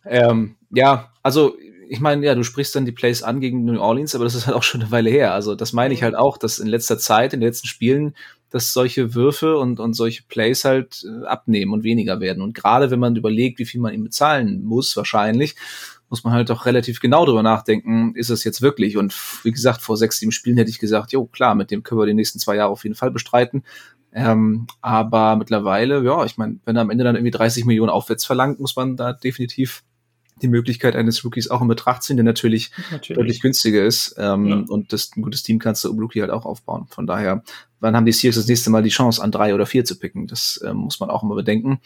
Ähm, 0.05 0.55
ja, 0.71 1.11
also 1.23 1.57
ich 1.87 1.99
meine, 1.99 2.25
ja, 2.25 2.35
du 2.35 2.43
sprichst 2.43 2.75
dann 2.75 2.85
die 2.85 2.91
Plays 2.91 3.23
an 3.23 3.39
gegen 3.39 3.65
New 3.65 3.79
Orleans, 3.79 4.15
aber 4.15 4.23
das 4.23 4.35
ist 4.35 4.47
halt 4.47 4.55
auch 4.55 4.63
schon 4.63 4.81
eine 4.81 4.91
Weile 4.91 5.09
her. 5.09 5.33
Also 5.33 5.55
das 5.55 5.73
meine 5.73 5.93
ich 5.93 6.01
mhm. 6.01 6.05
halt 6.05 6.15
auch, 6.15 6.37
dass 6.37 6.59
in 6.59 6.67
letzter 6.67 6.97
Zeit, 6.97 7.33
in 7.33 7.39
den 7.39 7.47
letzten 7.47 7.67
Spielen, 7.67 8.15
dass 8.55 8.71
solche 8.71 9.13
Würfe 9.13 9.57
und, 9.57 9.81
und 9.81 9.95
solche 9.95 10.23
Plays 10.23 10.63
halt 10.63 11.05
äh, 11.05 11.25
abnehmen 11.25 11.73
und 11.73 11.83
weniger 11.83 12.21
werden. 12.21 12.41
Und 12.41 12.53
gerade 12.53 12.89
wenn 12.89 13.01
man 13.01 13.17
überlegt, 13.17 13.59
wie 13.59 13.65
viel 13.65 13.81
man 13.81 13.93
ihm 13.93 14.05
bezahlen 14.05 14.63
muss, 14.63 14.95
wahrscheinlich, 14.95 15.55
muss 16.09 16.23
man 16.23 16.31
halt 16.31 16.49
auch 16.51 16.65
relativ 16.65 17.01
genau 17.01 17.25
drüber 17.25 17.43
nachdenken, 17.43 18.15
ist 18.15 18.29
es 18.29 18.45
jetzt 18.45 18.61
wirklich? 18.61 18.95
Und 18.95 19.13
wie 19.43 19.51
gesagt, 19.51 19.81
vor 19.81 19.97
sechs, 19.97 20.19
sieben 20.19 20.31
Spielen 20.31 20.55
hätte 20.55 20.69
ich 20.69 20.79
gesagt, 20.79 21.11
jo, 21.11 21.25
klar, 21.25 21.53
mit 21.53 21.69
dem 21.69 21.83
können 21.83 21.99
wir 21.99 22.05
die 22.05 22.13
nächsten 22.13 22.39
zwei 22.39 22.55
Jahre 22.55 22.71
auf 22.71 22.85
jeden 22.85 22.95
Fall 22.95 23.11
bestreiten. 23.11 23.65
Ähm, 24.13 24.67
aber 24.79 25.35
mittlerweile, 25.35 26.01
ja, 26.01 26.23
ich 26.23 26.37
meine, 26.37 26.57
wenn 26.63 26.77
er 26.77 26.83
am 26.83 26.91
Ende 26.91 27.03
dann 27.03 27.17
irgendwie 27.17 27.31
30 27.31 27.65
Millionen 27.65 27.89
aufwärts 27.89 28.23
verlangt, 28.23 28.61
muss 28.61 28.77
man 28.77 28.95
da 28.95 29.11
definitiv 29.11 29.83
die 30.41 30.47
Möglichkeit 30.47 30.95
eines 30.95 31.23
Rookies 31.23 31.49
auch 31.49 31.61
in 31.61 31.67
Betracht 31.67 32.03
ziehen, 32.03 32.17
der 32.17 32.25
natürlich, 32.25 32.71
natürlich. 32.91 33.17
deutlich 33.17 33.41
günstiger 33.41 33.85
ist. 33.85 34.15
Ähm, 34.17 34.47
ja. 34.47 34.63
Und 34.67 34.91
das, 34.91 35.11
ein 35.15 35.21
gutes 35.21 35.43
Team 35.43 35.59
kannst 35.59 35.83
du 35.83 35.91
um 35.91 35.99
Rookie 35.99 36.21
halt 36.21 36.31
auch 36.31 36.45
aufbauen. 36.45 36.87
Von 36.89 37.07
daher, 37.07 37.43
wann 37.79 37.95
haben 37.95 38.05
die 38.05 38.11
Seahawks 38.11 38.35
das 38.35 38.47
nächste 38.47 38.69
Mal 38.69 38.83
die 38.83 38.89
Chance, 38.89 39.23
an 39.23 39.31
drei 39.31 39.53
oder 39.53 39.65
vier 39.65 39.85
zu 39.85 39.97
picken? 39.97 40.27
Das 40.27 40.61
ähm, 40.65 40.77
muss 40.77 40.99
man 40.99 41.09
auch 41.09 41.23
immer 41.23 41.35
bedenken. 41.35 41.79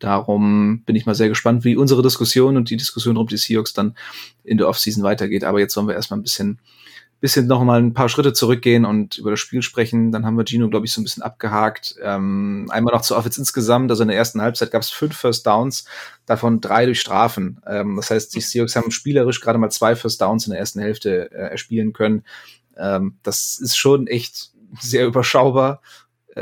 Darum 0.00 0.82
bin 0.84 0.96
ich 0.96 1.06
mal 1.06 1.14
sehr 1.14 1.28
gespannt, 1.28 1.64
wie 1.64 1.76
unsere 1.76 2.02
Diskussion 2.02 2.56
und 2.56 2.70
die 2.70 2.76
Diskussion 2.76 3.16
um 3.16 3.28
die 3.28 3.36
Seahawks 3.36 3.72
dann 3.72 3.94
in 4.42 4.58
der 4.58 4.68
Offseason 4.68 5.04
weitergeht. 5.04 5.44
Aber 5.44 5.60
jetzt 5.60 5.74
sollen 5.74 5.86
wir 5.86 5.94
erstmal 5.94 6.18
ein 6.18 6.24
bisschen 6.24 6.58
bisschen 7.22 7.46
noch 7.46 7.62
mal 7.62 7.80
ein 7.80 7.94
paar 7.94 8.08
Schritte 8.08 8.32
zurückgehen 8.32 8.84
und 8.84 9.16
über 9.16 9.30
das 9.30 9.38
Spiel 9.38 9.62
sprechen. 9.62 10.10
Dann 10.10 10.26
haben 10.26 10.36
wir 10.36 10.44
Gino, 10.44 10.68
glaube 10.68 10.86
ich, 10.86 10.92
so 10.92 11.00
ein 11.00 11.04
bisschen 11.04 11.22
abgehakt. 11.22 11.94
Ähm, 12.02 12.66
einmal 12.70 12.92
noch 12.92 13.02
zur 13.02 13.16
Offense 13.16 13.40
insgesamt. 13.40 13.92
Also 13.92 14.02
in 14.02 14.08
der 14.08 14.16
ersten 14.16 14.42
Halbzeit 14.42 14.72
gab 14.72 14.82
es 14.82 14.90
fünf 14.90 15.16
First 15.16 15.46
Downs, 15.46 15.84
davon 16.26 16.60
drei 16.60 16.84
durch 16.84 17.00
Strafen. 17.00 17.62
Ähm, 17.64 17.94
das 17.94 18.10
heißt, 18.10 18.34
die 18.34 18.40
Seahawks 18.40 18.74
haben 18.74 18.90
spielerisch 18.90 19.40
gerade 19.40 19.56
mal 19.56 19.70
zwei 19.70 19.94
First 19.94 20.20
Downs 20.20 20.46
in 20.46 20.50
der 20.50 20.58
ersten 20.58 20.80
Hälfte 20.80 21.30
äh, 21.30 21.50
erspielen 21.52 21.92
können. 21.92 22.24
Ähm, 22.76 23.18
das 23.22 23.60
ist 23.60 23.76
schon 23.76 24.08
echt 24.08 24.50
sehr 24.80 25.06
überschaubar 25.06 25.80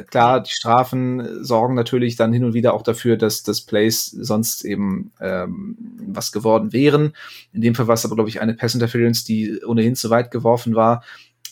klar, 0.09 0.42
die 0.42 0.50
Strafen 0.50 1.44
sorgen 1.44 1.74
natürlich 1.74 2.16
dann 2.16 2.33
hin 2.33 2.44
und 2.44 2.55
wieder 2.55 2.74
auch 2.74 2.83
dafür, 2.83 3.16
dass 3.16 3.42
das 3.42 3.61
Plays 3.61 4.07
sonst 4.07 4.64
eben 4.64 5.12
ähm, 5.20 5.76
was 6.07 6.33
geworden 6.33 6.72
wären. 6.72 7.14
In 7.53 7.61
dem 7.61 7.74
Fall 7.74 7.88
war 7.88 7.94
es 7.94 8.05
aber, 8.05 8.14
glaube 8.14 8.31
ich, 8.31 8.40
eine 8.40 8.55
Pass 8.55 8.74
Interference, 8.74 9.24
die 9.24 9.61
ohnehin 9.64 9.96
zu 9.96 10.11
weit 10.11 10.31
geworfen 10.31 10.74
war. 10.74 11.03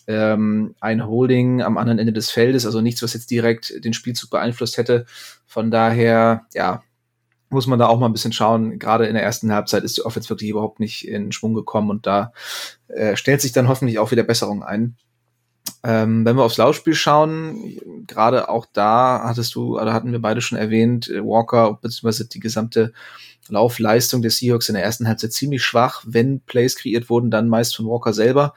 Ähm, 0.07 0.75
ein 0.81 1.07
Holding 1.07 1.63
am 1.63 1.77
anderen 1.77 1.99
Ende 1.99 2.13
des 2.13 2.31
Feldes, 2.31 2.65
also 2.65 2.81
nichts, 2.81 3.03
was 3.03 3.13
jetzt 3.13 3.31
direkt 3.31 3.85
den 3.85 3.93
Spielzug 3.93 4.31
beeinflusst 4.31 4.79
hätte. 4.79 5.05
Von 5.45 5.71
daher, 5.71 6.47
ja, 6.55 6.83
muss 7.51 7.67
man 7.67 7.79
da 7.79 7.87
auch 7.87 7.99
mal 7.99 8.07
ein 8.07 8.13
bisschen 8.13 8.33
schauen. 8.33 8.79
Gerade 8.79 9.07
in 9.07 9.15
der 9.15 9.23
ersten 9.23 9.53
Halbzeit 9.53 9.83
ist 9.83 9.97
die 9.97 10.05
Offense 10.05 10.29
wirklich 10.31 10.51
überhaupt 10.51 10.81
nicht 10.81 11.07
in 11.07 11.33
Schwung 11.33 11.55
gekommen 11.55 11.91
und 11.91 12.07
da 12.07 12.33
äh, 12.89 13.17
stellt 13.17 13.41
sich 13.41 13.53
dann 13.53 13.69
hoffentlich 13.69 13.99
auch 13.99 14.11
wieder 14.11 14.23
Besserung 14.23 14.63
ein. 14.63 14.97
Ähm, 15.85 16.25
wenn 16.25 16.37
wir 16.37 16.43
aufs 16.43 16.57
Laufspiel 16.57 16.95
schauen, 16.95 17.79
gerade 18.07 18.49
auch 18.49 18.67
da 18.73 19.23
hattest 19.25 19.55
du, 19.55 19.79
oder 19.79 19.93
hatten 19.93 20.13
wir 20.13 20.21
beide 20.21 20.41
schon 20.41 20.59
erwähnt, 20.59 21.09
äh, 21.09 21.25
Walker 21.25 21.79
bzw. 21.81 22.25
die 22.25 22.41
gesamte 22.41 22.93
Laufleistung 23.49 24.21
des 24.23 24.39
Seahawks 24.39 24.69
in 24.69 24.75
der 24.75 24.85
ersten 24.85 25.07
Halbzeit 25.07 25.33
ziemlich 25.33 25.63
schwach. 25.63 26.03
Wenn 26.07 26.41
Plays 26.41 26.77
kreiert 26.77 27.09
wurden, 27.09 27.31
dann 27.31 27.49
meist 27.49 27.77
von 27.77 27.87
Walker 27.87 28.13
selber, 28.13 28.55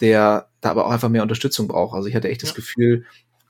der 0.00 0.48
da 0.60 0.70
aber 0.70 0.86
auch 0.86 0.90
einfach 0.90 1.08
mehr 1.08 1.22
Unterstützung 1.22 1.68
braucht. 1.68 1.94
Also 1.94 2.08
ich 2.08 2.14
hatte 2.14 2.28
echt 2.28 2.42
ja. 2.42 2.46
das 2.46 2.54
Gefühl, 2.54 3.04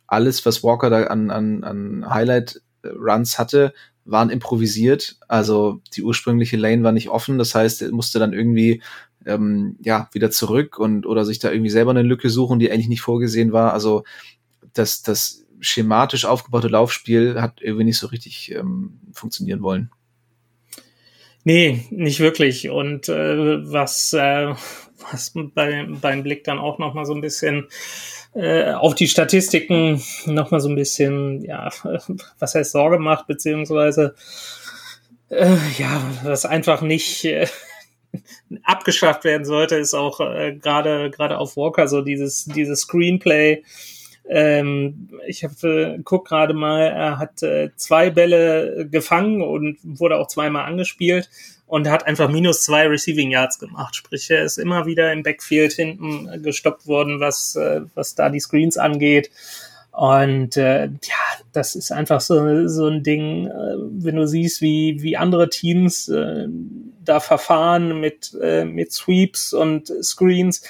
alles, 0.06 0.46
was 0.46 0.62
Walker 0.62 0.88
da 0.88 1.04
an, 1.04 1.30
an, 1.30 1.64
an 1.64 2.08
Highlight-Runs 2.08 3.38
hatte, 3.38 3.74
waren 4.04 4.30
improvisiert. 4.30 5.16
Also 5.28 5.82
die 5.94 6.02
ursprüngliche 6.02 6.56
Lane 6.56 6.82
war 6.82 6.92
nicht 6.92 7.10
offen. 7.10 7.38
Das 7.38 7.54
heißt, 7.54 7.82
er 7.82 7.90
musste 7.92 8.18
dann 8.18 8.32
irgendwie 8.32 8.82
ähm, 9.28 9.76
ja, 9.80 10.08
wieder 10.12 10.30
zurück 10.30 10.78
und 10.78 11.06
oder 11.06 11.24
sich 11.24 11.38
da 11.38 11.50
irgendwie 11.50 11.70
selber 11.70 11.90
eine 11.90 12.02
Lücke 12.02 12.30
suchen, 12.30 12.58
die 12.58 12.70
eigentlich 12.70 12.88
nicht 12.88 13.02
vorgesehen 13.02 13.52
war. 13.52 13.72
Also 13.72 14.04
das, 14.72 15.02
das 15.02 15.44
schematisch 15.60 16.24
aufgebaute 16.24 16.68
Laufspiel 16.68 17.40
hat 17.40 17.60
irgendwie 17.60 17.84
nicht 17.84 17.98
so 17.98 18.08
richtig 18.08 18.52
ähm, 18.54 19.00
funktionieren 19.12 19.62
wollen. 19.62 19.90
Nee, 21.44 21.86
nicht 21.90 22.20
wirklich. 22.20 22.68
Und 22.68 23.08
äh, 23.08 23.72
was, 23.72 24.12
äh, 24.12 24.54
was 25.10 25.32
bei, 25.54 25.86
beim 26.00 26.22
Blick 26.22 26.44
dann 26.44 26.58
auch 26.58 26.78
noch 26.78 26.94
mal 26.94 27.06
so 27.06 27.14
ein 27.14 27.20
bisschen 27.20 27.68
äh, 28.34 28.72
auf 28.72 28.94
die 28.94 29.08
Statistiken 29.08 30.02
noch 30.26 30.50
mal 30.50 30.60
so 30.60 30.68
ein 30.68 30.74
bisschen, 30.74 31.42
ja, 31.42 31.70
was 32.38 32.54
heißt 32.54 32.72
Sorge 32.72 32.98
macht, 32.98 33.26
beziehungsweise 33.26 34.14
äh, 35.30 35.56
ja, 35.78 36.02
was 36.22 36.46
einfach 36.46 36.82
nicht, 36.82 37.24
äh, 37.24 37.46
abgeschafft 38.62 39.24
werden 39.24 39.44
sollte, 39.44 39.76
ist 39.76 39.94
auch 39.94 40.20
äh, 40.20 40.54
gerade 40.54 41.10
gerade 41.10 41.38
auf 41.38 41.56
Walker 41.56 41.88
so 41.88 42.02
dieses 42.02 42.44
dieses 42.44 42.80
Screenplay. 42.80 43.62
Ähm, 44.28 45.08
ich 45.26 45.42
habe 45.42 45.96
äh, 45.96 46.00
guck 46.04 46.26
gerade 46.28 46.52
mal, 46.52 46.82
er 46.82 47.18
hat 47.18 47.42
äh, 47.42 47.70
zwei 47.76 48.10
Bälle 48.10 48.86
gefangen 48.90 49.40
und 49.40 49.78
wurde 49.82 50.16
auch 50.16 50.28
zweimal 50.28 50.66
angespielt 50.66 51.30
und 51.66 51.88
hat 51.88 52.06
einfach 52.06 52.28
minus 52.28 52.62
zwei 52.62 52.86
Receiving 52.86 53.30
Yards 53.30 53.58
gemacht. 53.58 53.96
Sprich, 53.96 54.30
er 54.30 54.44
ist 54.44 54.58
immer 54.58 54.84
wieder 54.84 55.12
im 55.12 55.22
Backfield 55.22 55.72
hinten 55.72 56.42
gestoppt 56.42 56.86
worden, 56.86 57.20
was 57.20 57.56
äh, 57.56 57.82
was 57.94 58.14
da 58.14 58.28
die 58.28 58.40
Screens 58.40 58.76
angeht. 58.76 59.30
Und 59.98 60.56
äh, 60.56 60.84
ja, 60.84 61.42
das 61.52 61.74
ist 61.74 61.90
einfach 61.90 62.20
so, 62.20 62.68
so 62.68 62.86
ein 62.86 63.02
Ding, 63.02 63.48
äh, 63.48 63.74
wenn 64.04 64.14
du 64.14 64.28
siehst, 64.28 64.62
wie, 64.62 65.02
wie 65.02 65.16
andere 65.16 65.48
Teams 65.48 66.08
äh, 66.08 66.46
da 67.04 67.18
verfahren 67.18 68.00
mit, 68.00 68.32
äh, 68.40 68.64
mit 68.64 68.92
Sweeps 68.92 69.52
und 69.52 69.88
Screens. 70.04 70.62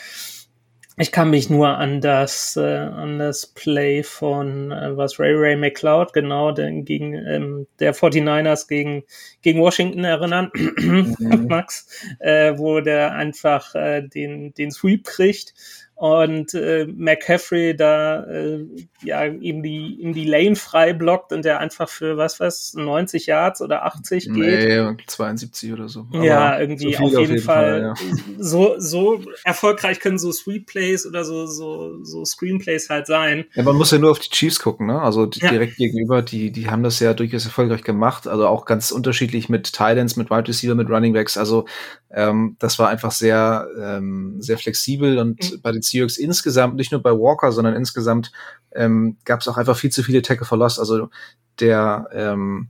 Ich 0.97 1.13
kann 1.13 1.29
mich 1.29 1.51
nur 1.51 1.69
an 1.69 2.01
das, 2.01 2.57
äh, 2.57 2.63
an 2.63 3.19
das 3.19 3.47
Play 3.49 4.03
von 4.03 4.73
äh, 4.73 4.97
was 4.97 5.21
Ray 5.21 5.35
Ray 5.35 5.57
McLeod, 5.57 6.15
genau, 6.15 6.51
den, 6.51 6.87
gegen 6.87 7.13
ähm, 7.13 7.67
der 7.81 7.95
49ers 7.95 8.67
gegen, 8.67 9.05
gegen 9.43 9.61
Washington 9.61 10.05
erinnern, 10.05 10.51
mhm. 10.55 11.17
Max, 11.51 11.87
äh, 12.19 12.55
wo 12.57 12.81
der 12.81 13.13
einfach 13.13 13.75
äh, 13.75 14.01
den, 14.01 14.55
den 14.55 14.71
Sweep 14.71 15.05
kriegt 15.05 15.53
und 15.99 16.55
äh, 16.55 16.87
McCaffrey 16.87 17.77
da 17.77 18.23
äh, 18.23 18.65
ja 19.03 19.25
ihm 19.25 19.65
die 19.65 19.97
ihm 20.01 20.13
die 20.13 20.27
Lane 20.27 20.55
frei 20.55 20.93
blockt 20.93 21.33
und 21.33 21.45
der 21.45 21.59
einfach 21.59 21.89
für 21.89 22.17
was 22.17 22.39
was 22.39 22.73
90 22.75 23.27
Yards 23.27 23.61
oder 23.61 23.85
80 23.85 24.27
geht. 24.27 24.37
Nee, 24.37 25.05
72 25.09 25.73
oder 25.73 25.89
so. 25.89 26.07
Aber 26.13 26.23
ja, 26.23 26.61
irgendwie 26.61 26.95
so 26.95 27.03
auf, 27.03 27.11
jeden 27.11 27.17
auf, 27.17 27.29
jeden 27.29 27.43
Fall. 27.43 27.95
Fall 27.97 28.17
ja. 28.17 28.35
So 28.39 28.77
so 28.79 29.21
erfolgreich 29.43 29.99
können 29.99 30.21
so 30.21 30.31
Sweet 30.31 30.67
Plays 30.67 31.05
oder 31.05 31.25
so 31.25 31.47
so 31.47 32.05
so 32.05 32.25
Screenplays 32.25 32.89
halt 32.91 33.09
sein. 33.09 33.47
Ja, 33.55 33.65
man 33.65 33.75
muss 33.75 33.91
ja 33.91 33.99
nur 33.99 34.13
auf 34.13 34.21
die 34.21 34.31
Chiefs 34.31 34.61
gucken, 34.61 34.87
ne? 34.87 35.03
Also 35.03 35.29
ja. 35.35 35.51
direkt 35.51 35.79
gegenüber, 35.79 36.23
die 36.23 36.53
die 36.53 36.71
haben 36.71 36.85
das 36.85 37.01
ja 37.01 37.13
durchaus 37.13 37.45
erfolgreich 37.45 37.83
gemacht, 37.83 38.29
also 38.29 38.47
auch 38.47 38.67
ganz 38.67 38.93
unterschiedlich 38.93 39.49
mit 39.49 39.73
Titans, 39.73 40.15
mit 40.15 40.31
Wide 40.31 40.47
Receiver, 40.47 40.77
mit 40.77 40.89
Running 40.89 41.13
Backs, 41.13 41.37
also 41.37 41.67
ähm, 42.13 42.55
das 42.61 42.79
war 42.79 42.89
einfach 42.89 43.11
sehr 43.11 43.67
ähm, 43.83 44.37
sehr 44.39 44.59
flexibel 44.59 45.19
und 45.19 45.53
mhm. 45.53 45.61
bei 45.61 45.73
den 45.73 45.83
Seahawks 45.89 46.19
insgesamt, 46.19 46.77
nicht 46.77 46.93
nur 46.93 47.03
bei 47.03 47.13
Walker, 47.13 47.53
sondern 47.53 47.75
insgesamt 47.75 48.33
ähm, 48.73 49.17
gab 49.25 49.41
es 49.41 49.49
auch 49.49 49.57
einfach 49.57 49.77
viel 49.77 49.91
zu 49.91 50.03
viele 50.03 50.23
Tackle 50.23 50.47
for 50.47 50.59
Loss. 50.59 50.79
Also 50.79 51.09
der 51.59 52.09
ähm, 52.13 52.69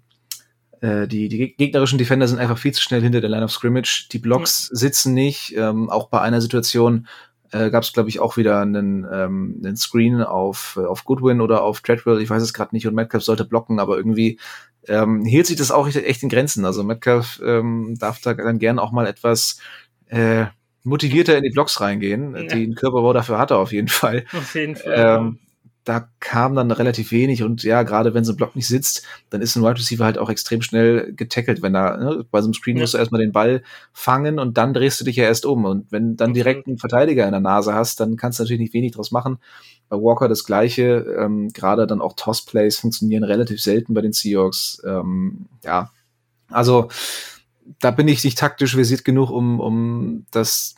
äh, 0.80 1.08
die, 1.08 1.28
die 1.28 1.56
gegnerischen 1.56 1.98
Defender 1.98 2.28
sind 2.28 2.38
einfach 2.38 2.58
viel 2.58 2.72
zu 2.72 2.82
schnell 2.82 3.02
hinter 3.02 3.20
der 3.20 3.30
Line 3.30 3.44
of 3.44 3.52
Scrimmage. 3.52 4.08
Die 4.12 4.18
Blocks 4.18 4.70
mhm. 4.70 4.76
sitzen 4.76 5.14
nicht. 5.14 5.54
Ähm, 5.56 5.90
auch 5.90 6.08
bei 6.08 6.20
einer 6.20 6.40
Situation 6.40 7.08
äh, 7.50 7.70
gab 7.70 7.82
es, 7.82 7.92
glaube 7.92 8.08
ich, 8.08 8.20
auch 8.20 8.36
wieder 8.36 8.60
einen, 8.60 9.06
ähm, 9.10 9.60
einen 9.64 9.76
Screen 9.76 10.22
auf, 10.22 10.78
äh, 10.80 10.84
auf 10.84 11.04
Goodwin 11.04 11.40
oder 11.40 11.62
auf 11.62 11.80
Treadwell. 11.80 12.20
Ich 12.20 12.30
weiß 12.30 12.42
es 12.42 12.54
gerade 12.54 12.74
nicht. 12.74 12.86
Und 12.86 12.94
Metcalf 12.94 13.24
sollte 13.24 13.44
blocken, 13.44 13.80
aber 13.80 13.96
irgendwie 13.96 14.38
ähm, 14.86 15.24
hielt 15.24 15.46
sich 15.46 15.56
das 15.56 15.70
auch 15.70 15.88
echt 15.88 16.22
in 16.22 16.28
Grenzen. 16.28 16.64
Also 16.64 16.84
Metcalf 16.84 17.40
ähm, 17.44 17.96
darf 17.98 18.20
da 18.20 18.34
dann 18.34 18.58
gern 18.58 18.78
auch 18.78 18.92
mal 18.92 19.06
etwas 19.06 19.58
äh, 20.06 20.46
motivierter 20.88 21.36
in 21.36 21.44
die 21.44 21.50
Blocks 21.50 21.80
reingehen. 21.80 22.34
Ja. 22.34 22.42
Den 22.44 22.74
Körperbau 22.74 23.12
dafür 23.12 23.38
hat 23.38 23.50
er 23.50 23.58
auf 23.58 23.72
jeden 23.72 23.88
Fall. 23.88 24.24
Auf 24.32 24.54
jeden 24.54 24.76
Fall. 24.76 24.94
Ähm, 24.96 25.38
da 25.88 26.06
kam 26.20 26.54
dann 26.54 26.70
relativ 26.70 27.12
wenig 27.12 27.42
und 27.42 27.62
ja, 27.62 27.82
gerade 27.82 28.12
wenn 28.12 28.22
so 28.22 28.34
ein 28.34 28.36
Block 28.36 28.54
nicht 28.54 28.68
sitzt, 28.68 29.06
dann 29.30 29.40
ist 29.40 29.56
ein 29.56 29.62
Wide 29.62 29.78
Receiver 29.78 30.04
halt 30.04 30.18
auch 30.18 30.28
extrem 30.28 30.60
schnell 30.60 31.14
getackelt, 31.14 31.62
wenn 31.62 31.72
da, 31.72 31.96
ne, 31.96 32.26
bei 32.30 32.42
so 32.42 32.46
einem 32.46 32.52
Screen 32.52 32.76
ja. 32.76 32.82
musst 32.82 32.92
du 32.92 32.98
erstmal 32.98 33.22
den 33.22 33.32
Ball 33.32 33.62
fangen 33.94 34.38
und 34.38 34.58
dann 34.58 34.74
drehst 34.74 35.00
du 35.00 35.06
dich 35.06 35.16
ja 35.16 35.24
erst 35.24 35.46
um 35.46 35.64
und 35.64 35.90
wenn 35.90 36.16
dann 36.16 36.34
direkt 36.34 36.66
einen 36.66 36.76
Verteidiger 36.76 37.24
in 37.24 37.32
der 37.32 37.40
Nase 37.40 37.72
hast, 37.72 38.00
dann 38.00 38.16
kannst 38.16 38.38
du 38.38 38.42
natürlich 38.42 38.60
nicht 38.60 38.74
wenig 38.74 38.92
draus 38.92 39.12
machen. 39.12 39.38
Bei 39.88 39.96
Walker 39.96 40.28
das 40.28 40.44
gleiche, 40.44 41.06
ähm, 41.18 41.48
gerade 41.54 41.86
dann 41.86 42.02
auch 42.02 42.12
Toss-Plays 42.14 42.78
funktionieren 42.78 43.24
relativ 43.24 43.62
selten 43.62 43.94
bei 43.94 44.02
den 44.02 44.12
Seahawks. 44.12 44.82
Ähm, 44.86 45.46
ja, 45.64 45.90
also 46.50 46.88
da 47.80 47.90
bin 47.90 48.08
ich 48.08 48.24
nicht 48.24 48.36
taktisch 48.36 48.74
versiert 48.74 49.06
genug, 49.06 49.30
um, 49.30 49.58
um 49.58 50.26
das 50.30 50.74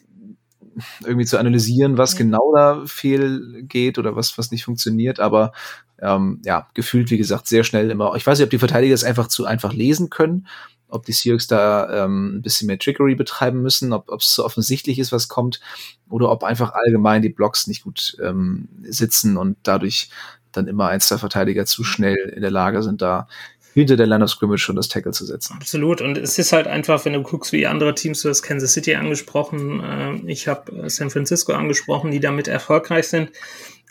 irgendwie 1.04 1.26
zu 1.26 1.38
analysieren, 1.38 1.98
was 1.98 2.16
genau 2.16 2.52
da 2.54 2.82
fehlgeht 2.86 3.98
oder 3.98 4.16
was, 4.16 4.36
was 4.38 4.50
nicht 4.50 4.64
funktioniert. 4.64 5.20
Aber 5.20 5.52
ähm, 6.00 6.40
ja, 6.44 6.68
gefühlt, 6.74 7.10
wie 7.10 7.18
gesagt, 7.18 7.46
sehr 7.46 7.64
schnell 7.64 7.90
immer. 7.90 8.14
Ich 8.16 8.26
weiß 8.26 8.38
nicht, 8.38 8.44
ob 8.44 8.50
die 8.50 8.58
Verteidiger 8.58 8.94
es 8.94 9.04
einfach 9.04 9.28
zu 9.28 9.44
einfach 9.44 9.72
lesen 9.72 10.10
können, 10.10 10.46
ob 10.88 11.04
die 11.04 11.12
Seahawks 11.12 11.46
da 11.46 12.04
ähm, 12.04 12.36
ein 12.36 12.42
bisschen 12.42 12.66
mehr 12.66 12.78
Trickery 12.78 13.14
betreiben 13.14 13.62
müssen, 13.62 13.92
ob 13.92 14.08
es 14.20 14.34
so 14.34 14.44
offensichtlich 14.44 14.98
ist, 14.98 15.12
was 15.12 15.28
kommt, 15.28 15.60
oder 16.08 16.30
ob 16.30 16.42
einfach 16.44 16.72
allgemein 16.72 17.22
die 17.22 17.28
Blocks 17.28 17.66
nicht 17.66 17.84
gut 17.84 18.16
ähm, 18.22 18.68
sitzen 18.82 19.36
und 19.36 19.56
dadurch 19.62 20.10
dann 20.52 20.66
immer 20.66 20.88
eins 20.88 21.08
der 21.08 21.18
Verteidiger 21.18 21.64
zu 21.64 21.84
schnell 21.84 22.32
in 22.34 22.42
der 22.42 22.50
Lage 22.50 22.82
sind, 22.82 23.02
da 23.02 23.28
hinter 23.74 23.96
der 23.96 24.06
Line 24.06 24.24
of 24.24 24.30
Scrimmage 24.30 24.60
schon 24.60 24.76
das 24.76 24.88
Tackle 24.88 25.12
zu 25.12 25.24
setzen. 25.24 25.56
Absolut. 25.56 26.00
Und 26.00 26.18
es 26.18 26.38
ist 26.38 26.52
halt 26.52 26.66
einfach, 26.66 27.04
wenn 27.04 27.12
du 27.12 27.22
guckst, 27.22 27.52
wie 27.52 27.66
andere 27.66 27.94
Teams, 27.94 28.22
du 28.22 28.28
hast 28.28 28.42
Kansas 28.42 28.72
City 28.72 28.94
angesprochen, 28.94 29.80
äh, 29.80 30.30
ich 30.30 30.48
habe 30.48 30.72
äh, 30.72 30.90
San 30.90 31.10
Francisco 31.10 31.52
angesprochen, 31.52 32.10
die 32.10 32.20
damit 32.20 32.48
erfolgreich 32.48 33.08
sind. 33.08 33.30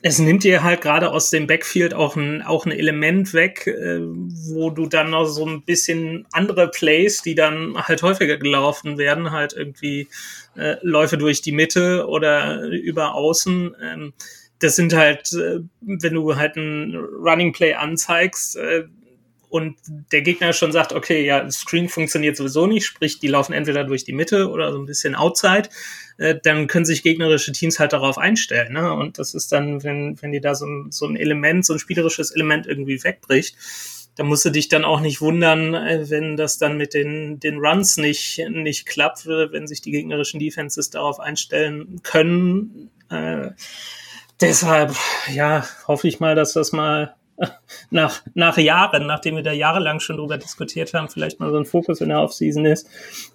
Es 0.01 0.17
nimmt 0.17 0.45
dir 0.45 0.63
halt 0.63 0.79
gerade 0.79 1.11
aus 1.11 1.29
dem 1.29 1.45
Backfield 1.45 1.93
auch 1.93 2.15
ein, 2.15 2.41
auch 2.41 2.65
ein 2.65 2.71
Element 2.71 3.33
weg, 3.33 3.67
äh, 3.67 3.99
wo 4.01 4.69
du 4.69 4.85
dann 4.87 5.09
noch 5.09 5.25
so 5.25 5.45
ein 5.45 5.61
bisschen 5.63 6.25
andere 6.31 6.69
Plays, 6.69 7.21
die 7.21 7.35
dann 7.35 7.75
halt 7.75 8.01
häufiger 8.01 8.37
gelaufen 8.37 8.97
werden, 8.97 9.31
halt 9.31 9.53
irgendwie 9.53 10.07
äh, 10.55 10.75
Läufe 10.81 11.17
durch 11.17 11.41
die 11.41 11.51
Mitte 11.51 12.07
oder 12.07 12.63
über 12.63 13.13
Außen. 13.13 13.75
Ähm, 13.81 14.13
das 14.59 14.75
sind 14.75 14.93
halt, 14.93 15.31
äh, 15.33 15.59
wenn 15.81 16.13
du 16.13 16.35
halt 16.35 16.55
ein 16.57 16.95
Running 16.95 17.53
Play 17.53 17.73
anzeigst, 17.73 18.57
äh, 18.57 18.83
und 19.49 19.77
der 20.11 20.21
Gegner 20.21 20.53
schon 20.53 20.71
sagt, 20.71 20.93
okay, 20.93 21.25
ja, 21.25 21.49
Screen 21.49 21.89
funktioniert 21.89 22.37
sowieso 22.37 22.67
nicht, 22.67 22.85
sprich, 22.85 23.19
die 23.19 23.27
laufen 23.27 23.53
entweder 23.53 23.83
durch 23.83 24.03
die 24.03 24.13
Mitte 24.13 24.49
oder 24.49 24.71
so 24.71 24.77
ein 24.77 24.85
bisschen 24.85 25.15
outside, 25.15 25.69
äh, 26.17 26.35
dann 26.41 26.67
können 26.67 26.85
sich 26.85 27.01
gegnerische 27.01 27.51
Teams 27.51 27.79
halt 27.79 27.93
darauf 27.93 28.17
einstellen. 28.17 28.73
Ne? 28.73 28.93
Und 28.93 29.17
das 29.17 29.33
ist 29.33 29.51
dann, 29.51 29.83
wenn, 29.83 30.21
wenn 30.21 30.31
dir 30.31 30.41
da 30.41 30.53
so 30.53 30.65
ein, 30.65 30.91
so 30.91 31.07
ein 31.07 31.15
Element, 31.15 31.65
so 31.65 31.73
ein 31.73 31.79
spielerisches 31.79 32.31
Element 32.31 32.67
irgendwie 32.67 33.03
wegbricht, 33.03 33.55
da 34.15 34.23
musst 34.23 34.43
du 34.43 34.49
dich 34.49 34.67
dann 34.67 34.83
auch 34.83 34.99
nicht 34.99 35.21
wundern, 35.21 35.73
äh, 35.73 36.09
wenn 36.09 36.35
das 36.35 36.57
dann 36.57 36.77
mit 36.77 36.93
den, 36.93 37.39
den 37.39 37.57
Runs 37.57 37.97
nicht, 37.97 38.39
nicht 38.49 38.85
klappt, 38.85 39.25
wenn 39.25 39.65
sich 39.65 39.81
die 39.81 39.91
gegnerischen 39.91 40.39
Defenses 40.39 40.89
darauf 40.89 41.19
einstellen 41.19 42.01
können. 42.03 42.91
Äh, 43.09 43.51
deshalb, 44.41 44.93
ja, 45.33 45.65
hoffe 45.87 46.07
ich 46.07 46.19
mal, 46.19 46.35
dass 46.35 46.53
das 46.53 46.71
mal 46.71 47.15
nach, 47.89 48.21
nach 48.33 48.57
Jahren, 48.57 49.07
nachdem 49.07 49.35
wir 49.35 49.43
da 49.43 49.51
jahrelang 49.51 49.99
schon 49.99 50.17
drüber 50.17 50.37
diskutiert 50.37 50.93
haben, 50.93 51.09
vielleicht 51.09 51.39
mal 51.39 51.51
so 51.51 51.57
ein 51.57 51.65
Fokus 51.65 52.01
in 52.01 52.09
der 52.09 52.21
Offseason 52.21 52.65
ist, 52.65 52.87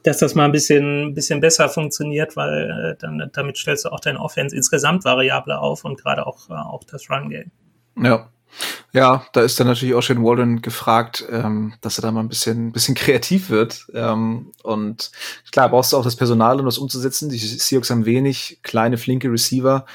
dass 0.02 0.18
das 0.18 0.34
mal 0.34 0.44
ein 0.44 0.52
bisschen, 0.52 1.14
bisschen 1.14 1.40
besser 1.40 1.68
funktioniert, 1.68 2.36
weil 2.36 2.70
äh, 2.70 3.00
dann, 3.00 3.30
damit 3.32 3.58
stellst 3.58 3.84
du 3.84 3.90
auch 3.90 4.00
deine 4.00 4.20
Offense 4.20 4.54
insgesamt 4.54 5.04
variabler 5.04 5.60
auf 5.60 5.84
und 5.84 6.00
gerade 6.00 6.26
auch, 6.26 6.50
äh, 6.50 6.54
auch 6.54 6.84
das 6.84 7.10
Run-Game. 7.10 7.50
Ja. 7.96 8.30
Ja, 8.92 9.26
da 9.32 9.40
ist 9.40 9.58
dann 9.58 9.66
natürlich 9.66 9.96
auch 9.96 10.02
Shane 10.02 10.22
Walden 10.22 10.62
gefragt, 10.62 11.24
ähm, 11.28 11.74
dass 11.80 11.98
er 11.98 12.02
da 12.02 12.12
mal 12.12 12.20
ein 12.20 12.28
bisschen, 12.28 12.70
bisschen 12.70 12.94
kreativ 12.94 13.50
wird. 13.50 13.86
Ähm, 13.92 14.52
und 14.62 15.10
klar, 15.50 15.68
brauchst 15.68 15.92
du 15.92 15.96
auch 15.96 16.04
das 16.04 16.14
Personal, 16.14 16.60
um 16.60 16.66
das 16.66 16.78
umzusetzen. 16.78 17.28
Die 17.30 17.38
Seahawks 17.38 17.90
haben 17.90 18.06
wenig 18.06 18.60
kleine, 18.62 18.96
flinke 18.96 19.28
Receiver. 19.28 19.86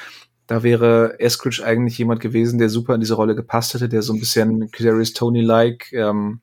Da 0.49 0.63
wäre 0.63 1.19
Eskridge 1.19 1.63
eigentlich 1.63 1.99
jemand 1.99 2.21
gewesen, 2.21 2.57
der 2.57 2.69
super 2.69 2.95
in 2.95 3.01
diese 3.01 3.13
Rolle 3.13 3.35
gepasst 3.35 3.75
hätte, 3.75 3.87
der 3.87 4.01
so 4.01 4.13
ein 4.13 4.19
bisschen 4.19 4.71
Kadarius 4.71 5.13
Tony-like 5.13 5.93
ähm, 5.93 6.41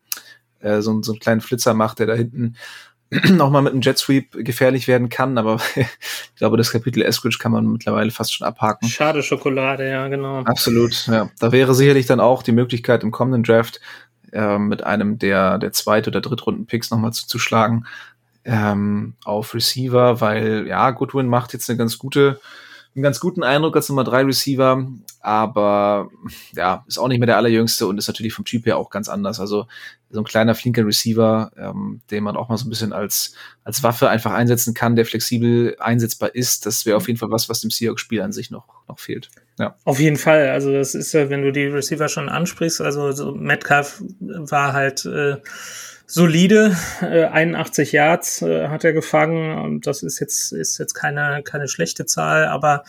äh, 0.60 0.80
so, 0.80 1.02
so 1.02 1.10
einen 1.10 1.18
kleinen 1.18 1.40
Flitzer 1.40 1.74
macht, 1.74 1.98
der 1.98 2.06
da 2.06 2.14
hinten 2.14 2.54
noch 3.30 3.50
mal 3.50 3.62
mit 3.62 3.72
einem 3.72 3.82
Jet 3.82 3.98
Sweep 3.98 4.44
gefährlich 4.44 4.86
werden 4.86 5.08
kann, 5.08 5.36
aber 5.38 5.56
ich 5.74 6.36
glaube, 6.36 6.56
das 6.56 6.70
Kapitel 6.70 7.02
Eskridge 7.02 7.38
kann 7.40 7.50
man 7.50 7.66
mittlerweile 7.66 8.12
fast 8.12 8.32
schon 8.32 8.46
abhaken. 8.46 8.88
Schade 8.88 9.24
Schokolade, 9.24 9.90
ja, 9.90 10.06
genau. 10.06 10.36
Absolut, 10.44 11.08
ja. 11.08 11.28
Da 11.40 11.50
wäre 11.50 11.74
sicherlich 11.74 12.06
dann 12.06 12.20
auch 12.20 12.44
die 12.44 12.52
Möglichkeit 12.52 13.02
im 13.02 13.10
kommenden 13.10 13.42
Draft 13.42 13.80
äh, 14.30 14.56
mit 14.56 14.84
einem 14.84 15.18
der, 15.18 15.58
der 15.58 15.72
Zweit- 15.72 16.06
oder 16.06 16.20
Drittrunden-Picks 16.20 16.92
nochmal 16.92 17.12
zuzuschlagen 17.12 17.88
ähm, 18.44 19.14
auf 19.24 19.52
Receiver, 19.52 20.20
weil 20.20 20.68
ja, 20.68 20.92
Goodwin 20.92 21.26
macht 21.26 21.54
jetzt 21.54 21.68
eine 21.68 21.76
ganz 21.76 21.98
gute 21.98 22.38
einen 22.96 23.02
ganz 23.02 23.20
guten 23.20 23.42
Eindruck 23.42 23.76
als 23.76 23.90
Nummer 23.90 24.04
drei 24.04 24.22
Receiver, 24.22 24.88
aber 25.20 26.08
ja, 26.54 26.82
ist 26.88 26.96
auch 26.96 27.08
nicht 27.08 27.18
mehr 27.18 27.26
der 27.26 27.36
allerjüngste 27.36 27.86
und 27.86 27.98
ist 27.98 28.08
natürlich 28.08 28.32
vom 28.32 28.46
Typ 28.46 28.64
her 28.64 28.78
auch 28.78 28.88
ganz 28.88 29.10
anders. 29.10 29.38
Also 29.38 29.66
so 30.08 30.20
ein 30.20 30.24
kleiner, 30.24 30.54
flinker 30.54 30.86
Receiver, 30.86 31.52
ähm, 31.58 32.00
den 32.10 32.24
man 32.24 32.36
auch 32.36 32.48
mal 32.48 32.56
so 32.56 32.66
ein 32.66 32.70
bisschen 32.70 32.94
als, 32.94 33.34
als 33.64 33.82
Waffe 33.82 34.08
einfach 34.08 34.32
einsetzen 34.32 34.72
kann, 34.72 34.96
der 34.96 35.04
flexibel 35.04 35.76
einsetzbar 35.78 36.34
ist, 36.34 36.64
das 36.64 36.86
wäre 36.86 36.96
auf 36.96 37.06
jeden 37.06 37.18
Fall 37.18 37.30
was, 37.30 37.50
was 37.50 37.60
dem 37.60 37.70
Seahawks-Spiel 37.70 38.22
an 38.22 38.32
sich 38.32 38.50
noch, 38.50 38.66
noch 38.88 38.98
fehlt. 38.98 39.28
Ja. 39.58 39.76
Auf 39.84 40.00
jeden 40.00 40.16
Fall. 40.16 40.48
Also 40.48 40.72
das 40.72 40.94
ist 40.94 41.12
ja, 41.12 41.28
wenn 41.28 41.42
du 41.42 41.52
die 41.52 41.66
Receiver 41.66 42.08
schon 42.08 42.30
ansprichst, 42.30 42.80
also 42.80 43.12
so 43.12 43.34
Metcalf 43.34 44.02
war 44.20 44.72
halt 44.72 45.04
äh, 45.04 45.36
solide, 46.06 46.76
äh, 47.02 47.24
81 47.24 47.92
Yards 47.92 48.42
äh, 48.42 48.68
hat 48.68 48.84
er 48.84 48.92
gefangen. 48.92 49.58
Und 49.58 49.86
das 49.86 50.02
ist 50.02 50.20
jetzt 50.20 50.52
ist 50.52 50.78
jetzt 50.78 50.94
keine 50.94 51.42
keine 51.44 51.68
schlechte 51.68 52.06
Zahl, 52.06 52.46
aber 52.46 52.84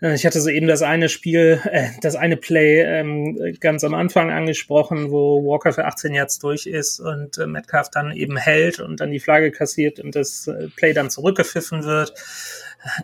äh, 0.00 0.14
ich 0.14 0.26
hatte 0.26 0.40
so 0.40 0.48
eben 0.50 0.66
das 0.66 0.82
eine 0.82 1.08
Spiel, 1.08 1.60
äh, 1.70 1.88
das 2.00 2.16
eine 2.16 2.36
Play 2.36 2.82
ähm, 2.82 3.56
ganz 3.60 3.84
am 3.84 3.94
Anfang 3.94 4.30
angesprochen, 4.30 5.10
wo 5.10 5.44
Walker 5.44 5.72
für 5.72 5.84
18 5.84 6.14
Yards 6.14 6.38
durch 6.38 6.66
ist 6.66 7.00
und 7.00 7.38
äh, 7.38 7.46
Metcalf 7.46 7.90
dann 7.90 8.12
eben 8.12 8.36
hält 8.36 8.80
und 8.80 9.00
dann 9.00 9.10
die 9.10 9.20
Flagge 9.20 9.50
kassiert 9.50 10.00
und 10.00 10.14
das 10.14 10.46
äh, 10.46 10.68
Play 10.74 10.92
dann 10.92 11.10
zurückgepfiffen 11.10 11.84
wird 11.84 12.14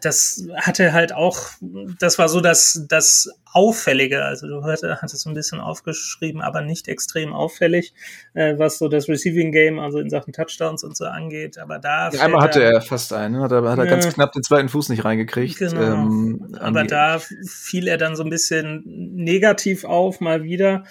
das 0.01 0.47
hatte 0.57 0.93
halt 0.93 1.13
auch, 1.13 1.39
das 1.99 2.19
war 2.19 2.29
so 2.29 2.41
das, 2.41 2.85
das 2.89 3.31
Auffällige. 3.53 4.25
Also 4.25 4.49
du 4.49 4.65
hattest 4.65 5.19
so 5.21 5.31
ein 5.31 5.35
bisschen 5.35 5.61
aufgeschrieben, 5.61 6.41
aber 6.41 6.61
nicht 6.61 6.89
extrem 6.89 7.33
auffällig, 7.33 7.95
äh, 8.35 8.59
was 8.59 8.79
so 8.79 8.89
das 8.89 9.09
Receiving 9.09 9.53
Game, 9.53 9.79
also 9.79 9.99
in 9.99 10.11
Sachen 10.11 10.33
Touchdowns 10.33 10.83
und 10.83 10.97
so 10.97 11.05
angeht. 11.05 11.59
Aber 11.59 11.79
da. 11.79 12.11
Ja, 12.11 12.21
einmal 12.21 12.43
hatte 12.43 12.63
er 12.63 12.81
fast 12.81 13.13
einen, 13.13 13.37
ne? 13.37 13.43
hat 13.43 13.53
er, 13.53 13.63
hat 13.71 13.79
er 13.79 13.85
ja, 13.85 13.91
ganz 13.91 14.13
knapp 14.13 14.33
den 14.33 14.43
zweiten 14.43 14.69
Fuß 14.69 14.89
nicht 14.89 15.05
reingekriegt. 15.05 15.59
Genau. 15.59 15.81
Ähm, 15.81 16.57
aber 16.59 16.85
da 16.85 17.21
fiel 17.47 17.87
er 17.89 17.97
dann 17.97 18.17
so 18.17 18.25
ein 18.25 18.31
bisschen 18.31 18.83
negativ 18.85 19.85
auf, 19.85 20.21
mal 20.21 20.43
wieder. 20.43 20.85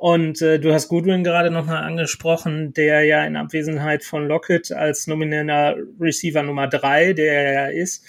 Und 0.00 0.40
äh, 0.40 0.58
du 0.58 0.72
hast 0.72 0.88
Goodwin 0.88 1.24
gerade 1.24 1.50
nochmal 1.50 1.84
angesprochen, 1.84 2.72
der 2.72 3.04
ja 3.04 3.22
in 3.26 3.36
Abwesenheit 3.36 4.02
von 4.02 4.26
Lockett 4.26 4.72
als 4.72 5.06
nomineller 5.06 5.76
Receiver 6.00 6.42
Nummer 6.42 6.68
drei, 6.68 7.12
der 7.12 7.34
er 7.34 7.52
ja 7.52 7.66
ist, 7.82 8.06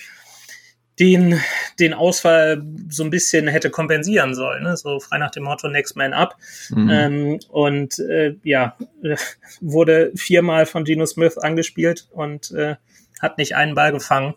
den, 1.00 1.40
den 1.80 1.94
Ausfall 1.94 2.64
so 2.90 3.04
ein 3.04 3.10
bisschen 3.10 3.48
hätte 3.48 3.70
kompensieren 3.70 4.36
sollen. 4.36 4.64
Ne? 4.64 4.78
So 4.78 5.00
frei 5.00 5.18
nach 5.18 5.32
dem 5.32 5.44
Motto 5.44 5.68
Next 5.68 5.96
Man 5.96 6.14
Up. 6.14 6.36
Mhm. 6.70 6.90
Ähm, 6.90 7.40
und 7.50 8.00
äh, 8.00 8.36
ja, 8.44 8.78
wurde 9.62 10.12
viermal 10.16 10.66
von 10.66 10.84
Geno 10.84 11.06
Smith 11.06 11.38
angespielt 11.38 12.08
und 12.12 12.52
äh, 12.52 12.76
hat 13.22 13.38
nicht 13.38 13.56
einen 13.56 13.76
Ball 13.76 13.92
gefangen. 13.92 14.34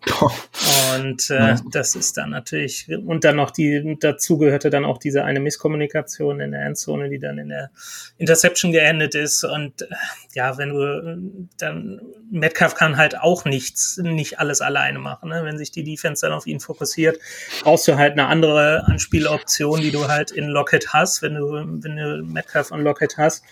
Und 0.95 1.31
äh, 1.31 1.35
ja. 1.35 1.57
das 1.71 1.95
ist 1.95 2.17
dann 2.17 2.31
natürlich, 2.31 2.89
und 2.89 3.25
dann 3.25 3.37
noch 3.37 3.51
die, 3.51 3.97
dazu 3.99 4.39
gehörte 4.39 4.71
dann 4.71 4.85
auch 4.85 4.99
diese 4.99 5.25
eine 5.25 5.41
Misskommunikation 5.41 6.41
in 6.41 6.53
der 6.53 6.67
Endzone, 6.67 7.09
die 7.09 7.19
dann 7.19 7.39
in 7.39 7.49
der 7.49 7.71
Interception 8.19 8.73
geendet 8.73 9.15
ist. 9.15 9.45
Und 9.45 9.83
äh, 9.83 9.87
ja, 10.35 10.59
wenn 10.59 10.69
du 10.71 11.49
dann, 11.59 12.01
Metcalf 12.31 12.75
kann 12.75 12.97
halt 12.97 13.19
auch 13.19 13.45
nichts, 13.45 13.97
nicht 13.97 14.39
alles 14.39 14.61
alleine 14.61 14.99
machen. 14.99 15.31
Ne? 15.31 15.43
Wenn 15.45 15.59
sich 15.59 15.71
die 15.71 15.85
Defense 15.85 16.27
dann 16.27 16.37
auf 16.37 16.47
ihn 16.47 16.61
fokussiert, 16.61 17.19
brauchst 17.63 17.89
du 17.89 17.97
halt 17.97 18.13
eine 18.13 18.27
andere 18.27 18.85
Anspieloption, 18.87 19.81
die 19.81 19.91
du 19.91 20.09
halt 20.09 20.31
in 20.31 20.49
Lockett 20.49 20.93
hast, 20.93 21.23
wenn 21.23 21.35
du, 21.35 21.53
wenn 21.53 21.97
du 21.97 22.23
Metcalf 22.23 22.71
und 22.71 22.83
Lockett 22.83 23.17
hast. 23.17 23.45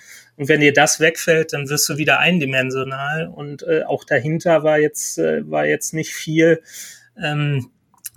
Und 0.43 0.49
wenn 0.49 0.59
dir 0.59 0.73
das 0.73 0.99
wegfällt, 0.99 1.53
dann 1.53 1.69
wirst 1.69 1.89
du 1.89 1.99
wieder 1.99 2.19
eindimensional. 2.19 3.29
Und 3.29 3.63
äh, 3.63 3.85
auch 3.85 4.03
dahinter 4.03 4.65
war 4.65 4.77
jetzt, 4.77 5.17
äh, 5.17 5.49
war 5.49 5.67
jetzt 5.67 5.95
nicht 5.95 6.13
viel. 6.13 6.61
Ähm, 7.17 7.71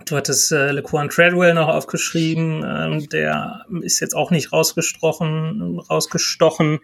du 0.06 0.16
hattest 0.16 0.50
äh, 0.50 0.72
Lequan 0.72 1.08
Treadwell 1.08 1.54
noch 1.54 1.68
aufgeschrieben, 1.68 2.64
ähm, 2.66 3.08
der 3.10 3.64
ist 3.80 4.00
jetzt 4.00 4.16
auch 4.16 4.32
nicht 4.32 4.52
rausgestochen, 4.52 5.78
rausgestochen. 5.88 6.80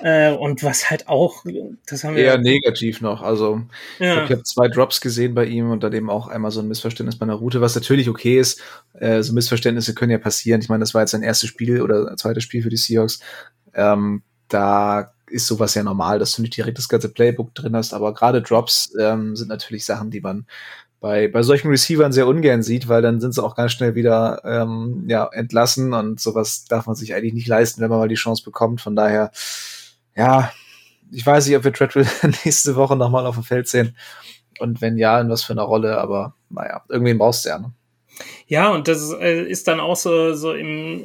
Äh, 0.00 0.32
und 0.32 0.64
was 0.64 0.88
halt 0.88 1.06
auch, 1.06 1.44
das 1.86 2.02
haben 2.02 2.16
wir. 2.16 2.24
Eher 2.24 2.38
negativ 2.38 3.02
noch. 3.02 3.20
Also 3.20 3.60
ja. 3.98 4.24
ich 4.24 4.30
habe 4.30 4.42
zwei 4.44 4.68
Drops 4.68 5.02
gesehen 5.02 5.34
bei 5.34 5.44
ihm 5.44 5.70
und 5.70 5.82
daneben 5.82 6.08
auch 6.08 6.28
einmal 6.28 6.50
so 6.50 6.60
ein 6.60 6.68
Missverständnis 6.68 7.18
bei 7.18 7.24
einer 7.24 7.34
Route, 7.34 7.60
was 7.60 7.74
natürlich 7.74 8.08
okay 8.08 8.40
ist. 8.40 8.62
Äh, 8.94 9.20
so 9.22 9.34
Missverständnisse 9.34 9.94
können 9.94 10.12
ja 10.12 10.18
passieren. 10.18 10.62
Ich 10.62 10.70
meine, 10.70 10.80
das 10.80 10.94
war 10.94 11.02
jetzt 11.02 11.10
sein 11.10 11.22
erstes 11.22 11.50
Spiel 11.50 11.82
oder 11.82 12.16
zweites 12.16 12.42
Spiel 12.42 12.62
für 12.62 12.70
die 12.70 12.78
Seahawks. 12.78 13.20
Ähm, 13.74 14.22
da 14.48 15.12
ist 15.30 15.46
sowas 15.46 15.74
ja 15.74 15.82
normal, 15.82 16.18
dass 16.18 16.32
du 16.32 16.42
nicht 16.42 16.56
direkt 16.56 16.78
das 16.78 16.88
ganze 16.88 17.08
Playbook 17.10 17.54
drin 17.54 17.76
hast, 17.76 17.92
aber 17.92 18.14
gerade 18.14 18.42
Drops 18.42 18.94
ähm, 18.98 19.36
sind 19.36 19.48
natürlich 19.48 19.84
Sachen, 19.84 20.10
die 20.10 20.20
man 20.20 20.46
bei, 21.00 21.28
bei 21.28 21.42
solchen 21.42 21.68
Receivern 21.68 22.12
sehr 22.12 22.26
ungern 22.26 22.62
sieht, 22.62 22.88
weil 22.88 23.02
dann 23.02 23.20
sind 23.20 23.32
sie 23.32 23.42
auch 23.42 23.54
ganz 23.54 23.72
schnell 23.72 23.94
wieder 23.94 24.42
ähm, 24.44 25.04
ja, 25.08 25.28
entlassen 25.32 25.92
und 25.92 26.18
sowas 26.18 26.64
darf 26.64 26.86
man 26.86 26.96
sich 26.96 27.14
eigentlich 27.14 27.34
nicht 27.34 27.46
leisten, 27.46 27.80
wenn 27.80 27.90
man 27.90 27.98
mal 27.98 28.08
die 28.08 28.16
Chance 28.16 28.42
bekommt. 28.42 28.80
Von 28.80 28.96
daher, 28.96 29.30
ja, 30.16 30.52
ich 31.12 31.24
weiß 31.24 31.46
nicht, 31.46 31.56
ob 31.56 31.64
wir 31.64 31.72
Treadwell 31.72 32.06
nächste 32.44 32.74
Woche 32.74 32.96
nochmal 32.96 33.26
auf 33.26 33.36
dem 33.36 33.44
Feld 33.44 33.68
sehen 33.68 33.96
und 34.58 34.80
wenn 34.80 34.96
ja, 34.96 35.20
in 35.20 35.28
was 35.28 35.44
für 35.44 35.52
einer 35.52 35.62
Rolle, 35.62 35.98
aber 35.98 36.34
naja, 36.50 36.82
irgendwen 36.88 37.18
brauchst 37.18 37.44
du 37.44 37.50
ja. 37.50 37.58
Ne? 37.58 37.72
Ja, 38.46 38.70
und 38.70 38.88
das 38.88 39.12
äh, 39.12 39.42
ist 39.42 39.68
dann 39.68 39.80
auch 39.80 39.96
so, 39.96 40.34
so 40.34 40.52
im, 40.52 41.04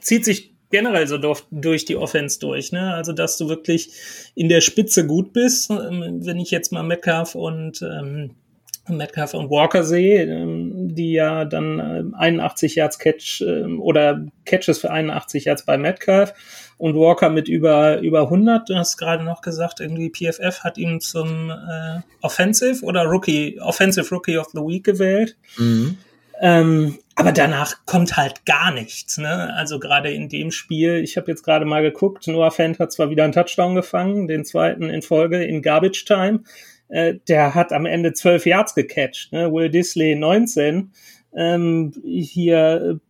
zieht 0.00 0.24
sich 0.24 0.53
generell 0.74 1.06
so 1.06 1.18
durch 1.52 1.84
die 1.84 1.94
Offense 1.94 2.40
durch. 2.40 2.72
Ne? 2.72 2.94
Also, 2.94 3.12
dass 3.12 3.38
du 3.38 3.48
wirklich 3.48 3.92
in 4.34 4.48
der 4.48 4.60
Spitze 4.60 5.06
gut 5.06 5.32
bist. 5.32 5.70
Ähm, 5.70 6.18
wenn 6.24 6.40
ich 6.40 6.50
jetzt 6.50 6.72
mal 6.72 6.82
Metcalf 6.82 7.36
und 7.36 7.80
ähm, 7.80 8.32
Metcalf 8.88 9.34
und 9.34 9.50
Walker 9.50 9.84
sehe, 9.84 10.24
ähm, 10.24 10.92
die 10.96 11.12
ja 11.12 11.44
dann 11.44 12.12
81 12.12 12.76
ähm, 12.76 12.80
Yards 12.80 12.98
Catch 12.98 13.42
oder 13.78 14.26
Catches 14.46 14.78
für 14.80 14.90
81 14.90 15.44
Yards 15.44 15.64
bei 15.64 15.78
Metcalf 15.78 16.34
und 16.76 16.96
Walker 16.96 17.30
mit 17.30 17.46
über 17.46 18.00
über 18.00 18.22
100. 18.22 18.68
Du 18.68 18.74
hast 18.74 18.96
gerade 18.96 19.22
noch 19.22 19.42
gesagt, 19.42 19.78
irgendwie 19.78 20.10
PFF 20.10 20.64
hat 20.64 20.76
ihn 20.76 21.00
zum 21.00 21.50
äh, 21.50 22.00
Offensive 22.20 22.84
oder 22.84 23.04
Rookie 23.04 23.60
Offensive 23.60 24.12
Rookie 24.12 24.38
of 24.38 24.48
the 24.52 24.58
Week 24.58 24.82
gewählt. 24.82 25.36
Mhm. 25.56 25.98
Ähm, 26.40 26.98
aber 27.16 27.32
danach 27.32 27.86
kommt 27.86 28.16
halt 28.16 28.44
gar 28.44 28.72
nichts. 28.72 29.18
Ne? 29.18 29.54
Also 29.54 29.78
gerade 29.78 30.10
in 30.10 30.28
dem 30.28 30.50
Spiel, 30.50 30.96
ich 30.96 31.16
habe 31.16 31.30
jetzt 31.30 31.44
gerade 31.44 31.64
mal 31.64 31.82
geguckt, 31.82 32.26
Noah 32.26 32.50
Fent 32.50 32.78
hat 32.78 32.92
zwar 32.92 33.10
wieder 33.10 33.24
einen 33.24 33.32
Touchdown 33.32 33.74
gefangen, 33.74 34.26
den 34.26 34.44
zweiten 34.44 34.90
in 34.90 35.02
Folge 35.02 35.42
in 35.44 35.62
Garbage 35.62 36.04
Time. 36.04 36.42
Äh, 36.88 37.14
der 37.28 37.54
hat 37.54 37.72
am 37.72 37.86
Ende 37.86 38.12
zwölf 38.12 38.46
Yards 38.46 38.74
gecatcht. 38.74 39.32
Ne? 39.32 39.52
Will 39.52 39.70
Disley 39.70 40.16
19. 40.16 40.90
Ähm, 41.36 41.92
hier, 42.04 43.00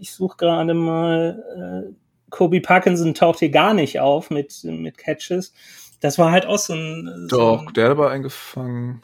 ich 0.00 0.12
suche 0.12 0.36
gerade 0.36 0.74
mal, 0.74 1.86
äh, 1.90 1.94
Kobe 2.34 2.60
Parkinson 2.60 3.14
taucht 3.14 3.38
hier 3.38 3.50
gar 3.50 3.74
nicht 3.74 4.00
auf 4.00 4.28
mit, 4.30 4.64
mit 4.64 4.98
Catches. 4.98 5.52
Das 6.00 6.18
war 6.18 6.32
halt 6.32 6.46
auch 6.46 6.58
so 6.58 6.74
ein. 6.74 7.28
So 7.30 7.36
Doch, 7.38 7.66
ein, 7.66 7.72
der 7.74 7.84
hat 7.84 7.92
aber 7.92 8.10
eingefangen. 8.10 9.02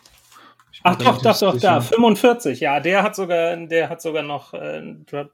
Ach 0.82 0.96
doch, 0.96 1.20
doch, 1.20 1.38
doch, 1.38 1.58
da, 1.58 1.80
45, 1.80 2.60
ja, 2.60 2.80
der 2.80 3.02
hat 3.02 3.14
sogar, 3.14 3.56
der 3.56 3.90
hat 3.90 4.00
sogar 4.00 4.22
noch, 4.22 4.54
äh, 4.54 4.82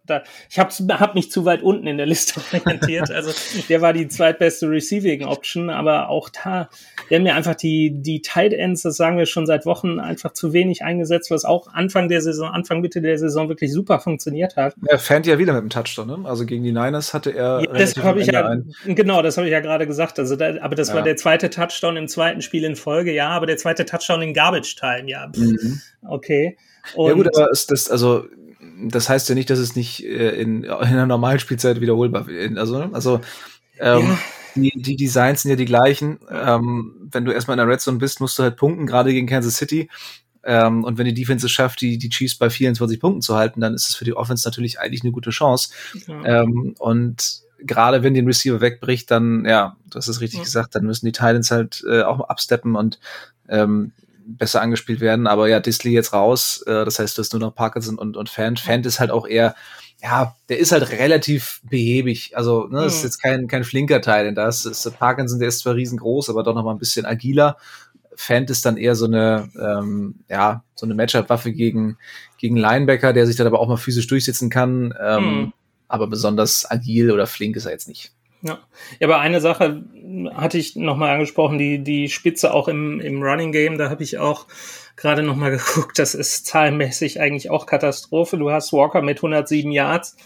da, 0.06 0.22
ich 0.50 0.58
habe 0.58 0.70
hab 0.98 1.14
mich 1.14 1.30
zu 1.30 1.44
weit 1.44 1.62
unten 1.62 1.86
in 1.86 1.98
der 1.98 2.06
Liste 2.06 2.40
orientiert, 2.52 3.10
also 3.10 3.32
der 3.68 3.80
war 3.80 3.92
die 3.92 4.08
zweitbeste 4.08 4.68
Receiving 4.68 5.24
Option, 5.24 5.70
aber 5.70 6.08
auch 6.08 6.30
da 6.30 6.68
werden 7.08 7.22
mir 7.22 7.34
einfach 7.34 7.54
die, 7.54 7.92
die 7.94 8.22
Tight 8.22 8.52
Ends, 8.52 8.82
das 8.82 8.96
sagen 8.96 9.18
wir 9.18 9.26
schon 9.26 9.46
seit 9.46 9.66
Wochen, 9.66 10.00
einfach 10.00 10.32
zu 10.32 10.52
wenig 10.52 10.82
eingesetzt, 10.82 11.30
was 11.30 11.44
auch 11.44 11.68
Anfang 11.72 12.08
der 12.08 12.22
Saison, 12.22 12.48
Anfang 12.48 12.80
Mitte 12.80 13.00
der 13.00 13.18
Saison 13.18 13.48
wirklich 13.48 13.72
super 13.72 14.00
funktioniert 14.00 14.56
hat. 14.56 14.74
Er 14.86 14.98
fand 14.98 15.26
ja 15.26 15.38
wieder 15.38 15.52
mit 15.52 15.62
dem 15.62 15.70
Touchdown, 15.70 16.06
ne? 16.08 16.28
also 16.28 16.44
gegen 16.44 16.64
die 16.64 16.72
Niners 16.72 17.14
hatte 17.14 17.30
er. 17.30 17.60
Ja, 17.60 17.72
das 17.72 17.96
habe 17.96 18.20
ich 18.20 18.26
ja, 18.26 18.46
ein. 18.46 18.72
genau, 18.84 19.22
das 19.22 19.36
habe 19.36 19.46
ich 19.46 19.52
ja 19.52 19.60
gerade 19.60 19.86
gesagt, 19.86 20.18
also 20.18 20.34
da, 20.34 20.54
aber 20.60 20.74
das 20.74 20.88
ja. 20.88 20.94
war 20.94 21.02
der 21.02 21.16
zweite 21.16 21.50
Touchdown 21.50 21.96
im 21.96 22.08
zweiten 22.08 22.42
Spiel 22.42 22.64
in 22.64 22.74
Folge, 22.74 23.12
ja, 23.12 23.28
aber 23.28 23.46
der 23.46 23.58
zweite 23.58 23.84
Touchdown 23.84 24.22
in 24.22 24.34
Garbage 24.34 24.74
Time, 24.76 25.08
ja. 25.08 25.25
Mhm. 25.34 25.80
Okay. 26.06 26.56
Und 26.94 27.08
ja 27.08 27.14
gut, 27.14 27.28
aber 27.28 27.50
ist 27.50 27.70
das, 27.70 27.90
also 27.90 28.26
das 28.82 29.08
heißt 29.08 29.28
ja 29.28 29.34
nicht, 29.34 29.50
dass 29.50 29.58
es 29.58 29.76
nicht 29.76 30.04
äh, 30.04 30.40
in, 30.40 30.64
in 30.64 30.70
einer 30.70 31.06
normalen 31.06 31.38
Spielzeit 31.38 31.80
wiederholbar 31.80 32.26
wird. 32.26 32.58
Also, 32.58 32.76
also 32.92 33.20
ähm, 33.78 34.02
ja. 34.02 34.18
die, 34.54 34.72
die 34.76 34.96
Designs 34.96 35.42
sind 35.42 35.50
ja 35.50 35.56
die 35.56 35.64
gleichen. 35.64 36.18
Ähm, 36.30 37.08
wenn 37.10 37.24
du 37.24 37.32
erstmal 37.32 37.58
in 37.58 37.64
der 37.64 37.72
Red 37.72 37.80
Zone 37.80 37.98
bist, 37.98 38.20
musst 38.20 38.38
du 38.38 38.42
halt 38.42 38.56
punkten, 38.56 38.86
gerade 38.86 39.12
gegen 39.12 39.26
Kansas 39.26 39.56
City. 39.56 39.88
Ähm, 40.44 40.84
und 40.84 40.98
wenn 40.98 41.06
die 41.06 41.14
Defense 41.14 41.46
es 41.46 41.52
schafft, 41.52 41.80
die, 41.80 41.98
die 41.98 42.08
Chiefs 42.08 42.36
bei 42.36 42.50
24 42.50 43.00
Punkten 43.00 43.22
zu 43.22 43.34
halten, 43.34 43.60
dann 43.60 43.74
ist 43.74 43.88
es 43.88 43.96
für 43.96 44.04
die 44.04 44.14
Offense 44.14 44.46
natürlich 44.46 44.78
eigentlich 44.78 45.02
eine 45.02 45.12
gute 45.12 45.30
Chance. 45.30 45.70
Ja. 46.06 46.42
Ähm, 46.42 46.74
und 46.78 47.40
gerade 47.58 48.02
wenn 48.02 48.14
den 48.14 48.26
Receiver 48.26 48.60
wegbricht, 48.60 49.10
dann, 49.10 49.44
ja, 49.44 49.76
du 49.90 49.98
hast 49.98 50.08
es 50.08 50.20
richtig 50.20 50.38
ja. 50.38 50.44
gesagt, 50.44 50.74
dann 50.74 50.84
müssen 50.84 51.06
die 51.06 51.12
Titans 51.12 51.50
halt 51.50 51.82
äh, 51.88 52.02
auch 52.02 52.20
absteppen 52.20 52.76
und 52.76 53.00
ähm, 53.48 53.92
besser 54.26 54.60
angespielt 54.60 55.00
werden. 55.00 55.26
Aber 55.26 55.48
ja, 55.48 55.60
Disley 55.60 55.92
jetzt 55.92 56.12
raus. 56.12 56.62
Äh, 56.66 56.84
das 56.84 56.98
heißt, 56.98 57.16
du 57.16 57.22
hast 57.22 57.32
nur 57.32 57.40
noch 57.40 57.54
Parkinson 57.54 57.98
und, 57.98 58.16
und 58.16 58.28
Fant. 58.28 58.60
Fant 58.60 58.84
ist 58.86 59.00
halt 59.00 59.10
auch 59.10 59.26
eher, 59.26 59.54
ja, 60.02 60.36
der 60.48 60.58
ist 60.58 60.72
halt 60.72 60.90
relativ 60.90 61.60
behäbig. 61.64 62.36
Also, 62.36 62.66
ne, 62.66 62.80
mhm. 62.80 62.86
ist 62.86 63.04
jetzt 63.04 63.22
kein, 63.22 63.46
kein 63.48 63.64
flinker 63.64 64.00
Teil, 64.00 64.24
denn 64.24 64.34
das 64.34 64.66
ist 64.66 64.90
Parkinson, 64.98 65.38
der 65.38 65.48
ist 65.48 65.60
zwar 65.60 65.74
riesengroß, 65.74 66.28
aber 66.30 66.42
doch 66.42 66.54
noch 66.54 66.64
mal 66.64 66.72
ein 66.72 66.78
bisschen 66.78 67.06
agiler. 67.06 67.56
Fant 68.14 68.50
ist 68.50 68.64
dann 68.64 68.76
eher 68.76 68.94
so 68.94 69.06
eine, 69.06 69.48
ähm, 69.60 70.16
ja, 70.28 70.64
so 70.74 70.86
eine 70.86 70.94
Matchup-Waffe 70.94 71.52
gegen, 71.52 71.98
gegen 72.38 72.56
Linebacker, 72.56 73.12
der 73.12 73.26
sich 73.26 73.36
dann 73.36 73.46
aber 73.46 73.60
auch 73.60 73.68
mal 73.68 73.76
physisch 73.76 74.06
durchsetzen 74.06 74.50
kann. 74.50 74.94
Ähm, 75.00 75.24
mhm. 75.24 75.52
Aber 75.88 76.08
besonders 76.08 76.68
agil 76.68 77.12
oder 77.12 77.26
flink 77.26 77.56
ist 77.56 77.66
er 77.66 77.72
jetzt 77.72 77.88
nicht. 77.88 78.12
Ja. 78.42 78.58
ja, 78.98 79.06
aber 79.06 79.18
eine 79.18 79.40
Sache 79.40 79.82
hatte 80.34 80.58
ich 80.58 80.76
nochmal 80.76 81.14
angesprochen, 81.14 81.58
die, 81.58 81.78
die 81.82 82.08
Spitze 82.08 82.52
auch 82.52 82.68
im, 82.68 83.00
im 83.00 83.22
Running 83.22 83.52
Game, 83.52 83.78
da 83.78 83.90
habe 83.90 84.02
ich 84.02 84.18
auch 84.18 84.46
gerade 84.96 85.22
nochmal 85.22 85.50
geguckt, 85.56 85.98
das 85.98 86.14
ist 86.14 86.46
zahlenmäßig 86.46 87.20
eigentlich 87.20 87.50
auch 87.50 87.66
Katastrophe. 87.66 88.38
Du 88.38 88.50
hast 88.50 88.72
Walker 88.72 89.02
mit 89.02 89.18
107 89.18 89.70
Yards 89.72 90.16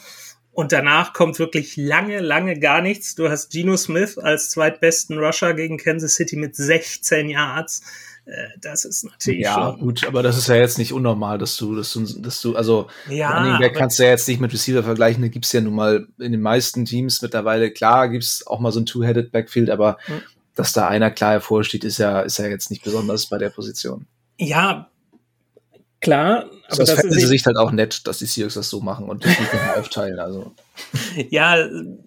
und 0.53 0.73
danach 0.73 1.13
kommt 1.13 1.39
wirklich 1.39 1.77
lange, 1.77 2.21
lange 2.21 2.59
gar 2.59 2.81
nichts. 2.81 3.15
Du 3.15 3.29
hast 3.29 3.51
Geno 3.51 3.77
Smith 3.77 4.19
als 4.19 4.51
zweitbesten 4.51 5.19
Rusher 5.19 5.55
gegen 5.55 5.79
Kansas 5.79 6.15
City 6.15 6.37
mit 6.37 6.57
16 6.57 7.29
Yards. 7.29 7.83
Äh, 8.25 8.49
das 8.61 8.85
ist 8.85 9.05
natürlich. 9.05 9.41
Ja, 9.41 9.55
schon 9.55 9.81
gut, 9.81 10.07
aber 10.07 10.23
das 10.23 10.37
ist 10.37 10.49
ja 10.49 10.57
jetzt 10.57 10.79
nicht 10.79 10.93
unnormal, 10.93 11.39
dass 11.39 11.57
du, 11.57 11.75
dass 11.75 11.93
du, 11.93 12.05
dass 12.21 12.41
du, 12.41 12.57
also 12.57 12.89
ja, 13.09 13.59
Back 13.59 13.75
kannst 13.75 13.99
du 13.99 14.05
ja 14.05 14.11
jetzt 14.11 14.29
nicht 14.29 14.41
mit 14.41 14.53
Receiver 14.53 14.83
vergleichen. 14.83 15.23
Da 15.23 15.29
gibt's 15.29 15.53
ja 15.53 15.61
nun 15.61 15.75
mal 15.75 16.07
in 16.19 16.33
den 16.33 16.43
meisten 16.43 16.85
Teams 16.85 17.23
mittlerweile, 17.23 17.71
klar, 17.71 18.09
gibt's 18.09 18.47
auch 18.47 18.61
mal 18.61 18.73
so 18.73 18.81
ein 18.81 18.87
Two-Headed 18.87 19.33
Backfield, 19.33 19.71
aber 19.71 19.99
mhm. 20.07 20.23
dass 20.55 20.73
da 20.73 20.89
einer 20.89 21.11
klar 21.11 21.33
hervorsteht, 21.33 21.85
ist 21.85 21.99
ja, 21.99 22.21
ist 22.21 22.39
ja 22.39 22.47
jetzt 22.47 22.71
nicht 22.71 22.85
besonders 22.85 23.27
bei 23.27 23.39
der 23.39 23.51
Position. 23.51 24.07
Ja, 24.39 24.89
klar. 26.01 26.47
Aber 26.69 26.85
das, 26.85 26.95
das 26.95 27.05
ist 27.05 27.29
Sicht 27.29 27.47
halt 27.47 27.57
auch 27.57 27.73
nett, 27.73 28.07
dass 28.07 28.19
die 28.19 28.27
Seahawks 28.27 28.55
das 28.55 28.71
so 28.71 28.81
machen 28.81 29.09
und 29.09 29.25
nicht 29.25 29.39
aufteilen. 29.77 30.19
Also. 30.19 30.55
Ja, 31.29 31.57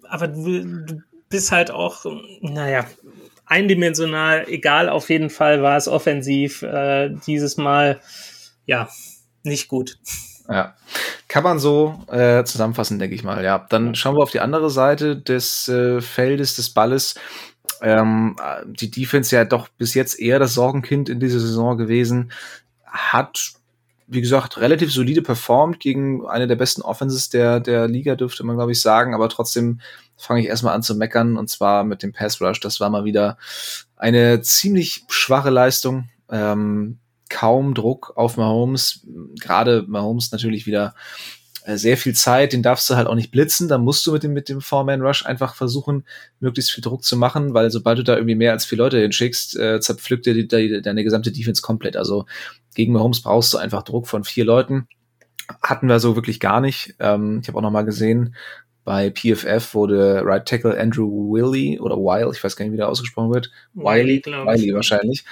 aber 0.08 0.28
du, 0.28 0.64
du 0.64 1.02
bist 1.28 1.52
halt 1.52 1.70
auch, 1.70 2.04
naja, 2.40 2.86
eindimensional, 3.46 4.46
egal, 4.48 4.88
auf 4.88 5.10
jeden 5.10 5.30
Fall 5.30 5.62
war 5.62 5.76
es 5.76 5.88
offensiv 5.88 6.62
äh, 6.62 7.10
dieses 7.26 7.56
Mal, 7.56 8.00
ja, 8.66 8.88
nicht 9.42 9.68
gut. 9.68 9.98
Ja, 10.48 10.74
kann 11.28 11.44
man 11.44 11.58
so 11.58 12.02
äh, 12.10 12.44
zusammenfassen, 12.44 12.98
denke 12.98 13.14
ich 13.14 13.24
mal. 13.24 13.42
Ja, 13.42 13.66
dann 13.70 13.94
schauen 13.94 14.16
wir 14.16 14.22
auf 14.22 14.30
die 14.30 14.40
andere 14.40 14.70
Seite 14.70 15.16
des 15.16 15.68
äh, 15.68 16.00
Feldes, 16.00 16.56
des 16.56 16.70
Balles. 16.70 17.14
Ähm, 17.80 18.36
die 18.66 18.90
Defense 18.90 19.34
ja 19.34 19.44
doch 19.44 19.68
bis 19.68 19.94
jetzt 19.94 20.18
eher 20.18 20.38
das 20.38 20.54
Sorgenkind 20.54 21.08
in 21.08 21.20
dieser 21.20 21.40
Saison 21.40 21.76
gewesen, 21.76 22.30
hat 22.86 23.54
wie 24.06 24.20
gesagt, 24.20 24.58
relativ 24.58 24.92
solide 24.92 25.22
performt 25.22 25.80
gegen 25.80 26.26
eine 26.26 26.46
der 26.46 26.56
besten 26.56 26.82
Offenses 26.82 27.30
der, 27.30 27.60
der 27.60 27.88
Liga, 27.88 28.16
dürfte 28.16 28.44
man, 28.44 28.56
glaube 28.56 28.72
ich, 28.72 28.80
sagen. 28.80 29.14
Aber 29.14 29.28
trotzdem 29.28 29.80
fange 30.24 30.40
ich 30.40 30.46
erstmal 30.46 30.74
an 30.74 30.82
zu 30.82 30.94
meckern, 30.94 31.36
und 31.36 31.48
zwar 31.48 31.84
mit 31.84 32.02
dem 32.02 32.12
Pass 32.12 32.40
Rush. 32.40 32.60
Das 32.60 32.80
war 32.80 32.90
mal 32.90 33.04
wieder 33.04 33.38
eine 33.96 34.42
ziemlich 34.42 35.04
schwache 35.08 35.50
Leistung. 35.50 36.08
Ähm, 36.30 36.98
kaum 37.28 37.74
Druck 37.74 38.12
auf 38.16 38.36
Mahomes. 38.36 39.06
Gerade 39.40 39.84
Mahomes 39.86 40.32
natürlich 40.32 40.66
wieder 40.66 40.94
äh, 41.64 41.78
sehr 41.78 41.96
viel 41.96 42.14
Zeit, 42.14 42.52
den 42.52 42.62
darfst 42.62 42.88
du 42.90 42.94
halt 42.94 43.06
auch 43.06 43.14
nicht 43.14 43.30
blitzen, 43.30 43.68
da 43.68 43.78
musst 43.78 44.06
du 44.06 44.12
mit 44.12 44.22
dem, 44.22 44.34
mit 44.34 44.50
dem 44.50 44.60
Four-Man-Rush 44.60 45.24
einfach 45.24 45.54
versuchen, 45.54 46.04
möglichst 46.38 46.72
viel 46.72 46.82
Druck 46.82 47.02
zu 47.02 47.16
machen, 47.16 47.54
weil 47.54 47.70
sobald 47.70 47.98
du 47.98 48.02
da 48.04 48.16
irgendwie 48.16 48.34
mehr 48.34 48.52
als 48.52 48.66
vier 48.66 48.78
Leute 48.78 49.00
hinschickst, 49.00 49.56
äh, 49.56 49.80
zerpflückt 49.80 50.26
dir 50.26 50.34
die, 50.34 50.46
die, 50.46 50.82
deine 50.82 51.04
gesamte 51.04 51.32
Defense 51.32 51.62
komplett. 51.62 51.96
Also 51.96 52.26
gegen 52.74 52.92
Mahomes 52.92 53.22
brauchst 53.22 53.54
du 53.54 53.58
einfach 53.58 53.82
Druck 53.82 54.06
von 54.06 54.24
vier 54.24 54.44
Leuten. 54.44 54.88
Hatten 55.62 55.88
wir 55.88 56.00
so 56.00 56.16
wirklich 56.16 56.38
gar 56.38 56.60
nicht. 56.60 56.96
Ähm, 57.00 57.40
ich 57.40 57.48
habe 57.48 57.56
auch 57.58 57.62
noch 57.62 57.70
mal 57.70 57.86
gesehen, 57.86 58.34
bei 58.84 59.10
PFF 59.10 59.74
wurde 59.74 60.22
Right 60.24 60.46
Tackle 60.46 60.78
Andrew 60.78 61.08
Wiley 61.32 61.80
oder 61.80 61.96
Weil, 61.96 62.30
ich 62.32 62.44
weiß 62.44 62.54
gar 62.54 62.64
nicht, 62.64 62.72
wie 62.72 62.76
der 62.76 62.88
ausgesprochen 62.88 63.32
wird, 63.32 63.50
Wiley, 63.72 64.22
Wiley 64.24 64.74
wahrscheinlich, 64.74 65.24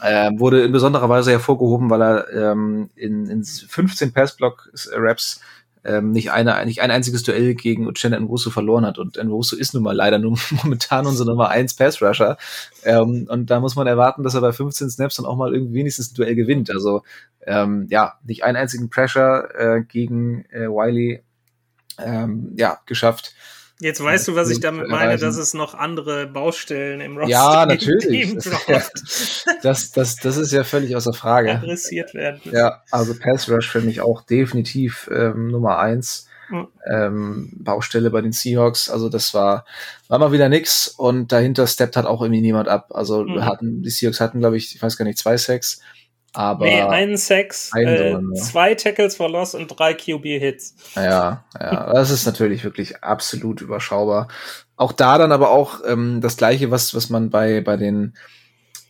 äh, 0.00 0.30
wurde 0.36 0.62
in 0.62 0.72
besonderer 0.72 1.08
Weise 1.08 1.32
hervorgehoben, 1.32 1.90
weil 1.90 2.02
er 2.02 2.32
ähm, 2.32 2.90
in, 2.94 3.26
in 3.26 3.44
15 3.44 4.12
Passblock-Raps 4.12 5.40
ähm, 5.84 6.12
nicht, 6.12 6.30
eine, 6.30 6.64
nicht 6.64 6.80
ein 6.80 6.90
einziges 6.90 7.22
Duell 7.24 7.54
gegen 7.54 7.88
Uchenna 7.88 8.18
Nwosu 8.18 8.50
verloren 8.50 8.86
hat. 8.86 8.98
Und 8.98 9.16
Nwosu 9.16 9.56
ist 9.56 9.74
nun 9.74 9.82
mal 9.82 9.96
leider 9.96 10.18
nur 10.18 10.38
momentan 10.62 11.06
unser 11.06 11.24
Nummer 11.24 11.48
1 11.48 11.74
Pass-Rusher. 11.74 12.36
Ähm, 12.84 13.26
und 13.28 13.50
da 13.50 13.60
muss 13.60 13.74
man 13.74 13.86
erwarten, 13.86 14.22
dass 14.22 14.34
er 14.34 14.40
bei 14.40 14.52
15 14.52 14.90
Snaps 14.90 15.16
dann 15.16 15.26
auch 15.26 15.36
mal 15.36 15.52
irgendwie 15.52 15.74
wenigstens 15.74 16.12
ein 16.12 16.14
Duell 16.14 16.34
gewinnt. 16.34 16.70
Also 16.70 17.02
ähm, 17.44 17.86
ja, 17.90 18.14
nicht 18.24 18.44
einen 18.44 18.56
einzigen 18.56 18.90
Pressure 18.90 19.48
äh, 19.54 19.82
gegen 19.82 20.44
äh, 20.50 20.68
Wiley 20.68 21.22
ähm, 21.98 22.54
ja, 22.56 22.80
geschafft. 22.86 23.34
Jetzt 23.82 24.00
weißt 24.00 24.28
du, 24.28 24.36
was 24.36 24.48
ich 24.48 24.60
damit 24.60 24.86
meine, 24.86 25.18
dass 25.18 25.36
es 25.36 25.54
noch 25.54 25.74
andere 25.74 26.28
Baustellen 26.28 27.00
im 27.00 27.18
Roster 27.18 27.30
Ja, 27.32 27.66
natürlich. 27.66 28.32
Das, 29.60 29.90
das, 29.90 30.16
das, 30.16 30.36
ist 30.36 30.52
ja 30.52 30.62
völlig 30.62 30.94
außer 30.94 31.12
Frage. 31.12 31.50
Adressiert 31.56 32.14
werden. 32.14 32.40
Ja, 32.44 32.82
also 32.92 33.12
Pass 33.18 33.50
Rush 33.50 33.68
finde 33.68 33.90
ich 33.90 34.00
auch 34.00 34.22
definitiv 34.22 35.10
ähm, 35.12 35.48
Nummer 35.48 35.80
eins. 35.80 36.28
Mhm. 36.48 36.68
Ähm, 36.88 37.50
Baustelle 37.56 38.10
bei 38.10 38.20
den 38.20 38.30
Seahawks. 38.30 38.88
Also 38.88 39.08
das 39.08 39.34
war, 39.34 39.64
war 40.06 40.20
mal 40.20 40.30
wieder 40.30 40.48
nix 40.48 40.86
und 40.86 41.32
dahinter 41.32 41.66
steppt 41.66 41.96
hat 41.96 42.06
auch 42.06 42.22
irgendwie 42.22 42.40
niemand 42.42 42.68
ab. 42.68 42.90
Also 42.90 43.24
mhm. 43.24 43.44
hatten, 43.44 43.82
die 43.82 43.90
Seahawks 43.90 44.20
hatten, 44.20 44.38
glaube 44.38 44.58
ich, 44.58 44.76
ich 44.76 44.80
weiß 44.80 44.96
gar 44.96 45.04
nicht, 45.04 45.18
zwei 45.18 45.36
Sacks. 45.36 45.80
Aber 46.34 46.64
nee, 46.64 46.80
einen 46.80 47.18
Sex, 47.18 47.70
äh, 47.74 48.16
zwei 48.34 48.74
Tackles 48.74 49.16
for 49.16 49.28
Loss 49.28 49.54
und 49.54 49.68
drei 49.68 49.92
QB-Hits. 49.92 50.74
Ja, 50.96 51.44
ja, 51.60 51.92
das 51.92 52.10
ist 52.10 52.24
natürlich 52.24 52.64
wirklich 52.64 53.02
absolut 53.02 53.60
überschaubar. 53.60 54.28
Auch 54.76 54.92
da 54.92 55.18
dann 55.18 55.30
aber 55.30 55.50
auch 55.50 55.80
ähm, 55.86 56.20
das 56.22 56.38
gleiche, 56.38 56.70
was, 56.70 56.94
was 56.94 57.10
man 57.10 57.28
bei, 57.28 57.60
bei 57.60 57.76
den 57.76 58.14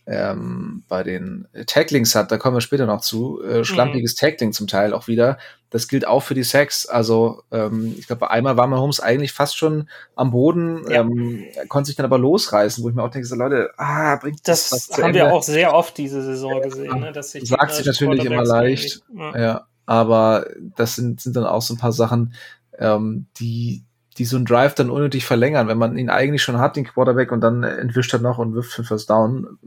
ähm, 0.05 0.83
bei 0.89 1.03
den 1.03 1.47
Tacklings 1.65 2.13
hat, 2.13 2.31
da 2.31 2.37
kommen 2.37 2.57
wir 2.57 2.61
später 2.61 2.85
noch 2.85 3.01
zu, 3.01 3.41
äh, 3.41 3.63
schlampiges 3.63 4.13
mhm. 4.13 4.17
Tackling 4.17 4.53
zum 4.53 4.67
Teil 4.67 4.93
auch 4.93 5.07
wieder. 5.07 5.37
Das 5.69 5.87
gilt 5.87 6.05
auch 6.05 6.19
für 6.19 6.33
die 6.33 6.43
Sacks. 6.43 6.85
Also 6.85 7.41
ähm, 7.51 7.95
ich 7.97 8.07
glaube, 8.07 8.29
einmal 8.29 8.57
war 8.57 8.67
Mahomes 8.67 8.99
eigentlich 8.99 9.31
fast 9.31 9.57
schon 9.57 9.89
am 10.15 10.31
Boden, 10.31 10.85
ja. 10.89 11.01
ähm, 11.01 11.45
konnte 11.69 11.87
sich 11.87 11.95
dann 11.95 12.05
aber 12.05 12.17
losreißen, 12.17 12.83
wo 12.83 12.89
ich 12.89 12.95
mir 12.95 13.03
auch 13.03 13.09
denke, 13.09 13.27
so 13.27 13.35
Leute, 13.35 13.71
ah, 13.77 14.17
bringt 14.17 14.45
das, 14.47 14.69
das 14.69 14.89
haben 14.97 15.05
Ende. 15.05 15.19
wir 15.19 15.33
auch 15.33 15.43
sehr 15.43 15.73
oft 15.73 15.97
diese 15.97 16.21
Saison 16.21 16.61
gesehen. 16.61 16.99
Ne, 16.99 17.11
dass 17.13 17.31
sich 17.31 17.47
Sagt 17.47 17.73
sich 17.73 17.85
natürlich 17.85 18.25
immer 18.25 18.43
leicht, 18.43 19.03
ja. 19.17 19.39
ja. 19.39 19.67
aber 19.85 20.47
das 20.75 20.95
sind, 20.95 21.21
sind 21.21 21.35
dann 21.35 21.45
auch 21.45 21.61
so 21.61 21.73
ein 21.73 21.79
paar 21.79 21.93
Sachen, 21.93 22.33
ähm, 22.77 23.27
die 23.39 23.83
die 24.17 24.25
so 24.25 24.35
einen 24.35 24.45
Drive 24.45 24.75
dann 24.75 24.89
unnötig 24.89 25.25
verlängern, 25.25 25.67
wenn 25.67 25.77
man 25.77 25.97
ihn 25.97 26.09
eigentlich 26.09 26.43
schon 26.43 26.59
hat, 26.59 26.75
den 26.75 26.85
Quarterback, 26.85 27.31
und 27.31 27.41
dann 27.41 27.63
entwischt 27.63 28.13
er 28.13 28.19
noch 28.19 28.37
und 28.37 28.53
wirft 28.53 28.71
für 28.71 28.83
First 28.83 29.09
Down, 29.09 29.57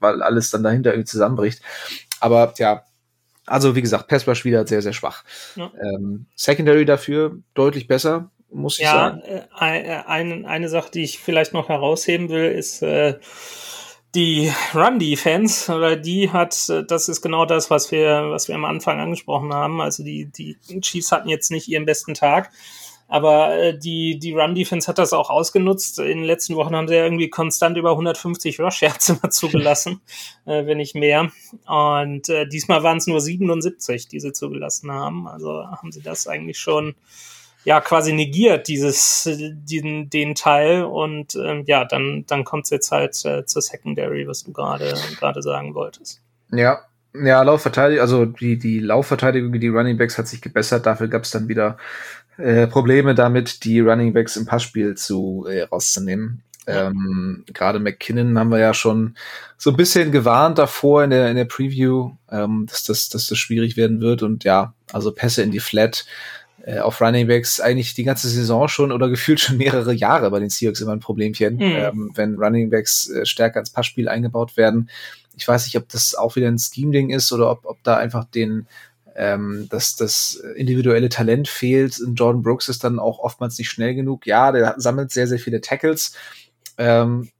weil 0.00 0.22
alles 0.22 0.50
dann 0.50 0.62
dahinter 0.62 0.90
irgendwie 0.90 1.06
zusammenbricht. 1.06 1.60
Aber 2.20 2.54
ja, 2.58 2.84
also 3.46 3.76
wie 3.76 3.82
gesagt, 3.82 4.08
Pass 4.08 4.26
Rush 4.26 4.44
wieder 4.44 4.66
sehr, 4.66 4.82
sehr 4.82 4.92
schwach. 4.92 5.24
Ja. 5.54 5.70
Ähm, 5.80 6.26
Secondary 6.34 6.84
dafür 6.84 7.36
deutlich 7.54 7.86
besser, 7.86 8.30
muss 8.50 8.78
ich 8.78 8.84
ja, 8.84 8.92
sagen. 8.92 9.22
Ja, 9.26 9.74
äh, 9.74 10.02
eine, 10.06 10.48
eine 10.48 10.68
Sache, 10.68 10.90
die 10.92 11.02
ich 11.02 11.18
vielleicht 11.18 11.52
noch 11.52 11.68
herausheben 11.68 12.28
will, 12.28 12.50
ist 12.50 12.82
äh, 12.82 13.18
die 14.14 14.50
Run-Defense, 14.74 15.72
oder 15.72 15.96
die 15.96 16.30
hat, 16.30 16.68
äh, 16.68 16.84
das 16.84 17.08
ist 17.08 17.22
genau 17.22 17.44
das, 17.44 17.70
was 17.70 17.92
wir, 17.92 18.30
was 18.30 18.48
wir 18.48 18.54
am 18.54 18.64
Anfang 18.64 18.98
angesprochen 18.98 19.52
haben. 19.52 19.80
Also 19.80 20.02
die, 20.02 20.26
die 20.26 20.56
Chiefs 20.80 21.12
hatten 21.12 21.28
jetzt 21.28 21.50
nicht 21.50 21.68
ihren 21.68 21.86
besten 21.86 22.14
Tag. 22.14 22.50
Aber 23.08 23.56
äh, 23.56 23.78
die, 23.78 24.18
die 24.18 24.32
Run-Defense 24.32 24.88
hat 24.88 24.98
das 24.98 25.12
auch 25.12 25.30
ausgenutzt. 25.30 25.98
In 26.00 26.18
den 26.18 26.24
letzten 26.24 26.56
Wochen 26.56 26.74
haben 26.74 26.88
sie 26.88 26.94
ja 26.94 27.04
irgendwie 27.04 27.30
konstant 27.30 27.76
über 27.76 27.92
150 27.92 28.58
Rush-Yards 28.58 29.08
immer 29.10 29.30
zugelassen, 29.30 30.00
äh, 30.44 30.66
wenn 30.66 30.78
nicht 30.78 30.94
mehr. 30.94 31.30
Und 31.66 32.28
äh, 32.28 32.48
diesmal 32.48 32.82
waren 32.82 32.98
es 32.98 33.06
nur 33.06 33.20
77, 33.20 34.08
die 34.08 34.20
sie 34.20 34.32
zugelassen 34.32 34.90
haben. 34.90 35.28
Also 35.28 35.66
haben 35.66 35.92
sie 35.92 36.02
das 36.02 36.26
eigentlich 36.26 36.58
schon 36.58 36.94
ja 37.64 37.80
quasi 37.80 38.12
negiert, 38.12 38.68
dieses, 38.68 39.28
diesen, 39.28 40.08
den 40.10 40.34
Teil. 40.34 40.84
Und 40.84 41.36
ähm, 41.36 41.64
ja, 41.66 41.84
dann, 41.84 42.24
dann 42.26 42.44
kommt 42.44 42.64
es 42.64 42.70
jetzt 42.70 42.90
halt 42.90 43.24
äh, 43.24 43.44
zur 43.44 43.62
Secondary, 43.62 44.26
was 44.26 44.44
du 44.44 44.52
gerade 44.52 44.94
gerade 45.18 45.42
sagen 45.42 45.74
wolltest. 45.74 46.22
Ja, 46.52 46.80
ja, 47.24 47.42
Laufverteidigung, 47.42 48.02
also 48.02 48.26
die, 48.26 48.58
die 48.58 48.78
Laufverteidigung, 48.78 49.52
die 49.58 49.68
Running 49.68 49.96
Backs 49.96 50.18
hat 50.18 50.28
sich 50.28 50.40
gebessert. 50.40 50.86
Dafür 50.86 51.08
gab 51.08 51.22
es 51.22 51.30
dann 51.30 51.48
wieder 51.48 51.78
äh, 52.38 52.66
Probleme 52.66 53.14
damit, 53.14 53.64
die 53.64 53.80
Running 53.80 54.12
Backs 54.12 54.36
im 54.36 54.46
Passspiel 54.46 54.94
zu 54.94 55.46
äh, 55.48 55.62
rauszunehmen. 55.62 56.42
Ähm, 56.66 57.44
Gerade 57.52 57.78
McKinnon 57.78 58.38
haben 58.38 58.50
wir 58.50 58.58
ja 58.58 58.74
schon 58.74 59.14
so 59.56 59.70
ein 59.70 59.76
bisschen 59.76 60.10
gewarnt 60.10 60.58
davor 60.58 61.04
in 61.04 61.10
der, 61.10 61.30
in 61.30 61.36
der 61.36 61.44
Preview, 61.44 62.12
ähm, 62.30 62.66
dass, 62.68 62.84
das, 62.84 63.08
dass 63.08 63.28
das 63.28 63.38
schwierig 63.38 63.76
werden 63.76 64.00
wird. 64.00 64.22
Und 64.22 64.44
ja, 64.44 64.74
also 64.92 65.12
Pässe 65.12 65.42
in 65.42 65.52
die 65.52 65.60
Flat 65.60 66.06
äh, 66.64 66.80
auf 66.80 67.00
Running 67.00 67.28
Backs 67.28 67.60
eigentlich 67.60 67.94
die 67.94 68.02
ganze 68.02 68.28
Saison 68.28 68.66
schon 68.66 68.90
oder 68.90 69.08
gefühlt 69.10 69.40
schon 69.40 69.56
mehrere 69.56 69.92
Jahre 69.92 70.30
bei 70.30 70.40
den 70.40 70.50
Seahawks 70.50 70.80
immer 70.80 70.92
ein 70.92 71.00
Problemchen, 71.00 71.56
mhm. 71.56 71.62
ähm, 71.62 72.10
wenn 72.14 72.34
Running 72.34 72.70
Backs 72.70 73.08
äh, 73.08 73.24
stärker 73.24 73.60
ins 73.60 73.70
Passspiel 73.70 74.08
eingebaut 74.08 74.56
werden. 74.56 74.90
Ich 75.36 75.46
weiß 75.46 75.66
nicht, 75.66 75.76
ob 75.76 75.88
das 75.88 76.14
auch 76.14 76.34
wieder 76.34 76.48
ein 76.48 76.58
Scheme-Ding 76.58 77.10
ist 77.10 77.30
oder 77.30 77.50
ob, 77.50 77.64
ob 77.64 77.82
da 77.84 77.96
einfach 77.96 78.24
den 78.24 78.66
ähm, 79.16 79.66
dass 79.70 79.96
das 79.96 80.34
individuelle 80.56 81.08
Talent 81.08 81.48
fehlt. 81.48 82.00
Jordan 82.14 82.42
Brooks 82.42 82.68
ist 82.68 82.84
dann 82.84 82.98
auch 82.98 83.18
oftmals 83.18 83.58
nicht 83.58 83.70
schnell 83.70 83.94
genug. 83.94 84.26
Ja, 84.26 84.52
der 84.52 84.74
sammelt 84.78 85.10
sehr, 85.10 85.26
sehr 85.26 85.38
viele 85.38 85.60
Tackles. 85.60 86.14
Ähm, 86.78 87.30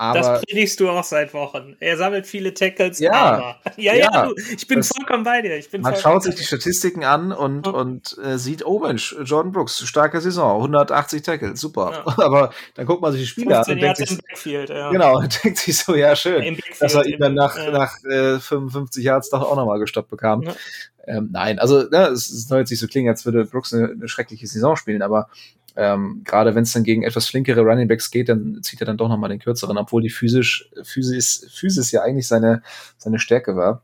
Aber 0.00 0.18
das 0.18 0.40
predigst 0.40 0.80
du 0.80 0.88
auch 0.88 1.04
seit 1.04 1.34
Wochen. 1.34 1.76
Er 1.78 1.98
sammelt 1.98 2.26
viele 2.26 2.54
Tackles, 2.54 3.00
ja, 3.00 3.12
aber. 3.12 3.56
Ja, 3.76 3.92
ja, 3.92 4.10
ja 4.10 4.26
du, 4.26 4.34
ich 4.56 4.66
bin 4.66 4.82
vollkommen 4.82 5.24
bei 5.24 5.42
dir. 5.42 5.54
Ich 5.58 5.70
bin 5.70 5.82
man 5.82 5.94
schaut 5.94 6.22
sich 6.22 6.34
die 6.36 6.42
Statistiken 6.42 7.04
an 7.04 7.32
und, 7.32 7.66
ja. 7.66 7.72
und 7.72 8.16
äh, 8.24 8.38
sieht, 8.38 8.64
oh 8.64 8.78
Mensch, 8.78 9.14
Jordan 9.24 9.52
Brooks, 9.52 9.86
starke 9.86 10.22
Saison, 10.22 10.56
180 10.56 11.20
Tackles, 11.20 11.60
super. 11.60 12.02
Ja. 12.06 12.18
Aber 12.24 12.50
dann 12.76 12.86
guckt 12.86 13.02
man 13.02 13.12
sich 13.12 13.20
die 13.20 13.26
Spiele 13.26 13.58
an 13.58 13.70
und 13.70 13.82
denkt 13.82 13.98
sich, 13.98 14.18
ja. 14.46 14.90
genau, 14.90 15.20
denkt 15.44 15.58
sich 15.58 15.76
so, 15.76 15.94
ja, 15.94 16.16
schön, 16.16 16.58
dass 16.78 16.94
er 16.94 17.04
ihn 17.04 17.18
dann 17.18 17.34
nach, 17.34 17.54
nach 17.70 18.02
äh, 18.04 18.38
55 18.38 19.04
Yards 19.04 19.28
doch 19.28 19.42
auch 19.42 19.56
nochmal 19.56 19.80
gestoppt 19.80 20.08
bekam. 20.08 20.44
Ähm, 21.06 21.28
nein, 21.30 21.58
also 21.58 21.82
ne, 21.88 22.08
es 22.08 22.26
soll 22.26 22.60
jetzt 22.60 22.70
nicht 22.70 22.80
so 22.80 22.86
klingen, 22.86 23.08
als 23.10 23.26
würde 23.26 23.44
Brooks 23.44 23.74
eine, 23.74 23.90
eine 23.90 24.08
schreckliche 24.08 24.46
Saison 24.46 24.76
spielen, 24.76 25.02
aber 25.02 25.28
ähm, 25.76 26.22
gerade 26.24 26.54
wenn 26.54 26.64
es 26.64 26.72
dann 26.72 26.84
gegen 26.84 27.02
etwas 27.02 27.28
flinkere 27.28 27.60
Running 27.60 27.88
Backs 27.88 28.10
geht, 28.10 28.28
dann 28.28 28.62
zieht 28.62 28.80
er 28.80 28.86
dann 28.86 28.96
doch 28.96 29.08
nochmal 29.08 29.30
den 29.30 29.38
kürzeren, 29.38 29.78
obwohl 29.78 30.02
die 30.02 30.10
physisch, 30.10 30.70
Physis, 30.82 31.46
Physis 31.52 31.92
ja 31.92 32.02
eigentlich 32.02 32.26
seine, 32.26 32.62
seine 32.98 33.18
Stärke 33.18 33.56
war. 33.56 33.82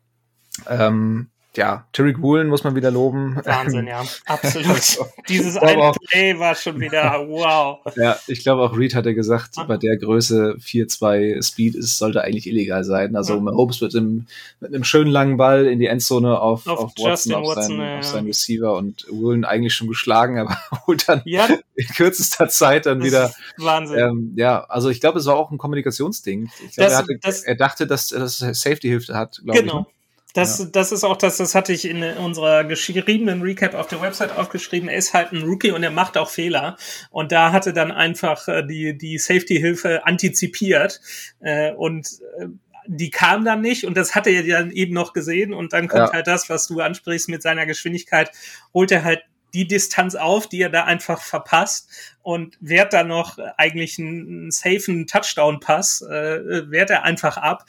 Ähm, 0.68 1.28
ja, 1.57 1.86
Tariq 1.92 2.20
Woolen 2.20 2.48
muss 2.48 2.64
man 2.64 2.74
wieder 2.74 2.90
loben. 2.90 3.36
Wahnsinn, 3.44 3.86
ja, 3.86 4.04
absolut. 4.26 4.98
Dieses 5.28 5.57
ein 5.57 5.92
Play 6.09 6.38
war 6.38 6.54
schon 6.54 6.80
wieder 6.80 7.26
wow. 7.28 7.78
Ja, 7.96 8.18
ich 8.26 8.42
glaube 8.42 8.62
auch 8.62 8.76
Reed 8.76 8.94
hatte 8.94 9.14
gesagt, 9.14 9.52
ah. 9.57 9.64
bei 9.64 9.76
der 9.76 9.96
Größe 9.96 10.57
4-2 10.61 11.42
Speed 11.42 11.74
ist, 11.74 11.98
sollte 11.98 12.22
eigentlich 12.22 12.46
illegal 12.46 12.84
sein. 12.84 13.16
Also 13.16 13.34
ja. 13.34 13.40
Mahomes 13.40 13.80
wird 13.80 13.94
im, 13.94 14.26
mit 14.61 14.74
einem 14.74 14.84
schönen 14.84 15.11
langen 15.11 15.36
Ball 15.36 15.66
in 15.66 15.78
die 15.78 15.86
Endzone 15.86 16.40
auf, 16.40 16.66
auf, 16.66 16.78
auf 16.78 16.92
Watson, 16.98 17.34
auf, 17.34 17.48
Watson, 17.48 17.62
seinen, 17.62 17.80
ja. 17.80 17.98
auf 17.98 18.04
seinen 18.04 18.26
Receiver 18.26 18.76
und 18.76 19.07
Woolen 19.11 19.44
eigentlich 19.44 19.74
schon 19.74 19.88
geschlagen, 19.88 20.38
aber 20.40 20.57
holt 20.86 21.09
dann 21.09 21.22
ja. 21.24 21.48
in 21.74 21.86
kürzester 21.88 22.48
Zeit 22.48 22.86
dann 22.86 23.00
das 23.00 23.09
wieder. 23.09 23.32
Wahnsinn. 23.59 23.98
Ähm, 23.98 24.32
ja, 24.36 24.64
also 24.64 24.90
ich 24.90 25.00
glaube, 25.00 25.18
es 25.18 25.26
war 25.26 25.36
auch 25.36 25.50
ein 25.50 25.59
Kommunikationsding. 25.59 26.50
Ich 26.68 26.76
glaube, 26.76 26.92
er, 26.92 26.98
hatte, 26.98 27.18
er 27.44 27.54
dachte, 27.54 27.86
dass 27.86 28.09
das 28.09 28.38
Safety-Hilfe 28.38 29.14
hat, 29.14 29.40
glaube 29.42 29.61
genau. 29.61 29.80
ich. 29.80 29.86
Ne? 29.86 29.92
Das, 30.37 30.59
ja. 30.59 30.66
das 30.66 30.93
ist 30.93 31.03
auch 31.03 31.16
das, 31.16 31.39
das 31.39 31.55
hatte 31.55 31.72
ich 31.72 31.87
in 31.87 32.03
unserer 32.03 32.64
geschriebenen 32.64 33.41
Recap 33.41 33.74
auf 33.74 33.87
der 33.87 34.03
Website 34.03 34.37
aufgeschrieben. 34.37 34.89
Er 34.89 34.99
ist 34.99 35.14
halt 35.14 35.32
ein 35.32 35.43
Rookie 35.43 35.70
und 35.70 35.82
er 35.82 35.91
macht 35.91 36.18
auch 36.18 36.28
Fehler. 36.28 36.76
Und 37.11 37.32
da 37.32 37.53
hatte 37.53 37.72
dann 37.72 37.91
einfach 37.91 38.47
äh, 38.49 38.62
die, 38.66 38.99
die 38.99 39.16
Safety-Hilfe 39.16 40.05
antizipiert. 40.05 41.01
Äh, 41.41 41.72
und 41.72 42.07
äh, 42.39 42.49
die 42.87 43.11
kam 43.11 43.45
dann 43.45 43.62
nicht 43.62 43.84
und 43.84 43.97
das 43.97 44.14
hatte 44.14 44.30
er 44.30 44.43
dann 44.45 44.70
eben 44.70 44.95
noch 44.95 45.12
gesehen 45.12 45.53
und 45.53 45.72
dann 45.72 45.89
kommt 45.89 46.09
ja. 46.09 46.12
halt 46.12 46.26
das, 46.26 46.49
was 46.49 46.68
du 46.68 46.80
ansprichst 46.80 47.28
mit 47.28 47.43
seiner 47.43 47.66
Geschwindigkeit, 47.66 48.30
holt 48.72 48.93
er 48.93 49.03
halt 49.03 49.22
die 49.55 49.66
Distanz 49.66 50.14
auf, 50.14 50.49
die 50.49 50.61
er 50.61 50.68
da 50.68 50.84
einfach 50.84 51.22
verpasst 51.22 51.89
und 52.22 52.59
wehrt 52.61 52.93
dann 52.93 53.09
noch 53.09 53.39
eigentlich 53.57 53.99
einen, 53.99 54.28
einen 54.28 54.51
safen 54.51 55.07
Touchdown-Pass, 55.07 56.03
äh, 56.03 56.70
wehrt 56.70 56.91
er 56.91 57.05
einfach 57.05 57.39
ab. 57.39 57.64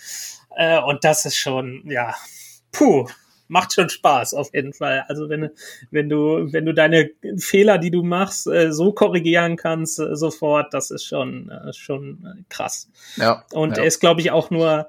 Äh, 0.55 0.79
und 0.79 1.03
das 1.03 1.25
ist 1.25 1.37
schon, 1.37 1.83
ja, 1.85 2.13
puh, 2.77 3.07
macht 3.47 3.73
schon 3.73 3.89
Spaß 3.89 4.33
auf 4.33 4.53
jeden 4.53 4.73
Fall. 4.73 5.05
Also 5.07 5.29
wenn, 5.29 5.49
wenn 5.91 6.09
du, 6.09 6.51
wenn 6.51 6.65
du 6.65 6.73
deine 6.73 7.09
Fehler, 7.37 7.77
die 7.77 7.91
du 7.91 8.03
machst, 8.03 8.47
äh, 8.47 8.71
so 8.71 8.91
korrigieren 8.91 9.55
kannst 9.55 9.99
äh, 9.99 10.15
sofort, 10.15 10.73
das 10.73 10.91
ist 10.91 11.05
schon, 11.05 11.49
äh, 11.49 11.73
schon 11.73 12.45
krass. 12.49 12.89
Ja. 13.15 13.45
Und 13.53 13.77
ja. 13.77 13.83
er 13.83 13.87
ist, 13.87 13.99
glaube 13.99 14.21
ich, 14.21 14.31
auch 14.31 14.49
nur, 14.49 14.87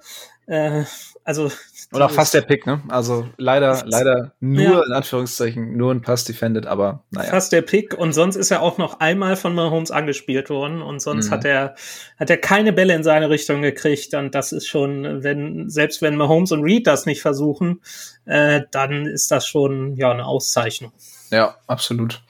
äh, 0.48 0.84
also 1.24 1.50
oder 1.92 2.08
fast 2.08 2.32
der 2.32 2.40
Pick, 2.40 2.66
ne? 2.66 2.82
Also 2.88 3.28
leider, 3.36 3.82
leider 3.86 4.32
nur 4.40 4.62
ja. 4.62 4.82
in 4.86 4.92
Anführungszeichen 4.92 5.76
nur 5.76 5.92
ein 5.92 6.00
Pass 6.00 6.24
defended, 6.24 6.66
aber 6.66 7.04
naja. 7.10 7.30
Fast 7.30 7.52
der 7.52 7.60
Pick 7.60 7.94
und 7.94 8.14
sonst 8.14 8.36
ist 8.36 8.50
er 8.50 8.62
auch 8.62 8.78
noch 8.78 9.00
einmal 9.00 9.36
von 9.36 9.54
Mahomes 9.54 9.90
angespielt 9.90 10.48
worden 10.48 10.80
und 10.80 11.00
sonst 11.00 11.28
mhm. 11.28 11.32
hat 11.32 11.44
er 11.44 11.74
hat 12.18 12.30
er 12.30 12.38
keine 12.38 12.72
Bälle 12.72 12.94
in 12.94 13.04
seine 13.04 13.28
Richtung 13.28 13.60
gekriegt 13.60 14.14
und 14.14 14.34
das 14.34 14.52
ist 14.52 14.66
schon, 14.66 15.22
wenn 15.22 15.68
selbst 15.68 16.00
wenn 16.00 16.16
Mahomes 16.16 16.50
und 16.52 16.62
Reed 16.62 16.86
das 16.86 17.04
nicht 17.04 17.20
versuchen, 17.20 17.82
äh, 18.24 18.62
dann 18.70 19.04
ist 19.04 19.30
das 19.30 19.46
schon 19.46 19.96
ja 19.96 20.10
eine 20.10 20.24
Auszeichnung. 20.24 20.92
Ja, 21.30 21.56
absolut. 21.66 22.22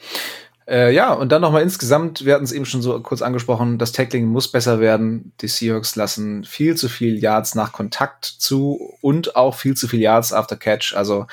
Äh, 0.69 0.95
ja, 0.95 1.15
und 1.15 1.33
dann 1.33 1.41
nochmal 1.41 1.63
insgesamt, 1.63 2.27
wir 2.27 2.35
hatten 2.35 2.45
es 2.45 2.53
eben 2.53 2.67
schon 2.67 2.83
so 2.83 3.01
kurz 3.01 3.23
angesprochen, 3.23 3.79
das 3.79 3.93
Tackling 3.93 4.27
muss 4.27 4.49
besser 4.53 4.81
werden. 4.81 5.33
Die 5.41 5.49
Seahawks 5.49 5.97
lassen 5.97 6.45
viel 6.45 6.77
zu 6.77 6.91
viel 6.91 7.19
Yards 7.19 7.55
nach 7.55 7.73
Kontakt 7.73 8.27
zu 8.27 8.79
und 9.01 9.35
auch 9.35 9.55
viel 9.55 9.75
zu 9.75 9.89
viel 9.89 10.01
Yards 10.01 10.35
after 10.35 10.57
Catch. 10.57 10.95
Also 10.95 11.27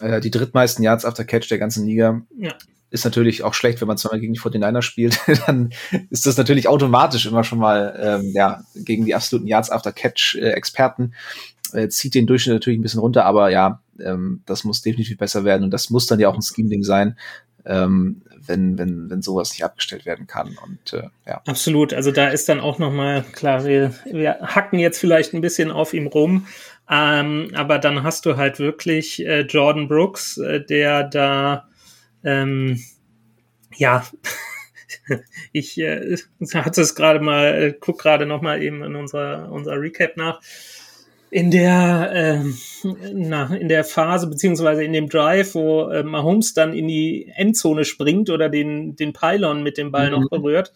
äh, 0.00 0.20
die 0.20 0.32
drittmeisten 0.32 0.82
Yards 0.82 1.04
after 1.04 1.24
Catch 1.24 1.48
der 1.48 1.58
ganzen 1.58 1.86
Liga. 1.86 2.22
Ja. 2.36 2.54
Ist 2.90 3.04
natürlich 3.04 3.44
auch 3.44 3.54
schlecht, 3.54 3.80
wenn 3.80 3.88
man 3.88 3.98
zweimal 3.98 4.18
gegen 4.18 4.34
die 4.34 4.40
49 4.40 4.84
spielt, 4.84 5.20
dann 5.46 5.70
ist 6.10 6.26
das 6.26 6.36
natürlich 6.36 6.66
automatisch 6.66 7.24
immer 7.24 7.44
schon 7.44 7.60
mal 7.60 7.96
ähm, 8.02 8.32
ja, 8.34 8.64
gegen 8.74 9.06
die 9.06 9.14
absoluten 9.14 9.46
Yards 9.46 9.70
after 9.70 9.92
Catch 9.92 10.34
äh, 10.34 10.50
Experten. 10.50 11.14
Äh, 11.72 11.88
zieht 11.88 12.14
den 12.14 12.26
Durchschnitt 12.26 12.56
natürlich 12.56 12.80
ein 12.80 12.82
bisschen 12.82 13.00
runter, 13.00 13.24
aber 13.24 13.50
ja, 13.50 13.80
ähm, 14.00 14.42
das 14.44 14.64
muss 14.64 14.82
definitiv 14.82 15.18
besser 15.18 15.44
werden 15.44 15.62
und 15.62 15.70
das 15.70 15.88
muss 15.88 16.06
dann 16.06 16.20
ja 16.20 16.28
auch 16.28 16.34
ein 16.34 16.42
Scheme-Ding 16.42 16.82
sein. 16.82 17.16
Ähm, 17.64 18.22
wenn, 18.46 18.78
wenn, 18.78 19.10
wenn 19.10 19.22
sowas 19.22 19.52
nicht 19.52 19.64
abgestellt 19.64 20.06
werden 20.06 20.26
kann. 20.26 20.58
Und 20.62 20.92
äh, 20.92 21.08
ja. 21.26 21.42
Absolut. 21.46 21.94
Also 21.94 22.10
da 22.10 22.28
ist 22.28 22.48
dann 22.48 22.60
auch 22.60 22.78
nochmal, 22.78 23.24
klar, 23.32 23.64
wir, 23.64 23.94
wir 24.04 24.38
hacken 24.40 24.78
jetzt 24.78 24.98
vielleicht 24.98 25.32
ein 25.32 25.40
bisschen 25.40 25.70
auf 25.70 25.94
ihm 25.94 26.06
rum, 26.06 26.46
ähm, 26.90 27.50
aber 27.54 27.78
dann 27.78 28.02
hast 28.02 28.26
du 28.26 28.36
halt 28.36 28.58
wirklich 28.58 29.24
äh, 29.24 29.42
Jordan 29.42 29.88
Brooks, 29.88 30.38
äh, 30.38 30.64
der 30.64 31.04
da 31.04 31.68
ähm, 32.24 32.82
ja 33.74 34.04
ich 35.52 35.78
äh, 35.78 36.16
hatte 36.54 36.80
es 36.80 36.94
gerade 36.94 37.20
mal, 37.20 37.46
äh, 37.46 37.74
guck 37.78 38.00
gerade 38.00 38.26
noch 38.26 38.42
eben 38.56 38.82
in 38.82 38.96
unserer 38.96 39.50
unser 39.50 39.80
Recap 39.80 40.16
nach 40.16 40.40
in 41.32 41.50
der, 41.50 42.12
äh, 42.12 42.88
na, 43.14 43.56
in 43.56 43.68
der 43.68 43.84
Phase 43.84 44.26
beziehungsweise 44.26 44.84
in 44.84 44.92
dem 44.92 45.08
Drive, 45.08 45.54
wo 45.54 45.88
äh, 45.88 46.02
Mahomes 46.02 46.52
dann 46.52 46.74
in 46.74 46.88
die 46.88 47.32
Endzone 47.34 47.86
springt 47.86 48.28
oder 48.28 48.50
den, 48.50 48.96
den 48.96 49.14
Pylon 49.14 49.62
mit 49.62 49.78
dem 49.78 49.90
Ball 49.90 50.10
mhm. 50.10 50.20
noch 50.20 50.28
berührt, 50.28 50.74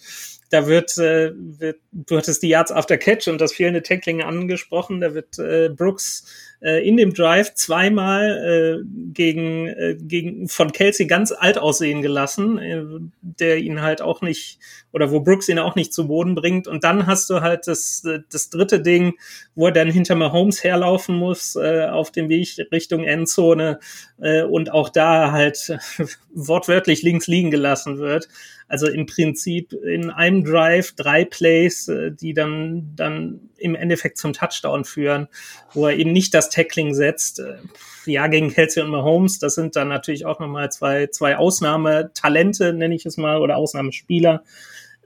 da 0.48 0.66
wird, 0.66 0.96
äh, 0.96 1.32
wird, 1.36 1.80
du 1.92 2.16
hattest 2.16 2.42
die 2.42 2.48
Yards 2.48 2.72
after 2.72 2.96
Catch 2.96 3.28
und 3.28 3.38
das 3.38 3.52
fehlende 3.52 3.82
Tackling 3.82 4.22
angesprochen, 4.22 5.02
da 5.02 5.12
wird 5.12 5.38
äh, 5.38 5.68
Brooks 5.68 6.24
äh, 6.60 6.86
in 6.86 6.96
dem 6.96 7.12
Drive 7.12 7.54
zweimal 7.54 8.82
äh, 8.82 8.84
gegen, 9.12 9.68
äh, 9.68 9.96
gegen 10.00 10.48
von 10.48 10.72
Kelsey 10.72 11.06
ganz 11.06 11.32
alt 11.32 11.58
aussehen 11.58 12.02
gelassen, 12.02 12.58
äh, 12.58 12.82
der 13.20 13.58
ihn 13.58 13.82
halt 13.82 14.02
auch 14.02 14.22
nicht, 14.22 14.58
oder 14.92 15.10
wo 15.10 15.20
Brooks 15.20 15.48
ihn 15.48 15.58
auch 15.58 15.74
nicht 15.74 15.92
zu 15.92 16.08
Boden 16.08 16.34
bringt. 16.34 16.68
Und 16.68 16.84
dann 16.84 17.06
hast 17.06 17.28
du 17.30 17.40
halt 17.40 17.66
das, 17.66 18.06
das 18.30 18.50
dritte 18.50 18.80
Ding, 18.80 19.14
wo 19.54 19.66
er 19.66 19.72
dann 19.72 19.90
hinter 19.90 20.14
Mahomes 20.14 20.64
herlaufen 20.64 21.16
muss, 21.16 21.56
äh, 21.56 21.86
auf 21.86 22.10
dem 22.10 22.28
Weg 22.28 22.56
Richtung 22.72 23.04
Endzone 23.04 23.78
äh, 24.20 24.42
und 24.42 24.72
auch 24.72 24.88
da 24.88 25.32
halt 25.32 25.78
wortwörtlich 26.34 27.02
links 27.02 27.26
liegen 27.26 27.50
gelassen 27.50 27.98
wird. 27.98 28.28
Also 28.68 28.88
im 28.88 29.06
Prinzip 29.06 29.72
in 29.72 30.10
einem 30.10 30.44
Drive 30.44 30.92
drei 30.92 31.24
Plays, 31.24 31.88
äh, 31.88 32.10
die 32.12 32.34
dann, 32.34 32.92
dann 32.96 33.50
im 33.56 33.74
Endeffekt 33.74 34.18
zum 34.18 34.32
Touchdown 34.32 34.84
führen, 34.84 35.28
wo 35.72 35.86
er 35.86 35.96
eben 35.96 36.12
nicht 36.12 36.34
das 36.34 36.50
Tackling 36.50 36.94
setzt. 36.94 37.38
Äh, 37.38 37.58
ja, 38.06 38.26
gegen 38.26 38.50
Kelsey 38.52 38.82
und 38.82 38.90
Mahomes, 38.90 39.38
das 39.38 39.54
sind 39.54 39.76
dann 39.76 39.88
natürlich 39.88 40.26
auch 40.26 40.40
nochmal 40.40 40.70
zwei, 40.70 41.08
zwei 41.08 41.36
Ausnahmetalente, 41.36 42.72
nenne 42.72 42.94
ich 42.94 43.06
es 43.06 43.16
mal, 43.16 43.38
oder 43.38 43.56
Ausnahmespieler. 43.56 44.42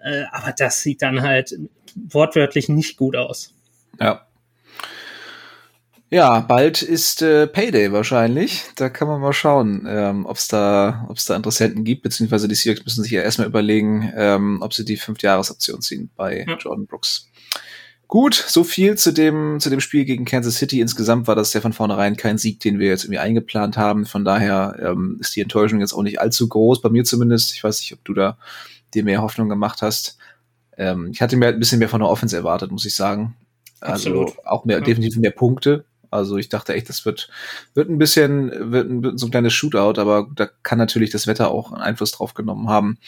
Äh, 0.02 0.24
aber 0.32 0.52
das 0.52 0.80
sieht 0.80 1.02
dann 1.02 1.22
halt 1.22 1.58
wortwörtlich 1.94 2.68
nicht 2.68 2.96
gut 2.96 3.16
aus. 3.16 3.54
Ja, 4.00 4.26
ja, 6.11 6.40
bald 6.40 6.82
ist 6.82 7.22
äh, 7.22 7.46
Payday 7.46 7.92
wahrscheinlich. 7.92 8.64
Da 8.74 8.88
kann 8.88 9.08
man 9.08 9.20
mal 9.20 9.32
schauen, 9.32 9.86
ähm, 9.88 10.26
ob 10.26 10.36
es 10.36 10.48
da, 10.48 11.06
ob's 11.08 11.24
da 11.24 11.36
Interessenten 11.36 11.84
gibt, 11.84 12.02
beziehungsweise 12.02 12.48
die 12.48 12.56
Seahawks 12.56 12.84
müssen 12.84 13.04
sich 13.04 13.12
ja 13.12 13.22
erstmal 13.22 13.46
überlegen, 13.46 14.12
ähm, 14.16 14.58
ob 14.61 14.74
sie 14.74 14.84
die 14.84 14.96
Fünf-Jahres-Option 14.96 15.80
ziehen 15.80 16.11
bei 16.16 16.44
ja. 16.46 16.56
Jordan 16.56 16.86
Brooks. 16.86 17.28
Gut, 18.08 18.34
so 18.34 18.64
viel 18.64 18.98
zu 18.98 19.12
dem, 19.12 19.61
zu 19.61 19.70
dem 19.70 19.78
Spiel 19.78 20.04
gegen 20.04 20.24
Kansas 20.24 20.56
City. 20.56 20.80
Insgesamt 20.80 21.28
war 21.28 21.36
das 21.36 21.52
ja 21.52 21.61
von 21.61 21.72
vornherein 21.72 22.16
kein 22.16 22.38
Sieg, 22.38 22.58
den 22.58 22.80
wir 22.80 22.88
jetzt 22.88 23.04
irgendwie 23.04 23.20
eingeplant 23.20 23.76
haben. 23.76 24.04
Von 24.04 24.24
daher 24.24 24.80
ähm, 24.82 25.18
ist 25.20 25.36
die 25.36 25.40
Enttäuschung 25.40 25.78
jetzt 25.78 25.92
auch 25.92 26.02
nicht 26.02 26.20
allzu 26.20 26.48
groß, 26.48 26.82
bei 26.82 26.88
mir 26.88 27.04
zumindest. 27.04 27.54
Ich 27.54 27.62
weiß 27.62 27.78
nicht, 27.78 27.92
ob 27.92 28.04
du 28.04 28.14
da 28.14 28.36
dir 28.94 29.04
mehr 29.04 29.22
Hoffnung 29.22 29.48
gemacht 29.48 29.80
hast. 29.80 30.18
Ähm, 30.76 31.11
ich 31.12 31.22
hatte 31.22 31.36
mir 31.36 31.46
ein 31.46 31.61
bisschen 31.61 31.78
mehr 31.78 31.88
von 31.88 32.00
der 32.00 32.08
Offense 32.08 32.36
erwartet, 32.36 32.72
muss 32.72 32.84
ich 32.84 32.96
sagen. 32.96 33.36
Also 33.80 34.11
Absolut. 34.11 34.44
auch 34.44 34.64
mehr, 34.64 34.78
ja. 34.78 34.84
definitiv 34.84 35.20
mehr 35.20 35.30
Punkte. 35.30 35.84
Also 36.11 36.36
ich 36.36 36.48
dachte 36.48 36.74
echt, 36.74 36.88
das 36.88 37.04
wird, 37.04 37.28
wird 37.74 37.88
ein 37.88 37.98
bisschen, 37.98 38.72
wird 38.72 38.90
ein, 38.90 39.18
so 39.18 39.26
ein 39.26 39.30
kleines 39.30 39.52
Shootout, 39.52 40.00
aber 40.00 40.28
da 40.34 40.48
kann 40.62 40.78
natürlich 40.78 41.11
das 41.11 41.26
Wetter 41.26 41.50
auch 41.50 41.72
einen 41.72 41.82
Einfluss 41.82 42.12
drauf 42.12 42.34
genommen 42.34 42.68
haben. 42.68 42.98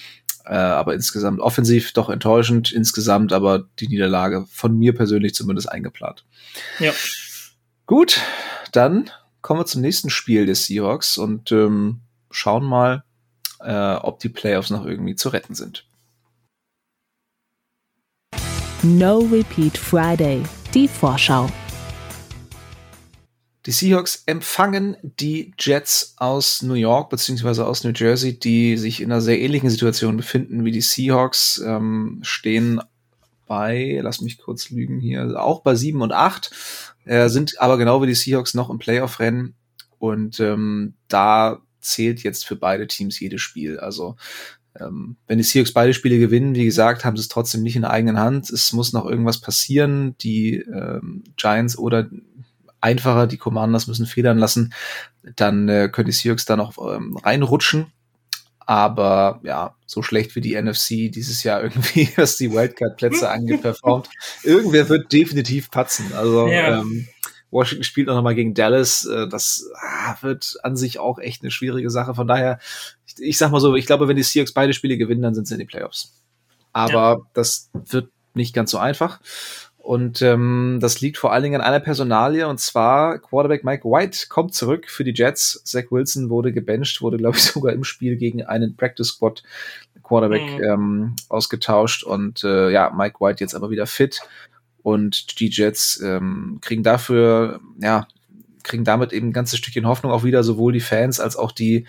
Äh, 0.44 0.55
aber 0.55 0.94
insgesamt 0.94 1.40
offensiv 1.40 1.92
doch 1.92 2.09
enttäuschend, 2.09 2.72
insgesamt 2.72 3.32
aber 3.32 3.64
die 3.78 3.88
Niederlage 3.88 4.44
von 4.50 4.76
mir 4.76 4.94
persönlich 4.94 5.34
zumindest 5.34 5.70
eingeplant. 5.70 6.24
Ja. 6.78 6.92
Gut, 7.86 8.20
dann 8.72 9.11
kommen 9.40 9.61
wir 9.61 9.66
zum 9.66 9.82
nächsten 9.82 10.11
Spiel 10.11 10.46
des 10.46 10.66
Seahawks 10.66 11.18
und 11.18 11.53
ähm, 11.53 12.00
schauen 12.30 12.64
mal, 12.64 13.05
äh, 13.61 13.94
ob 13.94 14.18
die 14.18 14.28
Playoffs 14.28 14.70
noch 14.70 14.84
irgendwie 14.86 15.14
zu 15.14 15.28
retten 15.28 15.55
sind. 15.55 15.86
No 18.82 19.18
Repeat 19.18 19.78
Friday, 19.78 20.42
die 20.74 20.88
Vorschau. 20.88 21.48
Die 23.67 23.71
Seahawks 23.71 24.25
empfangen 24.27 24.97
die 25.03 25.53
Jets 25.59 26.15
aus 26.17 26.63
New 26.63 26.75
York 26.75 27.11
beziehungsweise 27.11 27.67
aus 27.67 27.85
New 27.85 27.93
Jersey, 27.95 28.39
die 28.39 28.77
sich 28.77 29.01
in 29.01 29.13
einer 29.13 29.21
sehr 29.21 29.41
ähnlichen 29.41 29.71
Situation 29.71 30.17
befinden 30.17 30.65
wie 30.65 30.73
die 30.73 30.81
Seahawks, 30.81 31.63
ähm, 31.65 32.19
stehen 32.23 32.81
bei, 33.47 34.01
lass 34.03 34.21
mich 34.21 34.39
kurz 34.39 34.71
lügen 34.71 34.99
hier, 34.99 35.41
auch 35.41 35.61
bei 35.63 35.77
sieben 35.77 36.03
und 36.03 36.13
acht, 36.13 36.51
äh, 37.05 37.29
sind 37.29 37.61
aber 37.61 37.79
genau 37.79 38.03
wie 38.03 38.07
die 38.09 38.15
Seahawks 38.15 38.55
noch 38.55 38.69
im 38.69 38.79
Playoff-Rennen 38.79 39.55
und 39.99 40.41
ähm, 40.41 40.95
da 41.07 41.61
zählt 41.81 42.23
jetzt 42.25 42.45
für 42.45 42.57
beide 42.57 42.89
Teams 42.89 43.21
jedes 43.21 43.43
Spiel. 43.43 43.79
Also 43.79 44.17
ähm, 44.81 45.17
wenn 45.27 45.39
die 45.39 45.45
Seahawks 45.45 45.73
beide 45.73 45.95
Spiele 45.95 46.19
gewinnen, 46.19 46.55
wie 46.55 46.65
gesagt, 46.65 47.05
haben 47.05 47.17
sie 47.17 47.23
es 47.23 47.29
trotzdem 47.29 47.63
nicht 47.63 47.77
in 47.77 47.83
der 47.83 47.91
eigenen 47.91 48.19
Hand. 48.19 48.51
Es 48.51 48.73
muss 48.73 48.93
noch 48.93 49.05
irgendwas 49.05 49.41
passieren. 49.41 50.17
Die 50.19 50.57
ähm, 50.57 51.25
Giants 51.37 51.77
oder 51.77 52.09
einfacher, 52.83 53.26
die 53.26 53.39
Commanders 53.39 53.87
müssen 53.87 54.07
federn 54.07 54.39
lassen. 54.39 54.74
Dann 55.37 55.68
äh, 55.68 55.89
können 55.91 56.07
die 56.07 56.12
Seahawks 56.12 56.45
da 56.45 56.57
noch 56.57 56.76
ähm, 56.78 57.16
reinrutschen. 57.16 57.87
Aber 58.66 59.41
ja, 59.43 59.74
so 59.87 60.03
schlecht 60.03 60.37
wie 60.37 60.41
die 60.41 60.61
NFC 60.61 61.11
dieses 61.12 61.43
Jahr 61.43 61.62
irgendwie, 61.62 62.09
was 62.16 62.37
die 62.37 62.53
Wildcard-Plätze 62.53 63.30
angeht, 63.30 63.62
performt. 63.62 64.09
Irgendwer 64.43 64.89
wird 64.89 65.12
definitiv 65.12 65.70
patzen. 65.70 66.12
Also 66.14 66.47
ja. 66.49 66.80
ähm, 66.80 67.09
Washington 67.51 67.85
spielt 67.85 68.07
noch 68.07 68.22
mal 68.22 68.35
gegen 68.35 68.55
Dallas. 68.55 69.05
Äh, 69.05 69.28
das 69.28 69.68
ah, 69.74 70.16
wird 70.22 70.57
an 70.62 70.76
sich 70.76 70.99
auch 70.99 71.18
echt 71.18 71.43
eine 71.43 71.51
schwierige 71.51 71.91
Sache. 71.91 72.14
Von 72.14 72.26
daher, 72.26 72.59
ich, 73.07 73.14
ich 73.18 73.39
sag 73.39 73.51
mal 73.51 73.61
so, 73.61 73.74
ich 73.74 73.87
glaube, 73.87 74.09
wenn 74.09 74.16
die 74.16 74.22
Seahawks 74.22 74.53
beide 74.53 74.72
Spiele 74.72 74.97
gewinnen, 74.97 75.22
dann 75.22 75.35
sind 75.35 75.47
sie 75.47 75.55
in 75.55 75.61
den 75.61 75.68
Playoffs. 75.68 76.14
Aber 76.72 76.93
ja. 76.93 77.20
das 77.35 77.70
wird 77.74 78.11
nicht 78.35 78.55
ganz 78.55 78.70
so 78.70 78.78
einfach. 78.78 79.20
Und 79.83 80.22
ähm, 80.22 80.78
das 80.80 81.01
liegt 81.01 81.18
vor 81.18 81.33
allen 81.33 81.43
Dingen 81.43 81.61
an 81.61 81.66
einer 81.66 81.80
Personalie, 81.80 82.47
und 82.47 82.61
zwar 82.61 83.18
Quarterback 83.18 83.64
Mike 83.64 83.83
White 83.83 84.28
kommt 84.28 84.55
zurück 84.55 84.89
für 84.89 85.03
die 85.03 85.12
Jets. 85.12 85.61
Zach 85.64 85.91
Wilson 85.91 86.30
wurde 86.30 86.53
gebencht, 86.53 87.03
wurde, 87.03 87.16
glaube 87.16 87.37
ich, 87.37 87.43
sogar 87.53 87.72
im 87.72 87.83
Spiel 87.83 88.16
gegen 88.16 88.45
einen 88.45 88.76
Practice 88.76 89.09
Squad 89.09 89.43
Quarterback 90.05 90.59
mhm. 90.59 90.62
ähm, 90.62 91.16
ausgetauscht. 91.28 92.05
Und 92.05 92.45
äh, 92.45 92.70
ja, 92.70 92.93
Mike 92.97 93.16
White 93.18 93.43
jetzt 93.43 93.57
aber 93.57 93.70
wieder 93.70 93.87
fit. 93.87 94.20
Und 94.85 95.41
die 95.41 95.49
Jets 95.49 96.01
ähm, 96.01 96.59
kriegen 96.61 96.85
dafür, 96.85 97.61
ja, 97.80 98.07
kriegen 98.62 98.85
damit 98.85 99.12
eben 99.12 99.28
ein 99.28 99.33
ganzes 99.33 99.59
Stückchen 99.59 99.89
Hoffnung 99.89 100.12
auch 100.12 100.22
wieder, 100.22 100.45
sowohl 100.45 100.72
die 100.72 100.80
Fans 100.80 101.18
als 101.18 101.35
auch 101.35 101.51
die 101.51 101.87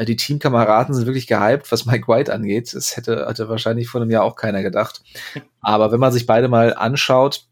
die 0.00 0.16
Teamkameraden 0.16 0.94
sind 0.94 1.06
wirklich 1.06 1.26
gehypt, 1.26 1.70
was 1.70 1.86
Mike 1.86 2.08
White 2.08 2.32
angeht. 2.32 2.74
Das 2.74 2.96
hätte, 2.96 3.26
hatte 3.26 3.48
wahrscheinlich 3.48 3.88
vor 3.88 4.00
einem 4.00 4.10
Jahr 4.10 4.24
auch 4.24 4.36
keiner 4.36 4.62
gedacht. 4.62 5.02
Aber 5.60 5.92
wenn 5.92 6.00
man 6.00 6.12
sich 6.12 6.26
beide 6.26 6.48
mal 6.48 6.74
anschaut, 6.74 7.46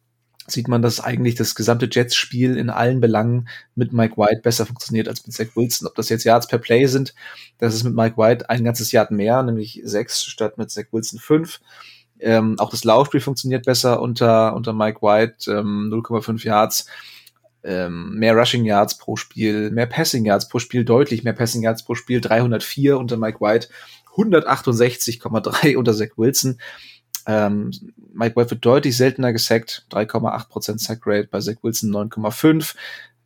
sieht 0.46 0.68
man, 0.68 0.82
dass 0.82 1.00
eigentlich 1.00 1.34
das 1.34 1.54
gesamte 1.54 1.88
Jets-Spiel 1.90 2.56
in 2.56 2.70
allen 2.70 3.00
Belangen 3.00 3.48
mit 3.74 3.92
Mike 3.92 4.16
White 4.16 4.40
besser 4.42 4.66
funktioniert 4.66 5.08
als 5.08 5.24
mit 5.26 5.34
Zach 5.34 5.54
Wilson. 5.54 5.86
Ob 5.86 5.94
das 5.94 6.08
jetzt 6.08 6.24
Yards 6.24 6.48
per 6.48 6.58
Play 6.58 6.86
sind, 6.86 7.14
das 7.58 7.74
ist 7.74 7.84
mit 7.84 7.94
Mike 7.94 8.16
White 8.16 8.50
ein 8.50 8.64
ganzes 8.64 8.90
Yard 8.90 9.10
mehr, 9.10 9.42
nämlich 9.42 9.80
sechs 9.84 10.24
statt 10.24 10.58
mit 10.58 10.70
Zach 10.70 10.86
Wilson 10.90 11.20
fünf. 11.20 11.60
Ähm, 12.18 12.58
auch 12.58 12.70
das 12.70 12.84
Laufspiel 12.84 13.20
funktioniert 13.20 13.64
besser 13.64 14.00
unter, 14.02 14.54
unter 14.54 14.72
Mike 14.72 15.00
White, 15.00 15.50
ähm, 15.50 15.90
0,5 15.90 16.44
Yards 16.44 16.86
ähm, 17.62 18.14
mehr 18.14 18.34
Rushing 18.34 18.64
Yards 18.64 18.98
pro 18.98 19.16
Spiel, 19.16 19.70
mehr 19.70 19.86
Passing 19.86 20.24
Yards 20.24 20.48
pro 20.48 20.58
Spiel, 20.58 20.84
deutlich 20.84 21.24
mehr 21.24 21.32
Passing 21.32 21.62
Yards 21.62 21.84
pro 21.84 21.94
Spiel, 21.94 22.20
304 22.20 22.98
unter 22.98 23.16
Mike 23.16 23.40
White, 23.40 23.68
168,3 24.16 25.76
unter 25.76 25.94
Zach 25.94 26.10
Wilson. 26.16 26.60
Ähm, 27.26 27.70
Mike 28.12 28.36
White 28.36 28.50
wird 28.50 28.64
deutlich 28.64 28.96
seltener 28.96 29.32
gesackt, 29.32 29.86
3,8% 29.90 30.78
Sack 30.78 31.00
Rate, 31.06 31.28
bei 31.30 31.40
Zach 31.40 31.56
Wilson 31.62 31.90
9,5. 31.90 32.74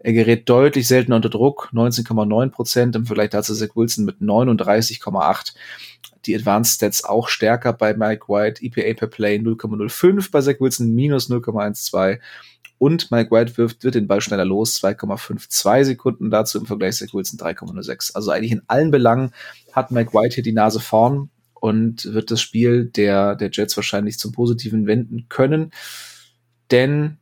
Er 0.04 0.12
gerät 0.12 0.50
deutlich 0.50 0.86
seltener 0.86 1.16
unter 1.16 1.30
Druck, 1.30 1.70
19,9% 1.72 2.94
im 2.94 3.06
Vergleich 3.06 3.30
dazu 3.30 3.54
Zach 3.54 3.74
Wilson 3.74 4.04
mit 4.04 4.20
39,8. 4.20 5.54
Die 6.26 6.36
Advanced 6.36 6.74
Stats 6.74 7.04
auch 7.04 7.28
stärker 7.28 7.72
bei 7.72 7.94
Mike 7.94 8.28
White, 8.28 8.62
EPA 8.62 8.98
per 8.98 9.08
Play 9.08 9.38
0,05, 9.38 10.30
bei 10.30 10.42
Zach 10.42 10.60
Wilson 10.60 10.94
minus 10.94 11.30
0,12 11.30 12.20
und 12.76 13.10
Mike 13.10 13.30
White 13.30 13.56
wirft, 13.56 13.82
wird 13.82 13.94
den 13.94 14.06
Ball 14.06 14.20
schneller 14.20 14.44
los, 14.44 14.78
2,52 14.82 15.84
Sekunden 15.84 16.30
dazu 16.30 16.58
im 16.58 16.66
Vergleich 16.66 16.96
zu 16.96 17.06
Wilson 17.10 17.38
3,06. 17.38 18.14
Also 18.14 18.30
eigentlich 18.30 18.52
in 18.52 18.62
allen 18.66 18.90
Belangen 18.90 19.30
hat 19.72 19.90
Mike 19.90 20.12
White 20.12 20.34
hier 20.34 20.44
die 20.44 20.52
Nase 20.52 20.80
vorn 20.80 21.30
und 21.54 22.04
wird 22.12 22.30
das 22.30 22.42
Spiel 22.42 22.84
der, 22.84 23.36
der 23.36 23.48
Jets 23.50 23.74
wahrscheinlich 23.78 24.18
zum 24.18 24.32
Positiven 24.32 24.86
wenden 24.86 25.30
können. 25.30 25.70
Denn 26.70 27.16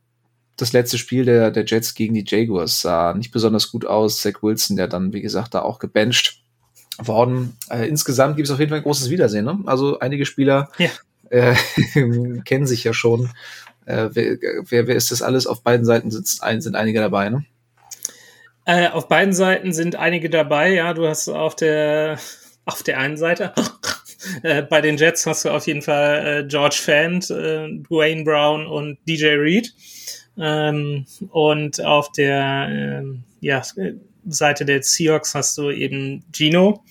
das 0.57 0.73
letzte 0.73 0.97
Spiel 0.97 1.25
der, 1.25 1.51
der 1.51 1.65
Jets 1.65 1.93
gegen 1.93 2.13
die 2.13 2.25
Jaguars 2.25 2.81
sah 2.81 3.13
nicht 3.13 3.31
besonders 3.31 3.71
gut 3.71 3.85
aus. 3.85 4.21
Zach 4.21 4.41
Wilson, 4.41 4.77
der 4.77 4.87
dann, 4.87 5.13
wie 5.13 5.21
gesagt, 5.21 5.53
da 5.53 5.61
auch 5.61 5.79
gebencht 5.79 6.41
worden. 6.99 7.57
Äh, 7.69 7.87
insgesamt 7.87 8.35
gibt 8.35 8.47
es 8.47 8.53
auf 8.53 8.59
jeden 8.59 8.69
Fall 8.69 8.79
ein 8.79 8.83
großes 8.83 9.09
Wiedersehen. 9.09 9.45
Ne? 9.45 9.59
Also 9.65 9.99
einige 9.99 10.25
Spieler 10.25 10.69
ja. 10.77 10.89
äh, 11.29 11.55
kennen 12.45 12.67
sich 12.67 12.83
ja 12.83 12.93
schon 12.93 13.29
äh, 13.85 14.09
wer, 14.13 14.37
wer, 14.69 14.87
wer 14.87 14.95
ist 14.95 15.11
das 15.11 15.21
alles? 15.21 15.47
Auf 15.47 15.63
beiden 15.63 15.85
Seiten 15.85 16.11
sitzt 16.11 16.43
ein, 16.43 16.61
sind 16.61 16.75
einige 16.75 16.99
dabei, 16.99 17.29
ne? 17.29 17.45
Äh, 18.65 18.89
auf 18.89 19.09
beiden 19.09 19.33
Seiten 19.33 19.73
sind 19.73 19.95
einige 19.97 20.29
dabei, 20.29 20.73
ja. 20.73 20.93
Du 20.93 21.07
hast 21.07 21.27
auf 21.27 21.55
der 21.55 22.17
auf 22.65 22.81
der 22.81 22.97
einen 22.97 23.17
Seite 23.17 23.53
äh, 24.43 24.61
bei 24.61 24.79
den 24.79 24.95
Jets 24.95 25.25
hast 25.25 25.43
du 25.43 25.49
auf 25.49 25.67
jeden 25.67 25.81
Fall 25.81 26.25
äh, 26.25 26.47
George 26.47 26.79
Fant, 26.81 27.29
Dwayne 27.29 28.23
Brown 28.23 28.67
und 28.67 28.97
DJ 29.07 29.35
Reed. 29.35 29.73
Ähm, 30.37 31.05
und 31.29 31.83
auf 31.83 32.11
der 32.11 33.03
äh, 33.03 33.03
ja, 33.41 33.61
Seite 34.25 34.65
der 34.65 34.81
Seahawks 34.81 35.35
hast 35.35 35.57
du 35.57 35.69
eben 35.69 36.23
Gino 36.31 36.83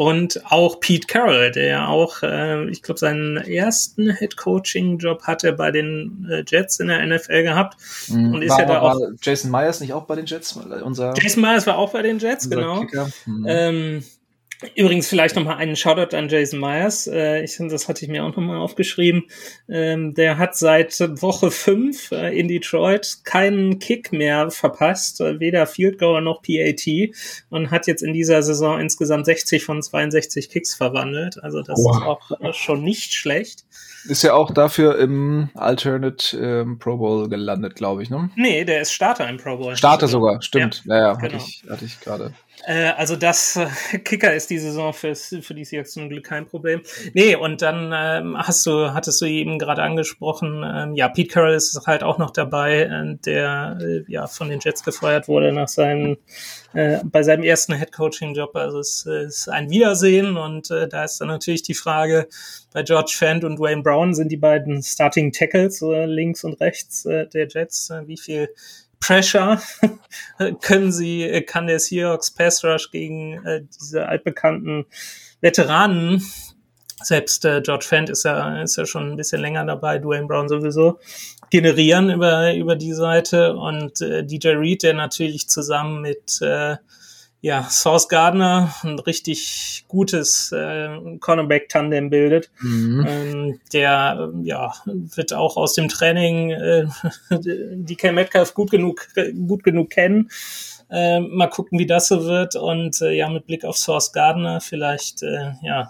und 0.00 0.40
auch 0.50 0.80
Pete 0.80 1.06
Carroll, 1.06 1.50
der 1.50 1.66
ja 1.66 1.88
auch, 1.88 2.22
äh, 2.22 2.70
ich 2.70 2.82
glaube, 2.82 2.98
seinen 2.98 3.36
ersten 3.36 4.10
Head-Coaching-Job 4.10 5.24
hatte 5.24 5.52
bei 5.52 5.70
den 5.70 6.26
äh, 6.30 6.42
Jets 6.46 6.80
in 6.80 6.88
der 6.88 7.04
NFL 7.04 7.42
gehabt. 7.42 7.76
Mhm. 8.08 8.34
Und 8.34 8.42
ist 8.42 8.50
war, 8.50 8.60
ja 8.60 8.66
da 8.66 8.80
auch. 8.80 8.98
Jason 9.20 9.50
Myers 9.50 9.80
nicht 9.80 9.92
auch 9.92 10.04
bei 10.04 10.16
den 10.16 10.24
Jets? 10.24 10.52
Unser 10.56 11.12
Jason 11.16 11.42
Myers 11.42 11.66
war 11.66 11.76
auch 11.76 11.92
bei 11.92 12.00
den 12.00 12.18
Jets, 12.18 12.48
genau. 12.48 12.86
Mhm. 13.26 13.46
Ähm, 13.46 14.04
Übrigens 14.74 15.08
vielleicht 15.08 15.36
nochmal 15.36 15.56
einen 15.56 15.76
Shoutout 15.76 16.14
an 16.14 16.28
Jason 16.28 16.60
Myers. 16.60 17.06
Äh, 17.06 17.42
ich 17.42 17.52
finde, 17.52 17.72
das 17.72 17.88
hatte 17.88 18.04
ich 18.04 18.10
mir 18.10 18.24
auch 18.24 18.36
nochmal 18.36 18.58
aufgeschrieben. 18.58 19.24
Ähm, 19.68 20.14
der 20.14 20.38
hat 20.38 20.56
seit 20.56 21.00
Woche 21.22 21.50
fünf 21.50 22.12
äh, 22.12 22.38
in 22.38 22.48
Detroit 22.48 23.18
keinen 23.24 23.78
Kick 23.78 24.12
mehr 24.12 24.50
verpasst, 24.50 25.20
äh, 25.20 25.40
weder 25.40 25.66
Field 25.66 25.98
Goal 25.98 26.20
noch 26.20 26.42
PAT 26.42 26.86
und 27.48 27.70
hat 27.70 27.86
jetzt 27.86 28.02
in 28.02 28.12
dieser 28.12 28.42
Saison 28.42 28.78
insgesamt 28.78 29.24
60 29.24 29.64
von 29.64 29.82
62 29.82 30.50
Kicks 30.50 30.74
verwandelt. 30.74 31.42
Also 31.42 31.62
das 31.62 31.78
wow. 31.78 31.96
ist 31.96 32.02
auch 32.02 32.54
schon 32.54 32.82
nicht 32.82 33.14
schlecht. 33.14 33.64
Ist 34.04 34.22
ja 34.22 34.32
auch 34.32 34.50
dafür 34.50 34.98
im 34.98 35.50
Alternate 35.54 36.36
ähm, 36.36 36.78
Pro 36.78 36.96
Bowl 36.96 37.28
gelandet, 37.28 37.74
glaube 37.74 38.02
ich, 38.02 38.08
ne? 38.08 38.30
Nee, 38.34 38.64
der 38.64 38.80
ist 38.80 38.92
Starter 38.92 39.28
im 39.28 39.36
Pro 39.36 39.58
Bowl. 39.58 39.76
Starter 39.76 40.08
sogar, 40.08 40.40
stimmt. 40.40 40.82
Ja, 40.86 40.96
ja, 40.96 41.12
genau. 41.14 41.22
hatte 41.22 41.36
ich, 41.36 41.64
hatte 41.68 41.84
ich 41.84 42.00
gerade. 42.00 42.32
Äh, 42.64 42.92
also 42.96 43.16
das 43.16 43.56
äh, 43.56 43.98
Kicker 43.98 44.34
ist 44.34 44.50
die 44.50 44.58
Saison 44.58 44.92
für, 44.92 45.14
für 45.14 45.54
die 45.54 45.64
Seahawks 45.64 45.92
zum 45.92 46.08
Glück 46.08 46.24
kein 46.24 46.46
Problem. 46.46 46.82
Nee, 47.14 47.34
und 47.34 47.62
dann 47.62 47.92
ähm, 47.94 48.38
hast 48.38 48.66
du, 48.66 48.92
hattest 48.92 49.20
du 49.20 49.26
eben 49.26 49.58
gerade 49.58 49.82
angesprochen, 49.82 50.62
ähm, 50.64 50.94
ja, 50.94 51.08
Pete 51.08 51.32
Carroll 51.32 51.54
ist 51.54 51.80
halt 51.86 52.02
auch 52.02 52.18
noch 52.18 52.30
dabei, 52.30 52.82
äh, 52.82 53.16
der 53.24 53.78
äh, 53.80 54.04
ja 54.08 54.26
von 54.26 54.48
den 54.48 54.60
Jets 54.60 54.82
gefeuert 54.82 55.28
wurde 55.28 55.52
nach 55.52 55.68
seinem 55.68 56.18
äh, 56.72 56.98
bei 57.04 57.22
seinem 57.22 57.42
ersten 57.42 57.74
Head-Coaching-Job. 57.74 58.54
Also 58.54 58.78
es 58.78 59.06
ist 59.06 59.48
ein 59.48 59.70
Wiedersehen 59.70 60.36
und 60.36 60.70
äh, 60.70 60.88
da 60.88 61.04
ist 61.04 61.20
dann 61.20 61.28
natürlich 61.28 61.62
die 61.62 61.74
Frage, 61.74 62.28
bei 62.72 62.82
George 62.82 63.14
Fant 63.16 63.42
und 63.44 63.58
Wayne 63.58 63.82
Brown 63.82 64.14
sind 64.14 64.30
die 64.30 64.36
beiden 64.36 64.82
Starting 64.82 65.32
Tackles 65.32 65.82
äh, 65.82 66.06
links 66.06 66.44
und 66.44 66.60
rechts 66.60 67.04
äh, 67.04 67.26
der 67.26 67.48
Jets. 67.48 67.90
Äh, 67.90 68.06
wie 68.06 68.16
viel 68.16 68.48
Pressure. 69.00 69.60
Können 70.60 70.92
sie, 70.92 71.44
kann 71.46 71.66
der 71.66 71.80
Seahawks 71.80 72.30
Pass 72.30 72.64
Rush 72.64 72.90
gegen 72.90 73.44
äh, 73.44 73.62
diese 73.62 74.06
altbekannten 74.06 74.86
Veteranen 75.40 76.22
selbst 77.02 77.44
äh, 77.44 77.60
George 77.62 77.86
Fent 77.86 78.10
ist 78.10 78.24
ja, 78.24 78.62
ist 78.62 78.76
ja 78.76 78.86
schon 78.86 79.12
ein 79.12 79.16
bisschen 79.16 79.40
länger 79.40 79.64
dabei, 79.64 79.98
Dwayne 79.98 80.26
Brown 80.26 80.48
sowieso, 80.48 80.98
generieren 81.50 82.10
über, 82.10 82.54
über 82.54 82.76
die 82.76 82.92
Seite 82.92 83.56
und 83.56 84.00
äh, 84.00 84.24
DJ 84.24 84.48
Reed, 84.50 84.82
der 84.82 84.94
natürlich 84.94 85.48
zusammen 85.48 86.02
mit 86.02 86.40
äh, 86.42 86.76
ja, 87.42 87.62
Source 87.70 88.08
Gardner 88.08 88.74
ein 88.82 88.98
richtig 88.98 89.84
gutes 89.88 90.52
äh, 90.52 90.88
Cornerback-Tandem 91.20 92.10
bildet. 92.10 92.50
Mhm. 92.60 93.06
Ähm, 93.08 93.60
der 93.72 94.30
ja, 94.42 94.74
wird 94.84 95.32
auch 95.32 95.56
aus 95.56 95.74
dem 95.74 95.88
Training 95.88 96.50
äh, 96.50 96.86
die 97.30 97.96
Ken 97.96 98.14
Metcalf 98.14 98.52
gut 98.52 98.70
genug, 98.70 99.08
gut 99.46 99.64
genug 99.64 99.90
kennen. 99.90 100.30
Äh, 100.92 101.20
mal 101.20 101.46
gucken, 101.46 101.78
wie 101.78 101.86
das 101.86 102.08
so 102.08 102.24
wird. 102.24 102.56
Und 102.56 103.00
äh, 103.00 103.12
ja, 103.12 103.28
mit 103.28 103.46
Blick 103.46 103.64
auf 103.64 103.76
Source 103.76 104.12
Gardner 104.12 104.60
vielleicht, 104.60 105.22
äh, 105.22 105.52
ja, 105.62 105.88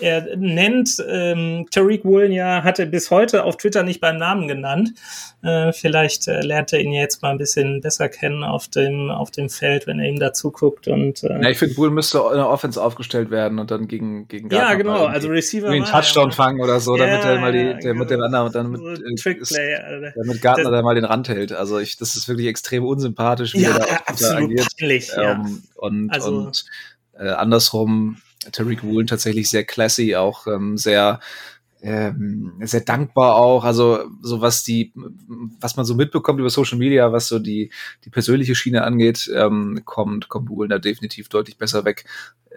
er 0.00 0.36
nennt 0.36 1.02
ähm, 1.08 1.66
Tariq 1.70 2.04
Woolen 2.04 2.32
ja, 2.32 2.62
hatte 2.62 2.86
bis 2.86 3.10
heute 3.10 3.44
auf 3.44 3.56
Twitter 3.56 3.82
nicht 3.82 4.00
beim 4.00 4.18
Namen 4.18 4.46
genannt. 4.46 4.90
Äh, 5.42 5.72
vielleicht 5.72 6.28
äh, 6.28 6.40
lernt 6.40 6.72
er 6.74 6.80
ihn 6.80 6.92
jetzt 6.92 7.22
mal 7.22 7.30
ein 7.30 7.38
bisschen 7.38 7.80
besser 7.80 8.10
kennen 8.10 8.44
auf 8.44 8.68
dem, 8.68 9.10
auf 9.10 9.30
dem 9.30 9.48
Feld, 9.48 9.86
wenn 9.86 10.00
er 10.00 10.08
ihm 10.08 10.18
dazu 10.18 10.50
guckt. 10.50 10.86
Und, 10.86 11.24
äh, 11.24 11.42
ja, 11.42 11.48
ich 11.48 11.58
finde, 11.58 11.76
Woolen 11.78 11.94
müsste 11.94 12.18
in 12.18 12.36
der 12.36 12.48
Offense 12.48 12.82
aufgestellt 12.82 13.30
werden 13.30 13.58
und 13.58 13.70
dann 13.70 13.88
gegen, 13.88 14.28
gegen 14.28 14.50
Gardner 14.50 14.70
Ja, 14.70 14.74
genau, 14.74 15.06
also 15.06 15.28
Receiver. 15.28 15.68
Einen 15.68 15.84
Touchdown 15.84 16.28
ja, 16.28 16.36
fangen 16.36 16.60
oder 16.60 16.78
so, 16.80 16.96
ja, 16.96 17.06
damit 17.06 17.24
er 17.24 17.40
mal 17.40 17.52
die, 17.52 17.82
der, 17.82 17.94
mit 17.94 18.10
dem 18.10 18.20
anderen, 18.20 18.52
dann 18.52 18.70
mit, 18.70 18.80
so 18.80 19.14
Trickplay, 19.16 20.12
damit 20.14 20.42
Gardner 20.42 20.70
dann 20.70 20.84
mal 20.84 20.94
den 20.94 21.04
Rand 21.04 21.30
hält. 21.30 21.52
Also 21.52 21.78
ich, 21.78 21.96
das 21.96 22.16
ist 22.16 22.28
wirklich 22.28 22.48
extrem 22.48 22.84
unsympathisch, 22.84 23.54
wie 23.54 23.62
ja, 23.62 23.70
er 23.70 23.78
da 23.78 23.86
absolut 24.30 24.50
agiert. 24.50 24.68
Peinlich, 24.78 25.08
ja. 25.08 25.32
Ähm, 25.32 25.62
und, 25.76 26.10
also, 26.10 26.38
und 26.38 26.64
äh, 27.18 27.28
andersrum 27.28 28.18
Tariq 28.52 28.82
Woolen 28.82 29.06
tatsächlich 29.06 29.50
sehr 29.50 29.64
classy, 29.64 30.14
auch 30.16 30.46
ähm, 30.46 30.76
sehr 30.76 31.20
ähm, 31.82 32.54
sehr 32.62 32.80
dankbar 32.80 33.36
auch. 33.36 33.64
Also 33.64 34.04
so 34.22 34.40
was 34.40 34.62
die, 34.64 34.92
was 35.60 35.76
man 35.76 35.84
so 35.84 35.94
mitbekommt 35.94 36.40
über 36.40 36.50
Social 36.50 36.78
Media, 36.78 37.12
was 37.12 37.28
so 37.28 37.38
die 37.38 37.70
die 38.04 38.10
persönliche 38.10 38.54
Schiene 38.54 38.82
angeht, 38.82 39.30
ähm, 39.34 39.82
kommt 39.84 40.28
kommt 40.28 40.48
Google 40.48 40.68
da 40.68 40.78
definitiv 40.78 41.28
deutlich 41.28 41.58
besser 41.58 41.84
weg. 41.84 42.04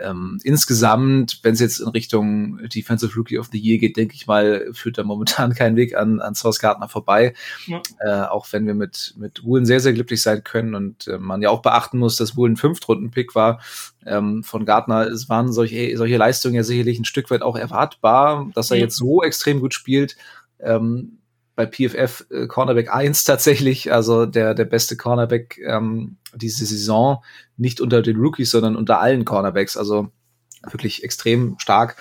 Ähm, 0.02 0.40
insgesamt, 0.44 1.40
wenn 1.44 1.54
es 1.54 1.60
jetzt 1.60 1.80
in 1.80 1.90
Richtung 1.90 2.60
Defensive 2.70 3.16
Rookie 3.16 3.38
of 3.38 3.50
the 3.52 3.60
Year 3.60 3.78
geht, 3.78 3.98
denke 3.98 4.16
ich 4.16 4.28
mal, 4.28 4.70
führt 4.74 4.98
da 4.98 5.04
momentan 5.04 5.54
kein 5.56 5.76
Weg 5.76 5.96
an, 5.96 6.20
an 6.22 6.36
Source 6.36 6.60
Gardner 6.60 6.90
vorbei. 6.90 7.34
Ja. 7.68 7.82
Äh, 8.00 8.28
auch 8.28 8.48
wenn 8.52 8.66
wir 8.66 8.74
mit, 8.74 9.14
mit 9.18 9.44
Woolen 9.44 9.66
sehr, 9.66 9.80
sehr 9.80 9.94
glücklich 9.94 10.22
sein 10.22 10.44
können 10.44 10.76
und 10.76 11.08
äh, 11.08 11.18
man 11.18 11.42
ja 11.42 11.50
auch 11.50 11.62
beachten 11.62 11.98
muss, 11.98 12.16
dass 12.16 12.36
Woolen 12.36 12.58
Fünftrunden-Pick 12.58 13.36
war 13.36 13.60
ähm, 14.06 14.44
von 14.44 14.66
Gardner. 14.66 15.08
Es 15.08 15.30
waren 15.30 15.52
solche, 15.52 15.96
solche 15.98 16.18
Leistungen 16.18 16.56
ja 16.56 16.64
sicherlich 16.64 17.00
ein 17.00 17.06
Stück 17.06 17.30
weit 17.30 17.42
auch 17.42 17.56
erwartbar, 17.56 18.50
dass 18.54 18.72
er 18.72 18.78
ja. 18.78 18.84
jetzt 18.84 18.98
so 18.98 19.24
extrem 19.24 19.60
gut 19.60 19.74
spielt. 19.74 20.16
Ähm, 20.60 21.19
bei 21.60 21.66
PFF 21.66 22.26
äh, 22.32 22.48
Cornerback 22.48 22.90
1 22.90 23.26
tatsächlich, 23.26 23.92
also 23.92 24.26
der, 24.26 24.54
der 24.54 24.64
beste 24.64 24.96
Cornerback 24.96 25.60
ähm, 25.68 26.16
diese 26.34 26.66
Saison, 26.66 27.22
nicht 27.58 27.82
unter 27.82 28.02
den 28.02 28.16
Rookies, 28.16 28.52
sondern 28.52 28.78
unter 28.78 29.02
allen 29.02 29.26
Cornerbacks, 29.26 29.76
also 29.76 30.08
wirklich 30.72 31.04
extrem 31.04 31.58
stark. 31.60 31.98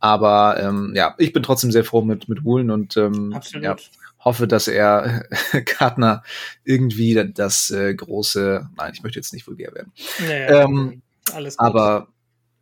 Aber 0.00 0.62
ähm, 0.62 0.92
ja, 0.94 1.14
ich 1.16 1.32
bin 1.32 1.42
trotzdem 1.42 1.72
sehr 1.72 1.82
froh 1.82 2.02
mit, 2.02 2.28
mit 2.28 2.44
Woolen 2.44 2.70
und 2.70 2.98
ähm, 2.98 3.40
ja, 3.62 3.74
hoffe, 4.18 4.46
dass 4.46 4.68
er 4.68 5.24
Gardner 5.78 6.22
irgendwie 6.64 7.32
das 7.32 7.70
äh, 7.70 7.94
große, 7.94 8.68
nein, 8.76 8.92
ich 8.94 9.02
möchte 9.02 9.18
jetzt 9.18 9.32
nicht 9.32 9.46
vulgär 9.46 9.72
werden. 9.72 9.94
Naja, 10.18 10.64
ähm, 10.64 11.00
alles 11.32 11.56
gut. 11.56 11.66
Aber 11.66 12.08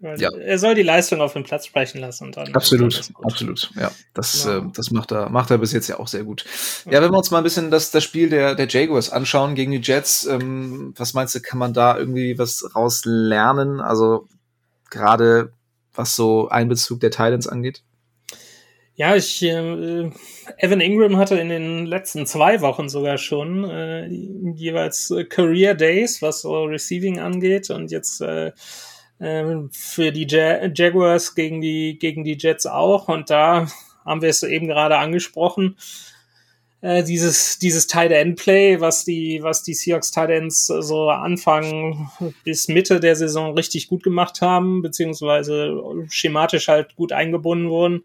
ja. 0.00 0.30
Er 0.30 0.58
soll 0.58 0.74
die 0.74 0.82
Leistung 0.82 1.20
auf 1.20 1.32
den 1.32 1.42
Platz 1.42 1.66
sprechen 1.66 1.98
lassen. 2.00 2.24
Und 2.24 2.36
dann 2.36 2.54
absolut, 2.54 3.10
absolut. 3.22 3.70
Ja, 3.74 3.90
das, 4.14 4.44
ja. 4.44 4.58
Äh, 4.58 4.62
das 4.74 4.90
macht 4.90 5.10
er, 5.10 5.28
macht 5.28 5.50
er 5.50 5.58
bis 5.58 5.72
jetzt 5.72 5.88
ja 5.88 5.98
auch 5.98 6.08
sehr 6.08 6.24
gut. 6.24 6.44
Ja, 6.90 7.02
wenn 7.02 7.10
wir 7.10 7.18
uns 7.18 7.30
mal 7.30 7.38
ein 7.38 7.44
bisschen 7.44 7.70
das, 7.70 7.90
das 7.90 8.04
Spiel 8.04 8.30
der, 8.30 8.54
der 8.54 8.68
Jaguars 8.68 9.10
anschauen 9.10 9.54
gegen 9.54 9.72
die 9.72 9.80
Jets, 9.82 10.26
ähm, 10.26 10.94
was 10.96 11.14
meinst 11.14 11.34
du, 11.34 11.40
kann 11.40 11.58
man 11.58 11.72
da 11.72 11.98
irgendwie 11.98 12.38
was 12.38 12.74
raus 12.76 13.02
lernen? 13.04 13.80
Also 13.80 14.28
gerade 14.90 15.52
was 15.94 16.14
so 16.14 16.48
Einbezug 16.48 17.00
der 17.00 17.10
Titans 17.10 17.48
angeht? 17.48 17.82
Ja, 18.94 19.14
ich 19.14 19.42
äh, 19.44 20.10
Evan 20.58 20.80
Ingram 20.80 21.18
hatte 21.18 21.36
in 21.36 21.50
den 21.50 21.86
letzten 21.86 22.26
zwei 22.26 22.60
Wochen 22.60 22.88
sogar 22.88 23.16
schon 23.16 23.62
äh, 23.62 24.06
jeweils 24.08 25.12
äh, 25.12 25.24
Career 25.24 25.74
Days, 25.74 26.20
was 26.20 26.42
so 26.42 26.64
Receiving 26.64 27.20
angeht 27.20 27.70
und 27.70 27.92
jetzt 27.92 28.20
äh, 28.20 28.50
ähm, 29.20 29.70
für 29.72 30.12
die 30.12 30.26
ja 30.28 30.66
Jaguars 30.66 31.34
gegen 31.34 31.60
die, 31.60 31.98
gegen 31.98 32.24
die 32.24 32.36
Jets 32.38 32.66
auch. 32.66 33.08
Und 33.08 33.30
da 33.30 33.68
haben 34.04 34.22
wir 34.22 34.28
es 34.28 34.42
eben 34.42 34.66
gerade 34.66 34.98
angesprochen. 34.98 35.76
Äh, 36.80 37.02
dieses, 37.02 37.58
dieses 37.58 37.88
Tight 37.88 38.12
End 38.12 38.38
Play, 38.38 38.80
was 38.80 39.04
die, 39.04 39.42
was 39.42 39.64
die 39.64 39.74
Seahawks 39.74 40.12
Tight 40.12 40.30
Ends 40.30 40.66
so 40.66 41.10
Anfang 41.10 42.10
bis 42.44 42.68
Mitte 42.68 43.00
der 43.00 43.16
Saison 43.16 43.54
richtig 43.54 43.88
gut 43.88 44.04
gemacht 44.04 44.40
haben, 44.40 44.82
beziehungsweise 44.82 45.82
schematisch 46.08 46.68
halt 46.68 46.94
gut 46.94 47.12
eingebunden 47.12 47.68
wurden. 47.68 48.04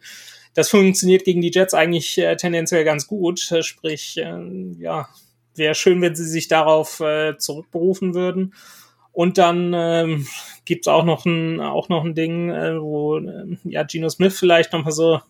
Das 0.56 0.70
funktioniert 0.70 1.24
gegen 1.24 1.42
die 1.42 1.52
Jets 1.52 1.74
eigentlich 1.74 2.18
äh, 2.18 2.36
tendenziell 2.36 2.84
ganz 2.84 3.08
gut. 3.08 3.40
Sprich, 3.40 4.18
äh, 4.18 4.40
ja, 4.80 5.08
wäre 5.56 5.76
schön, 5.76 6.02
wenn 6.02 6.16
sie 6.16 6.28
sich 6.28 6.48
darauf 6.48 7.00
äh, 7.00 7.38
zurückberufen 7.38 8.16
würden. 8.16 8.54
Und 9.14 9.38
dann 9.38 9.74
ähm, 9.76 10.28
gibt 10.66 10.88
auch 10.88 11.06
noch 11.06 11.26
ein 11.26 11.62
auch 11.62 11.88
noch 11.88 12.04
ein 12.04 12.16
Ding, 12.16 12.50
äh, 12.50 12.82
wo 12.82 13.18
äh, 13.18 13.58
ja 13.64 13.84
Geno 13.84 14.10
Smith 14.10 14.38
vielleicht 14.38 14.74
noch 14.74 14.84
mal 14.84 14.92
so, 14.92 15.22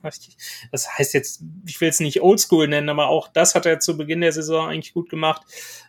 das 0.72 0.98
heißt 0.98 1.14
jetzt, 1.14 1.44
ich 1.68 1.80
will 1.82 1.90
es 1.90 2.00
nicht 2.00 2.22
Oldschool 2.22 2.68
nennen, 2.70 2.90
aber 2.90 3.08
auch 3.08 3.28
das 3.28 3.56
hat 3.56 3.66
er 3.66 3.80
zu 3.80 3.98
Beginn 3.98 4.22
der 4.22 4.32
Saison 4.32 4.70
eigentlich 4.70 4.94
gut 4.94 5.10
gemacht. 5.10 5.42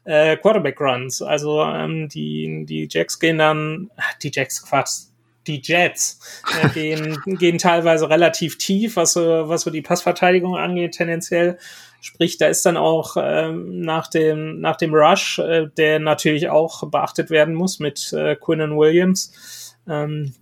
Äh, 0.04 0.36
Quarterback 0.36 0.80
Runs, 0.80 1.22
also 1.22 1.62
ähm, 1.62 2.08
die 2.08 2.64
die 2.66 2.88
Jacks 2.90 3.20
gehen 3.20 3.38
dann, 3.38 3.90
die 4.22 4.32
Jacks 4.34 4.64
Quatsch, 4.68 5.06
die 5.46 5.60
Jets 5.62 6.18
äh, 6.62 6.68
gehen, 6.74 7.16
gehen 7.26 7.58
teilweise 7.58 8.10
relativ 8.10 8.58
tief, 8.58 8.96
was 8.96 9.12
so, 9.12 9.48
was 9.48 9.62
so 9.62 9.70
die 9.70 9.82
Passverteidigung 9.82 10.56
angeht, 10.56 10.92
tendenziell. 10.92 11.58
Sprich, 12.04 12.36
da 12.36 12.48
ist 12.48 12.66
dann 12.66 12.76
auch 12.76 13.16
ähm, 13.18 13.80
nach 13.80 14.08
dem 14.08 14.60
nach 14.60 14.76
dem 14.76 14.94
Rush, 14.94 15.38
äh, 15.38 15.68
der 15.74 15.98
natürlich 16.00 16.50
auch 16.50 16.86
beachtet 16.90 17.30
werden 17.30 17.54
muss 17.54 17.78
mit 17.78 18.12
äh, 18.12 18.36
Quinnen 18.36 18.76
Williams 18.76 19.74
ähm, 19.88 20.34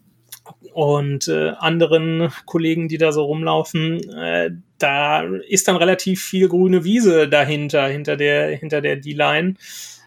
und 0.72 1.28
äh, 1.28 1.50
anderen 1.50 2.32
Kollegen, 2.46 2.88
die 2.88 2.98
da 2.98 3.12
so 3.12 3.22
rumlaufen, 3.22 4.00
äh, 4.12 4.50
da 4.78 5.22
ist 5.22 5.68
dann 5.68 5.76
relativ 5.76 6.24
viel 6.24 6.48
grüne 6.48 6.82
Wiese 6.82 7.28
dahinter, 7.28 7.86
hinter 7.86 8.16
der 8.16 8.56
hinter 8.56 8.80
der 8.80 8.96
D-Line. 8.96 9.54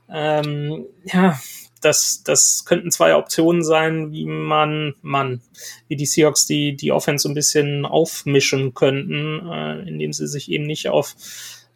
Ähm, 0.10 0.86
ja, 1.06 1.40
das, 1.82 2.24
das 2.24 2.66
könnten 2.66 2.92
zwei 2.92 3.16
Optionen 3.16 3.64
sein, 3.64 4.12
wie 4.12 4.26
man, 4.26 4.96
man, 5.02 5.42
wie 5.88 5.96
die 5.96 6.06
Seahawks 6.06 6.46
die, 6.46 6.76
die 6.76 6.92
Offense 6.92 7.30
ein 7.30 7.36
bisschen 7.36 7.86
aufmischen 7.86 8.74
könnten, 8.74 9.48
äh, 9.50 9.88
indem 9.88 10.14
sie 10.14 10.28
sich 10.28 10.50
eben 10.52 10.66
nicht 10.66 10.90
auf 10.90 11.16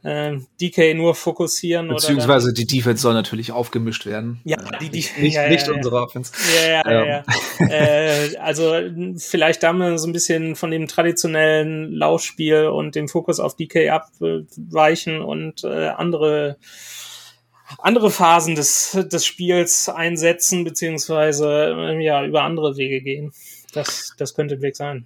äh, 0.04 0.38
DK 0.62 0.96
nur 0.96 1.14
fokussieren. 1.14 1.90
Beziehungsweise 1.90 2.48
oder 2.48 2.54
die 2.54 2.66
Defense 2.66 3.02
soll 3.02 3.14
natürlich 3.14 3.52
aufgemischt 3.52 4.06
werden. 4.06 4.40
Ja, 4.46 4.58
äh, 4.58 4.80
die, 4.80 4.90
die, 4.90 5.06
nicht, 5.20 5.36
ja, 5.36 5.50
nicht 5.50 5.68
ja, 5.68 5.74
unsere 5.74 6.02
Offense. 6.02 6.32
Ja, 6.56 6.70
ja, 6.70 6.82
ähm. 6.86 7.08
ja. 7.08 7.24
ja. 7.60 7.68
äh, 7.70 8.38
also 8.38 8.74
vielleicht 9.18 9.64
da 9.64 9.74
mal 9.74 9.98
so 9.98 10.08
ein 10.08 10.14
bisschen 10.14 10.56
von 10.56 10.72
dem 10.72 10.88
traditionellen 10.88 11.92
Laufspiel 11.92 12.68
und 12.68 12.96
dem 12.96 13.10
Fokus 13.10 13.40
auf 13.40 13.56
DK 13.56 13.90
abweichen 13.90 15.22
und 15.22 15.64
äh, 15.64 15.90
andere 15.90 16.58
andere 17.78 18.10
Phasen 18.12 18.56
des, 18.56 18.98
des 19.12 19.26
Spiels 19.26 19.90
einsetzen, 19.90 20.64
beziehungsweise 20.64 21.76
äh, 21.78 22.04
ja, 22.04 22.26
über 22.26 22.44
andere 22.44 22.78
Wege 22.78 23.02
gehen. 23.02 23.32
Das, 23.74 24.14
das 24.18 24.34
könnte 24.34 24.56
ein 24.56 24.62
Weg 24.62 24.76
sein. 24.76 25.06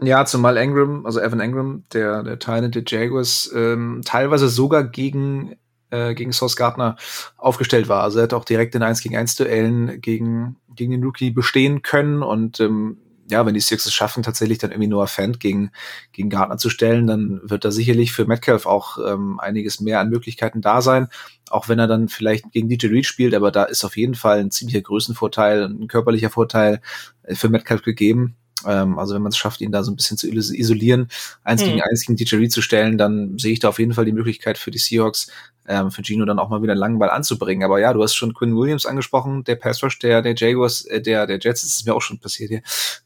Ja, 0.00 0.24
zumal 0.24 0.56
Engram, 0.56 1.04
also 1.06 1.20
Evan 1.20 1.40
Engram, 1.40 1.84
der, 1.92 2.22
der 2.22 2.38
Teil 2.38 2.68
der 2.70 2.82
Jaguars, 2.86 3.50
ähm, 3.54 4.02
teilweise 4.04 4.48
sogar 4.48 4.84
gegen, 4.84 5.56
äh, 5.90 6.14
gegen 6.14 6.32
Sauce 6.32 6.56
Gardner 6.56 6.96
aufgestellt 7.36 7.88
war. 7.88 8.02
Also 8.02 8.18
er 8.18 8.24
hat 8.24 8.34
auch 8.34 8.44
direkt 8.44 8.74
in 8.74 8.82
1 8.82 9.02
gegen 9.02 9.16
1 9.16 9.36
Duellen 9.36 10.00
gegen, 10.00 10.56
gegen 10.74 10.92
den 10.92 11.04
Rookie 11.04 11.30
bestehen 11.30 11.82
können 11.82 12.22
und 12.22 12.60
ähm, 12.60 12.98
ja, 13.30 13.46
wenn 13.46 13.54
die 13.54 13.60
Six 13.60 13.86
es 13.86 13.94
schaffen, 13.94 14.22
tatsächlich 14.22 14.58
dann 14.58 14.70
irgendwie 14.70 14.88
Noah 14.88 15.06
Fant 15.06 15.40
gegen, 15.40 15.70
gegen 16.12 16.30
Gardner 16.30 16.58
zu 16.58 16.70
stellen, 16.70 17.06
dann 17.06 17.40
wird 17.44 17.64
da 17.64 17.70
sicherlich 17.70 18.12
für 18.12 18.26
Metcalf 18.26 18.66
auch 18.66 18.98
ähm, 18.98 19.38
einiges 19.40 19.80
mehr 19.80 20.00
an 20.00 20.10
Möglichkeiten 20.10 20.60
da 20.60 20.82
sein. 20.82 21.08
Auch 21.50 21.68
wenn 21.68 21.78
er 21.78 21.86
dann 21.86 22.08
vielleicht 22.08 22.50
gegen 22.52 22.68
DJ 22.68 22.88
Reed 22.88 23.06
spielt, 23.06 23.34
aber 23.34 23.50
da 23.50 23.64
ist 23.64 23.84
auf 23.84 23.96
jeden 23.96 24.14
Fall 24.14 24.40
ein 24.40 24.50
ziemlicher 24.50 24.80
Größenvorteil, 24.80 25.64
ein 25.64 25.88
körperlicher 25.88 26.30
Vorteil 26.30 26.80
äh, 27.22 27.34
für 27.34 27.48
Metcalf 27.48 27.82
gegeben. 27.82 28.36
Ähm, 28.66 28.98
also 28.98 29.14
wenn 29.14 29.22
man 29.22 29.30
es 29.30 29.36
schafft, 29.36 29.60
ihn 29.60 29.72
da 29.72 29.82
so 29.82 29.92
ein 29.92 29.96
bisschen 29.96 30.16
zu 30.16 30.28
isolieren, 30.28 31.08
eins 31.44 31.62
hm. 31.62 31.68
gegen 31.68 31.82
eins 31.82 32.06
gegen 32.06 32.16
DJ 32.16 32.36
Reed 32.36 32.52
zu 32.52 32.62
stellen, 32.62 32.98
dann 32.98 33.38
sehe 33.38 33.52
ich 33.52 33.60
da 33.60 33.68
auf 33.68 33.78
jeden 33.78 33.92
Fall 33.94 34.04
die 34.04 34.12
Möglichkeit 34.12 34.58
für 34.58 34.70
die 34.70 34.78
Seahawks, 34.78 35.28
ähm, 35.66 35.90
für 35.90 36.02
Gino 36.02 36.24
dann 36.24 36.38
auch 36.38 36.48
mal 36.48 36.62
wieder 36.62 36.72
einen 36.72 36.80
langen 36.80 36.98
Ball 36.98 37.10
anzubringen. 37.10 37.64
Aber 37.64 37.78
ja, 37.80 37.92
du 37.92 38.02
hast 38.02 38.14
schon 38.14 38.34
Quinn 38.34 38.56
Williams 38.56 38.86
angesprochen, 38.86 39.44
der 39.44 39.56
Pass 39.56 39.82
Rush 39.82 39.98
der, 39.98 40.22
der 40.22 40.34
Jaguars, 40.36 40.84
äh, 40.86 41.00
der, 41.00 41.26
der 41.26 41.38
Jets, 41.38 41.62
das 41.62 41.76
ist 41.76 41.86
mir 41.86 41.94
auch 41.94 42.02
schon 42.02 42.18
passiert 42.18 42.50
hier, 42.50 42.62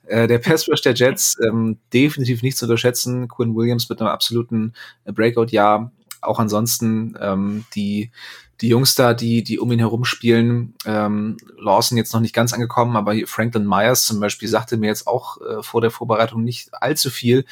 äh, 0.07 0.27
der 0.27 0.39
Pass 0.39 0.69
Rush 0.69 0.81
der 0.83 0.95
Jets, 0.95 1.37
ähm, 1.47 1.79
definitiv 1.93 2.43
nicht 2.43 2.57
zu 2.57 2.65
unterschätzen. 2.65 3.29
Quinn 3.29 3.55
Williams 3.55 3.89
mit 3.89 4.01
einem 4.01 4.11
absoluten 4.11 4.73
Breakout-Jahr. 5.05 5.93
Auch 6.23 6.39
ansonsten 6.39 7.17
ähm, 7.21 7.65
die 7.75 8.11
die 8.61 8.69
Jungs 8.69 8.95
da, 8.95 9.15
die, 9.15 9.43
die 9.43 9.59
um 9.59 9.71
ihn 9.73 9.79
herum 9.79 10.05
spielen, 10.05 10.75
ähm, 10.85 11.37
Lawson 11.59 11.99
jetzt 11.99 12.13
noch 12.13 12.21
nicht 12.21 12.35
ganz 12.35 12.53
angekommen, 12.53 12.97
aber 12.97 13.15
Franklin 13.27 13.67
Myers 13.67 14.05
zum 14.05 14.21
Beispiel 14.21 14.49
sagte 14.49 14.77
mir 14.77 14.87
jetzt 14.87 15.07
auch 15.07 15.39
äh, 15.41 15.63
vor 15.63 15.81
der 15.81 15.91
Vorbereitung 15.91 16.43
nicht 16.43 16.71
allzu 16.73 17.11
viel, 17.11 17.45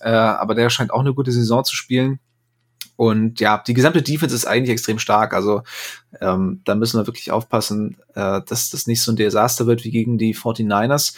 äh, 0.00 0.08
aber 0.08 0.54
der 0.54 0.70
scheint 0.70 0.92
auch 0.92 1.00
eine 1.00 1.14
gute 1.14 1.32
Saison 1.32 1.64
zu 1.64 1.76
spielen. 1.76 2.20
Und 2.96 3.40
ja, 3.40 3.62
die 3.66 3.74
gesamte 3.74 4.00
Defense 4.00 4.34
ist 4.34 4.46
eigentlich 4.46 4.70
extrem 4.70 4.98
stark. 4.98 5.34
Also 5.34 5.62
ähm, 6.20 6.62
da 6.64 6.74
müssen 6.74 6.98
wir 6.98 7.06
wirklich 7.06 7.30
aufpassen, 7.30 7.98
äh, 8.14 8.40
dass 8.46 8.70
das 8.70 8.86
nicht 8.86 9.02
so 9.02 9.12
ein 9.12 9.16
Desaster 9.16 9.66
wird 9.66 9.84
wie 9.84 9.90
gegen 9.90 10.16
die 10.16 10.34
49ers. 10.34 11.14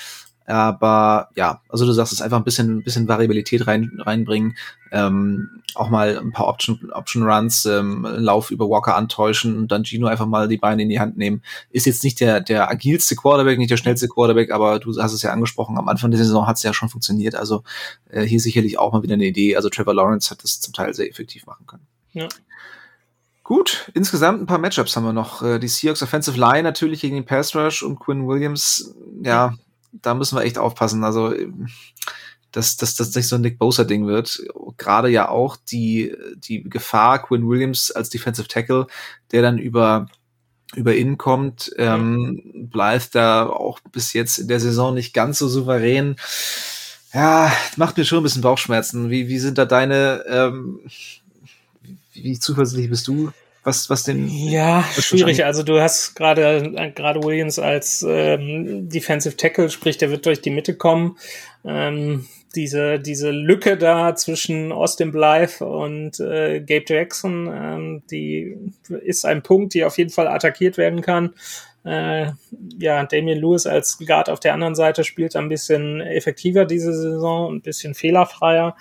Aber 0.49 1.28
ja, 1.36 1.61
also 1.68 1.84
du 1.84 1.92
sagst 1.92 2.14
es 2.14 2.22
einfach 2.22 2.38
ein 2.38 2.44
bisschen, 2.44 2.78
ein 2.78 2.82
bisschen 2.82 3.07
Variabilität 3.07 3.66
rein, 3.66 3.92
reinbringen, 3.99 4.57
ähm, 4.90 5.62
auch 5.74 5.90
mal 5.90 6.18
ein 6.18 6.32
paar 6.32 6.49
Option, 6.49 6.90
Option 6.90 7.22
Runs, 7.22 7.66
ähm, 7.66 8.07
Lauf 8.16 8.51
über 8.51 8.66
Walker 8.66 8.96
antäuschen 8.96 9.59
und 9.59 9.70
dann 9.70 9.84
Gino 9.84 10.07
einfach 10.07 10.24
mal 10.24 10.49
die 10.49 10.57
Beine 10.57 10.84
in 10.84 10.88
die 10.88 11.01
Hand 11.01 11.18
nehmen. 11.18 11.42
Ist 11.68 11.84
jetzt 11.84 12.03
nicht 12.03 12.18
der, 12.20 12.40
der 12.40 12.70
agilste 12.70 13.14
Quarterback, 13.14 13.59
nicht 13.59 13.70
der 13.70 13.76
schnellste 13.76 14.09
Quarterback, 14.09 14.51
aber 14.51 14.78
du 14.78 14.96
hast 14.96 15.12
es 15.12 15.20
ja 15.20 15.32
angesprochen, 15.32 15.76
am 15.76 15.86
Anfang 15.86 16.11
der 16.11 16.18
Saison 16.18 16.46
hat 16.46 16.57
es 16.57 16.62
ja 16.62 16.72
schon 16.72 16.88
funktioniert. 16.88 17.34
Also 17.34 17.62
äh, 18.09 18.22
hier 18.22 18.40
sicherlich 18.40 18.78
auch 18.78 18.94
mal 18.94 19.03
wieder 19.03 19.14
eine 19.14 19.26
Idee. 19.26 19.55
Also 19.55 19.68
Trevor 19.68 19.92
Lawrence 19.92 20.30
hat 20.30 20.42
das 20.42 20.61
zum 20.61 20.72
Teil 20.72 20.94
sehr 20.94 21.11
effektiv 21.11 21.44
machen 21.44 21.66
können. 21.66 21.86
Ja. 22.14 22.28
Gut, 23.42 23.90
insgesamt 23.92 24.40
ein 24.40 24.46
paar 24.46 24.59
Matchups 24.59 24.96
haben 24.96 25.05
wir 25.05 25.12
noch. 25.12 25.42
Äh, 25.42 25.59
die 25.59 25.68
Seahawks 25.68 26.03
Offensive 26.03 26.40
Line 26.40 26.62
natürlich 26.62 27.03
gegen 27.03 27.16
den 27.16 27.26
Pass 27.26 27.55
Rush 27.55 27.82
und 27.82 27.99
Quinn 27.99 28.26
Williams, 28.26 28.94
ja, 29.22 29.55
da 29.93 30.14
müssen 30.14 30.36
wir 30.36 30.45
echt 30.45 30.59
aufpassen. 30.59 31.05
Also, 31.05 31.34
dass 32.53 32.76
das, 32.76 32.95
das 32.97 33.14
nicht 33.14 33.28
so 33.28 33.36
ein 33.36 33.43
Nick 33.43 33.59
Bosa-Ding 33.59 34.07
wird. 34.07 34.43
Gerade 34.76 35.09
ja 35.09 35.28
auch 35.28 35.57
die, 35.57 36.14
die 36.36 36.62
Gefahr, 36.62 37.22
Quinn 37.22 37.49
Williams 37.49 37.91
als 37.91 38.09
Defensive 38.09 38.49
Tackle, 38.49 38.86
der 39.32 39.43
dann 39.43 39.59
über 39.59 40.07
über 40.74 40.95
ihn 40.95 41.16
kommt, 41.16 41.72
ähm, 41.78 42.68
bleibt 42.70 43.14
da 43.14 43.47
auch 43.47 43.80
bis 43.91 44.12
jetzt 44.12 44.39
in 44.39 44.49
der 44.49 44.61
Saison 44.61 44.93
nicht 44.93 45.14
ganz 45.14 45.39
so 45.39 45.49
souverän. 45.49 46.16
Ja, 47.14 47.51
macht 47.76 47.97
mir 47.97 48.05
schon 48.05 48.18
ein 48.18 48.22
bisschen 48.22 48.43
Bauchschmerzen. 48.43 49.09
Wie, 49.09 49.28
wie 49.28 49.39
sind 49.39 49.57
da 49.57 49.64
deine, 49.64 50.24
ähm, 50.28 50.80
wie 52.12 52.39
zuversichtlich 52.39 52.91
bist 52.91 53.09
du 53.09 53.32
was, 53.69 53.91
was 53.91 54.05
den. 54.05 54.29
Ja, 54.29 54.83
schwierig. 54.99 55.45
Also 55.45 55.62
du 55.62 55.81
hast 55.81 56.14
gerade 56.14 56.93
gerade 56.95 57.23
Williams 57.23 57.59
als 57.59 58.05
ähm, 58.09 58.89
Defensive 58.89 59.37
Tackle, 59.37 59.71
sprich, 59.71 59.99
der 59.99 60.11
wird 60.11 60.27
durch 60.27 60.41
die 60.41 60.51
Mitte 60.51 60.75
kommen. 60.75 61.16
Ähm, 61.64 62.27
diese, 62.55 62.99
diese 62.99 63.31
Lücke 63.31 63.77
da 63.77 64.16
zwischen 64.16 64.73
Austin 64.73 65.12
Blythe 65.12 65.64
und 65.64 66.19
äh, 66.19 66.61
Gabe 66.61 66.85
Jackson, 66.89 67.51
ähm, 67.53 68.03
die 68.11 68.57
ist 69.03 69.27
ein 69.27 69.43
Punkt, 69.43 69.75
die 69.75 69.85
auf 69.85 69.99
jeden 69.99 70.11
Fall 70.11 70.27
attackiert 70.27 70.79
werden 70.79 71.03
kann. 71.03 71.35
Äh, 71.85 72.33
ja, 72.79 73.05
Damien 73.05 73.39
Lewis 73.39 73.66
als 73.66 73.99
Guard 73.99 74.31
auf 74.31 74.41
der 74.41 74.55
anderen 74.55 74.75
Seite 74.75 75.05
spielt 75.05 75.37
ein 75.37 75.49
bisschen 75.49 76.01
effektiver 76.01 76.64
diese 76.64 76.95
Saison, 76.95 77.55
ein 77.55 77.61
bisschen 77.61 77.95
fehlerfreier 77.95 78.75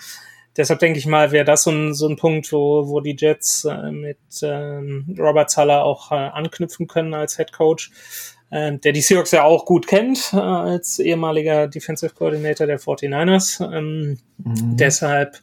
deshalb 0.58 0.80
denke 0.80 1.00
ich 1.00 1.06
mal, 1.06 1.32
wäre 1.32 1.46
das 1.46 1.64
so 1.64 1.72
ein, 1.72 1.94
so 1.94 2.08
ein 2.08 2.18
Punkt, 2.18 2.52
wo, 2.52 2.88
wo 2.88 3.00
die 3.00 3.16
Jets 3.18 3.66
äh, 3.66 3.92
mit 3.92 4.18
ähm, 4.42 5.16
Robert 5.18 5.50
Zahler 5.50 5.84
auch 5.84 6.12
äh, 6.12 6.16
anknüpfen 6.16 6.88
können 6.88 7.14
als 7.14 7.38
Head 7.38 7.54
Coach 7.54 7.92
äh, 8.50 8.78
der 8.78 8.94
die 8.94 9.02
Seahawks 9.02 9.32
ja 9.32 9.44
auch 9.44 9.66
gut 9.66 9.88
kennt, 9.88 10.32
äh, 10.34 10.38
als 10.38 11.00
ehemaliger 11.00 11.68
Defensive 11.68 12.14
Coordinator 12.14 12.66
der 12.66 12.80
49ers. 12.80 13.62
Ähm, 13.62 14.18
mhm. 14.38 14.78
Deshalb, 14.78 15.38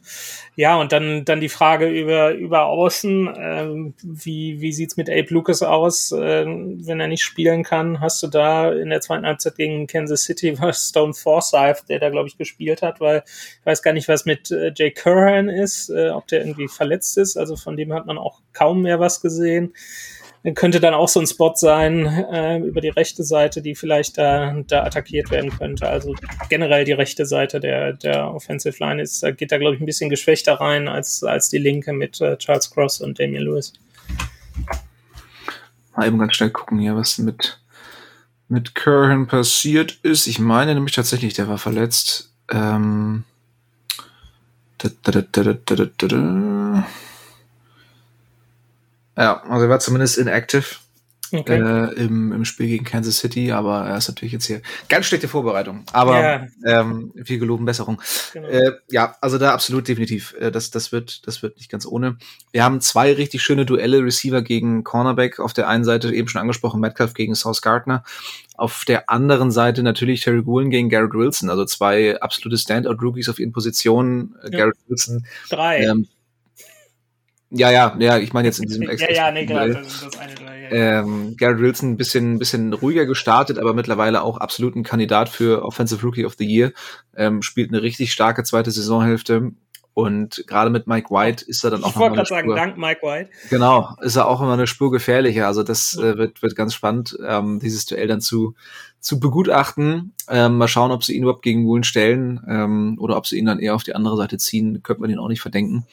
ja, 0.55 0.79
und 0.79 0.91
dann, 0.91 1.23
dann 1.23 1.39
die 1.39 1.49
Frage 1.49 1.87
über, 1.87 2.31
über 2.31 2.65
Außen, 2.65 3.27
äh, 3.27 3.93
wie, 4.03 4.59
wie 4.59 4.71
sieht's 4.71 4.97
mit 4.97 5.09
Abe 5.09 5.27
Lucas 5.29 5.61
aus, 5.61 6.11
äh, 6.11 6.45
wenn 6.45 6.99
er 6.99 7.07
nicht 7.07 7.23
spielen 7.23 7.63
kann? 7.63 7.99
Hast 7.99 8.23
du 8.23 8.27
da 8.27 8.71
in 8.71 8.89
der 8.89 9.01
zweiten 9.01 9.25
Halbzeit 9.25 9.55
gegen 9.55 9.85
Kansas 9.85 10.23
City 10.23 10.57
was 10.59 10.89
Stone 10.89 11.13
Forsyth, 11.13 11.83
der 11.89 11.99
da, 11.99 12.09
glaube 12.09 12.27
ich, 12.27 12.37
gespielt 12.37 12.81
hat, 12.81 12.99
weil 12.99 13.23
ich 13.25 13.65
weiß 13.65 13.83
gar 13.83 13.93
nicht, 13.93 14.07
was 14.07 14.25
mit 14.25 14.49
äh, 14.49 14.71
Jay 14.75 14.89
Curran 14.89 15.49
ist, 15.49 15.89
äh, 15.89 16.09
ob 16.09 16.27
der 16.27 16.39
irgendwie 16.39 16.67
verletzt 16.67 17.17
ist, 17.19 17.37
also 17.37 17.55
von 17.55 17.77
dem 17.77 17.93
hat 17.93 18.07
man 18.07 18.17
auch 18.17 18.41
kaum 18.53 18.81
mehr 18.81 18.99
was 18.99 19.21
gesehen 19.21 19.73
könnte 20.53 20.79
dann 20.79 20.93
auch 20.93 21.07
so 21.07 21.19
ein 21.19 21.25
Spot 21.25 21.53
sein 21.55 22.05
äh, 22.05 22.59
über 22.59 22.79
die 22.79 22.89
rechte 22.89 23.23
Seite, 23.23 23.61
die 23.61 23.73
vielleicht 23.73 24.17
da, 24.17 24.55
da 24.67 24.83
attackiert 24.83 25.31
werden 25.31 25.49
könnte. 25.49 25.89
Also 25.89 26.13
generell 26.49 26.85
die 26.85 26.91
rechte 26.91 27.25
Seite 27.25 27.59
der, 27.59 27.93
der 27.93 28.31
Offensive 28.31 28.77
Line 28.79 29.01
ist, 29.01 29.23
da 29.23 29.31
geht 29.31 29.51
da, 29.51 29.57
glaube 29.57 29.75
ich, 29.75 29.81
ein 29.81 29.87
bisschen 29.87 30.09
geschwächter 30.09 30.55
rein 30.55 30.87
als, 30.87 31.23
als 31.23 31.49
die 31.49 31.57
linke 31.57 31.93
mit 31.93 32.21
äh, 32.21 32.37
Charles 32.37 32.69
Cross 32.69 33.01
und 33.01 33.19
Damian 33.19 33.43
Lewis. 33.43 33.73
Mal 35.95 36.07
eben 36.07 36.19
ganz 36.19 36.35
schnell 36.35 36.51
gucken 36.51 36.77
hier, 36.77 36.95
was 36.95 37.17
mit, 37.17 37.59
mit 38.47 38.75
Curran 38.75 39.25
passiert 39.27 39.97
ist. 40.03 40.27
Ich 40.27 40.37
meine 40.37 40.75
nämlich 40.75 40.93
tatsächlich, 40.93 41.33
der 41.33 41.47
war 41.47 41.57
verletzt. 41.57 42.31
Ähm, 42.51 43.23
da, 44.77 44.89
da, 45.11 45.23
da, 45.31 46.83
ja, 49.17 49.41
also 49.43 49.65
er 49.65 49.69
war 49.69 49.79
zumindest 49.79 50.17
inactive 50.17 50.65
okay. 51.31 51.59
äh, 51.59 51.93
im, 51.93 52.31
im 52.31 52.45
Spiel 52.45 52.67
gegen 52.67 52.85
Kansas 52.85 53.17
City, 53.17 53.51
aber 53.51 53.85
er 53.85 53.97
ist 53.97 54.07
natürlich 54.07 54.33
jetzt 54.33 54.45
hier 54.45 54.61
ganz 54.89 55.05
schlechte 55.05 55.27
Vorbereitung. 55.27 55.83
Aber 55.93 56.21
ja. 56.21 56.47
ähm, 56.65 57.13
viel 57.23 57.39
geloben 57.39 57.65
Besserung. 57.65 58.01
Genau. 58.33 58.47
Äh, 58.47 58.73
ja, 58.89 59.15
also 59.21 59.37
da 59.37 59.53
absolut 59.53 59.87
definitiv. 59.87 60.35
Äh, 60.39 60.51
das, 60.51 60.71
das, 60.71 60.91
wird, 60.91 61.27
das 61.27 61.41
wird 61.41 61.57
nicht 61.57 61.69
ganz 61.69 61.85
ohne. 61.85 62.17
Wir 62.51 62.63
haben 62.63 62.81
zwei 62.81 63.13
richtig 63.13 63.41
schöne 63.41 63.65
Duelle, 63.65 64.03
Receiver 64.03 64.41
gegen 64.41 64.83
Cornerback. 64.83 65.39
Auf 65.39 65.53
der 65.53 65.67
einen 65.67 65.83
Seite 65.83 66.13
eben 66.13 66.27
schon 66.27 66.41
angesprochen, 66.41 66.79
Metcalf 66.79 67.13
gegen 67.13 67.35
South 67.35 67.61
Gardner. 67.61 68.03
Auf 68.55 68.85
der 68.85 69.09
anderen 69.09 69.51
Seite 69.51 69.83
natürlich 69.83 70.21
Terry 70.21 70.41
Goulen 70.43 70.69
gegen 70.69 70.89
Garrett 70.89 71.13
Wilson, 71.13 71.49
also 71.49 71.65
zwei 71.65 72.19
absolute 72.21 72.57
Standout-Rookies 72.57 73.29
auf 73.29 73.39
ihren 73.39 73.51
Positionen. 73.51 74.35
Ja. 74.43 74.59
Garrett 74.59 74.77
Wilson. 74.87 75.25
Drei. 75.49 75.83
Ähm, 75.83 76.07
ja, 77.51 77.71
ja, 77.71 77.95
ja, 77.99 78.17
ich 78.17 78.33
meine 78.33 78.47
jetzt 78.47 78.59
in 78.59 78.67
diesem 78.67 78.83
Ja, 78.97 79.11
ja, 79.11 79.31
nee, 79.31 79.45
klar, 79.45 79.67
das 79.67 79.87
ist 79.87 80.05
das 80.05 80.17
eine, 80.17 80.33
ja. 80.63 81.01
ähm, 81.01 81.35
Garrett 81.37 81.59
Wilson 81.59 81.91
ein 81.91 81.97
bisschen, 81.97 82.39
bisschen 82.39 82.73
ruhiger 82.73 83.05
gestartet, 83.05 83.59
aber 83.59 83.73
mittlerweile 83.73 84.23
auch 84.23 84.37
absolut 84.37 84.75
ein 84.75 84.83
Kandidat 84.83 85.29
für 85.29 85.63
Offensive 85.63 86.01
Rookie 86.01 86.25
of 86.25 86.35
the 86.37 86.45
Year. 86.45 86.71
Ähm, 87.15 87.41
spielt 87.41 87.69
eine 87.69 87.81
richtig 87.81 88.11
starke 88.11 88.43
zweite 88.43 88.71
Saisonhälfte. 88.71 89.51
Und 89.95 90.43
gerade 90.45 90.69
mit 90.69 90.87
Mike 90.87 91.09
White 91.09 91.45
ist 91.45 91.63
er 91.63 91.71
dann 91.71 91.85
auch 91.85 91.91
Ich 91.91 91.95
wollte 91.95 92.15
gerade 92.15 92.27
sagen, 92.27 92.53
dank 92.53 92.77
Mike 92.77 93.01
White. 93.01 93.29
Genau, 93.49 93.95
ist 94.01 94.17
er 94.17 94.27
auch 94.27 94.41
immer 94.41 94.51
eine 94.51 94.67
Spur 94.67 94.91
gefährlicher. 94.91 95.47
Also 95.47 95.63
das 95.63 95.95
äh, 95.95 96.17
wird, 96.17 96.41
wird 96.41 96.53
ganz 96.57 96.73
spannend, 96.73 97.17
ähm, 97.25 97.61
dieses 97.61 97.85
Duell 97.85 98.07
dann 98.07 98.19
zu, 98.19 98.55
zu 98.99 99.21
begutachten. 99.21 100.13
Ähm, 100.27 100.57
mal 100.57 100.67
schauen, 100.67 100.91
ob 100.91 101.05
sie 101.05 101.15
ihn 101.15 101.23
überhaupt 101.23 101.43
gegen 101.43 101.65
Woolen 101.65 101.85
stellen 101.85 102.41
ähm, 102.45 102.97
oder 102.99 103.15
ob 103.15 103.25
sie 103.25 103.37
ihn 103.37 103.45
dann 103.45 103.59
eher 103.59 103.73
auf 103.73 103.83
die 103.83 103.95
andere 103.95 104.17
Seite 104.17 104.37
ziehen. 104.37 104.83
Könnte 104.83 105.01
man 105.01 105.09
ihn 105.09 105.19
auch 105.19 105.29
nicht 105.29 105.41
verdenken. 105.41 105.87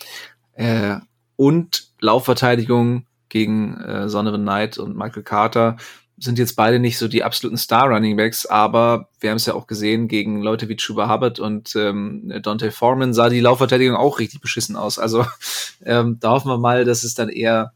Äh, 0.54 0.96
und 1.42 1.88
Laufverteidigung 1.98 3.06
gegen 3.28 3.76
äh, 3.80 4.08
Sonovan 4.08 4.42
Knight 4.42 4.78
und 4.78 4.96
Michael 4.96 5.24
Carter 5.24 5.76
sind 6.16 6.38
jetzt 6.38 6.54
beide 6.54 6.78
nicht 6.78 6.98
so 6.98 7.08
die 7.08 7.24
absoluten 7.24 7.56
Star-Running-Backs, 7.56 8.46
aber 8.46 9.08
wir 9.18 9.30
haben 9.30 9.38
es 9.38 9.46
ja 9.46 9.54
auch 9.54 9.66
gesehen, 9.66 10.06
gegen 10.06 10.40
Leute 10.40 10.68
wie 10.68 10.76
Chuba 10.76 11.12
Hubbard 11.12 11.40
und 11.40 11.74
ähm, 11.74 12.32
Dante 12.44 12.70
Foreman 12.70 13.12
sah 13.12 13.28
die 13.28 13.40
Laufverteidigung 13.40 13.96
auch 13.96 14.20
richtig 14.20 14.40
beschissen 14.40 14.76
aus. 14.76 15.00
Also 15.00 15.26
ähm, 15.84 16.18
da 16.20 16.30
hoffen 16.30 16.48
wir 16.48 16.58
mal, 16.58 16.84
dass 16.84 17.02
es 17.02 17.14
dann 17.14 17.28
eher 17.28 17.72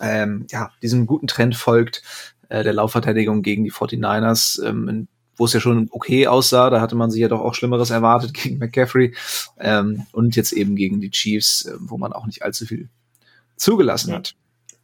ähm, 0.00 0.48
ja, 0.50 0.72
diesem 0.82 1.06
guten 1.06 1.28
Trend 1.28 1.54
folgt, 1.54 2.02
äh, 2.48 2.64
der 2.64 2.72
Laufverteidigung 2.72 3.42
gegen 3.42 3.62
die 3.62 3.72
49ers. 3.72 4.66
Ähm, 4.66 5.06
wo 5.36 5.44
es 5.44 5.52
ja 5.52 5.60
schon 5.60 5.88
okay 5.90 6.26
aussah, 6.26 6.70
da 6.70 6.80
hatte 6.80 6.96
man 6.96 7.10
sich 7.10 7.20
ja 7.20 7.28
doch 7.28 7.40
auch 7.40 7.54
Schlimmeres 7.54 7.90
erwartet 7.90 8.34
gegen 8.42 8.58
McCaffrey 8.58 9.14
ähm, 9.60 10.06
und 10.12 10.36
jetzt 10.36 10.52
eben 10.52 10.76
gegen 10.76 11.00
die 11.00 11.10
Chiefs, 11.10 11.66
äh, 11.66 11.74
wo 11.78 11.98
man 11.98 12.12
auch 12.12 12.26
nicht 12.26 12.42
allzu 12.42 12.66
viel 12.66 12.88
zugelassen 13.56 14.12
hat. 14.12 14.34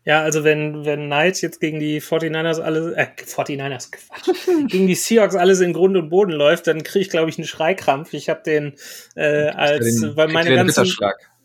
Ja, 0.05 0.21
also 0.23 0.43
wenn, 0.43 0.85
wenn 0.85 1.07
Knights 1.07 1.43
jetzt 1.43 1.61
gegen 1.61 1.79
die 1.79 2.01
49ers 2.01 2.61
alles, 2.61 2.93
äh, 2.95 3.07
49ers, 3.25 3.93
Quatsch, 3.93 4.37
gegen 4.69 4.89
die 4.89 4.97
Seahawks 4.97 5.37
alles 5.37 5.61
in 5.61 5.73
Grund 5.73 5.97
und 5.97 6.09
Boden 6.09 6.33
läuft, 6.33 6.67
dann 6.67 6.83
kriege 6.83 7.03
ich, 7.03 7.11
glaube 7.11 7.31
ich, 7.31 7.39
einen 7.39 7.47
Schreikrampf. 7.47 8.13
Ich 8.13 8.29
habe 8.29 8.43
den 8.45 8.75
äh, 9.15 9.49
als, 9.51 10.01
den, 10.01 10.17
weil 10.17 10.29
meine 10.29 10.57
ganzen, 10.57 10.93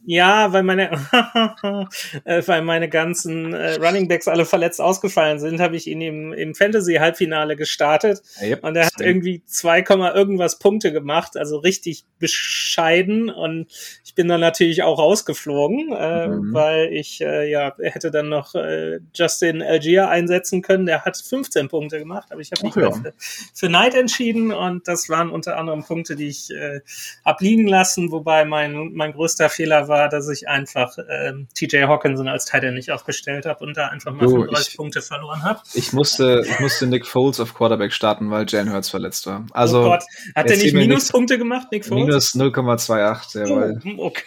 ja, 0.10 0.54
weil 0.54 0.64
meine, 0.64 0.90
äh, 2.24 2.42
weil 2.46 2.62
meine 2.62 2.88
ganzen 2.88 3.54
äh, 3.54 3.74
Running 3.74 4.08
Backs 4.08 4.30
alle 4.30 4.46
verletzt 4.46 4.80
ausgefallen 4.80 5.38
sind, 5.40 5.60
habe 5.60 5.76
ich 5.76 5.86
ihn 5.86 6.00
im, 6.00 6.32
im 6.32 6.56
Fantasy-Halbfinale 6.56 7.58
gestartet. 7.58 8.22
Yep, 8.42 8.64
und 8.64 8.78
er 8.78 8.86
hat 8.86 9.02
irgendwie 9.02 9.44
2, 9.46 9.80
irgendwas 10.16 10.60
Punkte 10.60 10.94
gemacht, 10.94 11.36
also 11.36 11.58
richtig 11.58 12.06
bescheiden. 12.20 13.30
Und 13.30 13.68
ich 14.06 14.16
bin 14.16 14.30
dann 14.30 14.40
natürlich 14.40 14.82
auch 14.82 14.98
rausgeflogen, 14.98 15.92
äh, 15.92 16.28
mhm. 16.30 16.54
weil 16.54 16.94
ich, 16.94 17.20
äh, 17.20 17.52
ja, 17.52 17.74
er 17.78 17.92
hätte 17.92 18.10
dann 18.10 18.30
noch 18.30 18.56
äh, 18.56 19.02
Justin 19.14 19.62
Algier 19.62 20.08
einsetzen 20.08 20.62
können. 20.62 20.86
Der 20.86 21.04
hat 21.04 21.18
15 21.18 21.68
Punkte 21.68 22.00
gemacht, 22.00 22.30
aber 22.32 22.40
ich 22.40 22.52
habe 22.54 22.66
mich 22.66 22.76
ja. 22.76 22.94
für, 22.94 23.14
für 23.54 23.68
Knight 23.68 23.94
entschieden 23.94 24.54
und 24.54 24.88
das 24.88 25.10
waren 25.10 25.32
unter 25.32 25.58
anderem 25.58 25.84
Punkte, 25.84 26.16
die 26.16 26.28
ich 26.28 26.50
äh, 26.52 26.80
abliegen 27.26 27.68
lassen, 27.68 28.10
wobei 28.14 28.46
mein, 28.46 28.94
mein 28.94 29.12
größter 29.12 29.50
Fehler 29.50 29.90
war, 29.90 29.97
war, 29.98 30.10
dass 30.10 30.30
ich 30.30 30.48
einfach 30.48 30.96
ähm, 31.10 31.48
TJ 31.56 31.84
Hawkinson 31.84 32.28
als 32.28 32.46
Titan 32.46 32.76
nicht 32.76 32.92
aufgestellt 32.92 33.46
habe 33.46 33.66
und 33.66 33.76
da 33.76 33.88
einfach 33.88 34.14
mal 34.14 34.28
35 34.28 34.68
ich, 34.68 34.78
Punkte 34.78 35.02
verloren 35.02 35.44
habe. 35.44 35.60
Ich 35.74 35.92
musste, 35.92 36.44
ich 36.48 36.60
musste 36.60 36.86
Nick 36.86 37.08
Foles 37.08 37.40
auf 37.40 37.56
Quarterback 37.56 37.92
starten, 37.92 38.30
weil 38.30 38.46
Jalen 38.48 38.72
Hurts 38.72 38.90
verletzt 38.90 39.26
war. 39.26 39.46
Also, 39.52 39.82
oh 39.82 39.90
Gott, 39.90 40.04
hat 40.36 40.50
er 40.50 40.58
nicht 40.58 40.74
Minuspunkte 40.74 41.38
gemacht, 41.38 41.68
Nick 41.72 41.86
Foles? 41.86 42.34
Minus 42.34 42.36
0,28, 42.36 43.40
jawohl. 43.40 43.82
Oh, 43.98 44.06
okay. 44.06 44.24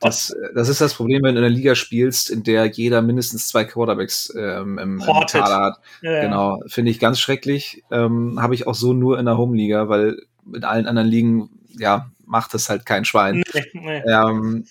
Das, 0.00 0.34
das 0.54 0.68
ist 0.70 0.80
das 0.80 0.94
Problem, 0.94 1.22
wenn 1.22 1.34
du 1.34 1.40
in 1.40 1.46
einer 1.46 1.54
Liga 1.54 1.74
spielst, 1.74 2.30
in 2.30 2.42
der 2.42 2.64
jeder 2.64 3.02
mindestens 3.02 3.48
zwei 3.48 3.64
Quarterbacks 3.64 4.32
ähm, 4.34 4.78
im, 4.78 5.00
im 5.00 5.26
Kader 5.26 5.60
hat. 5.60 5.74
Ja, 6.00 6.22
genau, 6.22 6.62
finde 6.66 6.90
ich 6.90 6.98
ganz 6.98 7.20
schrecklich. 7.20 7.82
Ähm, 7.90 8.40
Habe 8.40 8.54
ich 8.54 8.66
auch 8.66 8.74
so 8.74 8.94
nur 8.94 9.18
in 9.18 9.26
der 9.26 9.36
Home-Liga, 9.36 9.90
weil 9.90 10.22
in 10.50 10.64
allen 10.64 10.86
anderen 10.86 11.08
Ligen, 11.08 11.50
ja, 11.78 12.10
macht 12.26 12.54
das 12.54 12.68
halt 12.68 12.86
kein 12.86 13.04
Schwein. 13.04 13.44
Nee, 13.54 13.64
nee. 13.74 14.02
Ähm, 14.06 14.64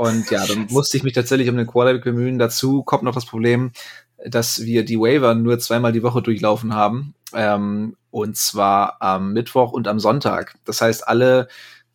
und 0.00 0.30
ja, 0.30 0.46
dann 0.46 0.66
musste 0.70 0.96
ich 0.96 1.02
mich 1.02 1.12
tatsächlich 1.12 1.50
um 1.50 1.58
den 1.58 1.66
Quarterback 1.66 2.04
bemühen. 2.04 2.38
Dazu 2.38 2.82
kommt 2.82 3.02
noch 3.02 3.14
das 3.14 3.26
Problem, 3.26 3.72
dass 4.24 4.64
wir 4.64 4.82
die 4.82 4.98
Waiver 4.98 5.34
nur 5.34 5.58
zweimal 5.58 5.92
die 5.92 6.02
Woche 6.02 6.22
durchlaufen 6.22 6.74
haben. 6.74 7.12
Ähm, 7.34 7.98
und 8.10 8.34
zwar 8.38 8.96
am 9.02 9.34
Mittwoch 9.34 9.72
und 9.72 9.86
am 9.88 10.00
Sonntag. 10.00 10.54
Das 10.64 10.80
heißt, 10.80 11.06
alle 11.06 11.48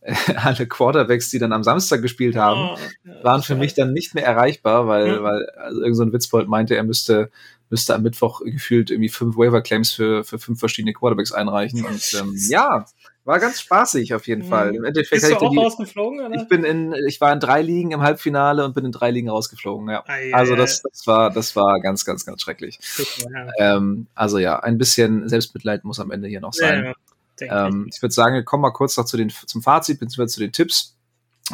alle 0.36 0.68
Quarterbacks, 0.68 1.32
die 1.32 1.40
dann 1.40 1.52
am 1.52 1.64
Samstag 1.64 2.04
gespielt 2.04 2.36
haben, 2.36 2.76
oh, 2.76 3.24
waren 3.24 3.42
für 3.42 3.56
mich 3.56 3.74
dann 3.74 3.92
nicht 3.92 4.14
mehr 4.14 4.24
erreichbar, 4.24 4.88
weil, 4.88 5.20
mhm. 5.20 5.24
weil 5.24 5.50
also 5.58 5.82
irgend 5.82 5.98
so 5.98 6.04
ein 6.04 6.14
Witzbold 6.14 6.48
meinte, 6.48 6.76
er 6.76 6.84
müsste, 6.84 7.32
müsste 7.72 7.96
am 7.96 8.04
Mittwoch 8.04 8.42
gefühlt 8.46 8.92
irgendwie 8.92 9.10
fünf 9.10 9.36
Waiver-Claims 9.36 9.92
für, 9.92 10.24
für 10.24 10.38
fünf 10.38 10.60
verschiedene 10.60 10.94
Quarterbacks 10.94 11.32
einreichen. 11.32 11.84
Und 11.84 12.14
ähm, 12.20 12.36
ja, 12.50 12.86
war 13.26 13.40
ganz 13.40 13.60
spaßig 13.60 14.14
auf 14.14 14.28
jeden 14.28 14.44
Fall. 14.44 14.70
Mhm. 14.70 14.78
Im 14.78 14.84
Endeffekt 14.86 15.22
Bist 15.22 15.32
du 15.32 15.38
auch 15.38 15.52
die, 15.52 15.58
rausgeflogen, 15.58 16.20
oder? 16.20 16.36
Ich 16.36 16.48
bin 16.48 16.64
in, 16.64 16.94
ich 17.08 17.20
war 17.20 17.34
in 17.34 17.40
drei 17.40 17.62
Ligen 17.62 17.92
im 17.92 18.02
Halbfinale 18.02 18.64
und 18.64 18.76
bin 18.76 18.86
in 18.86 18.92
drei 18.92 19.12
Ligen 19.12 19.30
rausgeflogen, 19.30 19.90
ja. 19.90 20.04
Ah, 20.08 20.18
yeah. 20.18 20.38
Also 20.38 20.56
das, 20.56 20.84
das 20.84 21.08
war, 21.08 21.32
das 21.32 21.56
war 21.56 21.80
ganz, 21.82 22.06
ganz, 22.06 22.26
ganz 22.26 22.42
schrecklich. 22.42 22.80
Ja. 23.18 23.76
Ähm, 23.76 24.08
also 24.14 24.38
ja, 24.38 24.60
ein 24.60 24.78
bisschen 24.78 25.28
Selbstmitleid 25.28 25.84
muss 25.84 26.00
am 26.00 26.12
Ende 26.12 26.28
hier 26.28 26.40
noch 26.40 26.54
sein. 26.54 26.94
Ja, 27.40 27.68
ähm, 27.68 27.90
ich 27.94 28.02
würde 28.02 28.14
sagen, 28.14 28.36
wir 28.36 28.44
kommen 28.44 28.62
mal 28.62 28.72
kurz 28.72 28.96
noch 28.96 29.06
zu 29.06 29.18
den, 29.18 29.30
zum 29.30 29.62
Fazit, 29.62 30.00
beziehungsweise 30.00 30.36
zu 30.36 30.40
den 30.40 30.52
Tipps. 30.52 30.96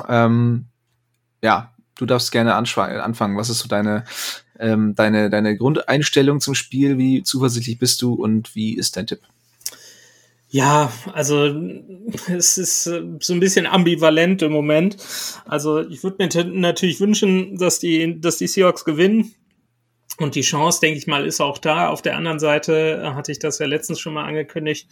Ähm, 0.07 0.65
ja, 1.41 1.73
du 1.95 2.05
darfst 2.05 2.31
gerne 2.31 2.55
anfangen. 2.55 3.37
Was 3.37 3.49
ist 3.49 3.59
so 3.59 3.67
deine, 3.67 4.03
ähm, 4.59 4.93
deine, 4.95 5.29
deine 5.29 5.55
Grundeinstellung 5.57 6.41
zum 6.41 6.53
Spiel? 6.53 6.97
Wie 6.97 7.23
zuversichtlich 7.23 7.79
bist 7.79 8.01
du 8.01 8.13
und 8.13 8.55
wie 8.55 8.75
ist 8.75 8.97
dein 8.97 9.07
Tipp? 9.07 9.21
Ja, 10.53 10.91
also 11.13 11.45
es 12.27 12.57
ist 12.57 12.85
äh, 12.85 13.03
so 13.19 13.33
ein 13.33 13.39
bisschen 13.39 13.65
ambivalent 13.65 14.41
im 14.41 14.51
Moment. 14.51 14.97
Also 15.45 15.79
ich 15.79 16.03
würde 16.03 16.17
mir 16.19 16.45
natürlich 16.51 16.99
wünschen, 16.99 17.57
dass 17.57 17.79
die, 17.79 18.19
dass 18.19 18.37
die 18.37 18.47
Seahawks 18.47 18.85
gewinnen. 18.85 19.33
Und 20.17 20.35
die 20.35 20.41
Chance, 20.41 20.81
denke 20.81 20.99
ich 20.99 21.07
mal, 21.07 21.25
ist 21.25 21.39
auch 21.39 21.57
da. 21.57 21.87
Auf 21.87 22.01
der 22.01 22.17
anderen 22.17 22.37
Seite 22.37 23.01
äh, 23.01 23.13
hatte 23.13 23.31
ich 23.31 23.39
das 23.39 23.59
ja 23.59 23.65
letztens 23.65 24.01
schon 24.01 24.13
mal 24.13 24.25
angekündigt. 24.25 24.87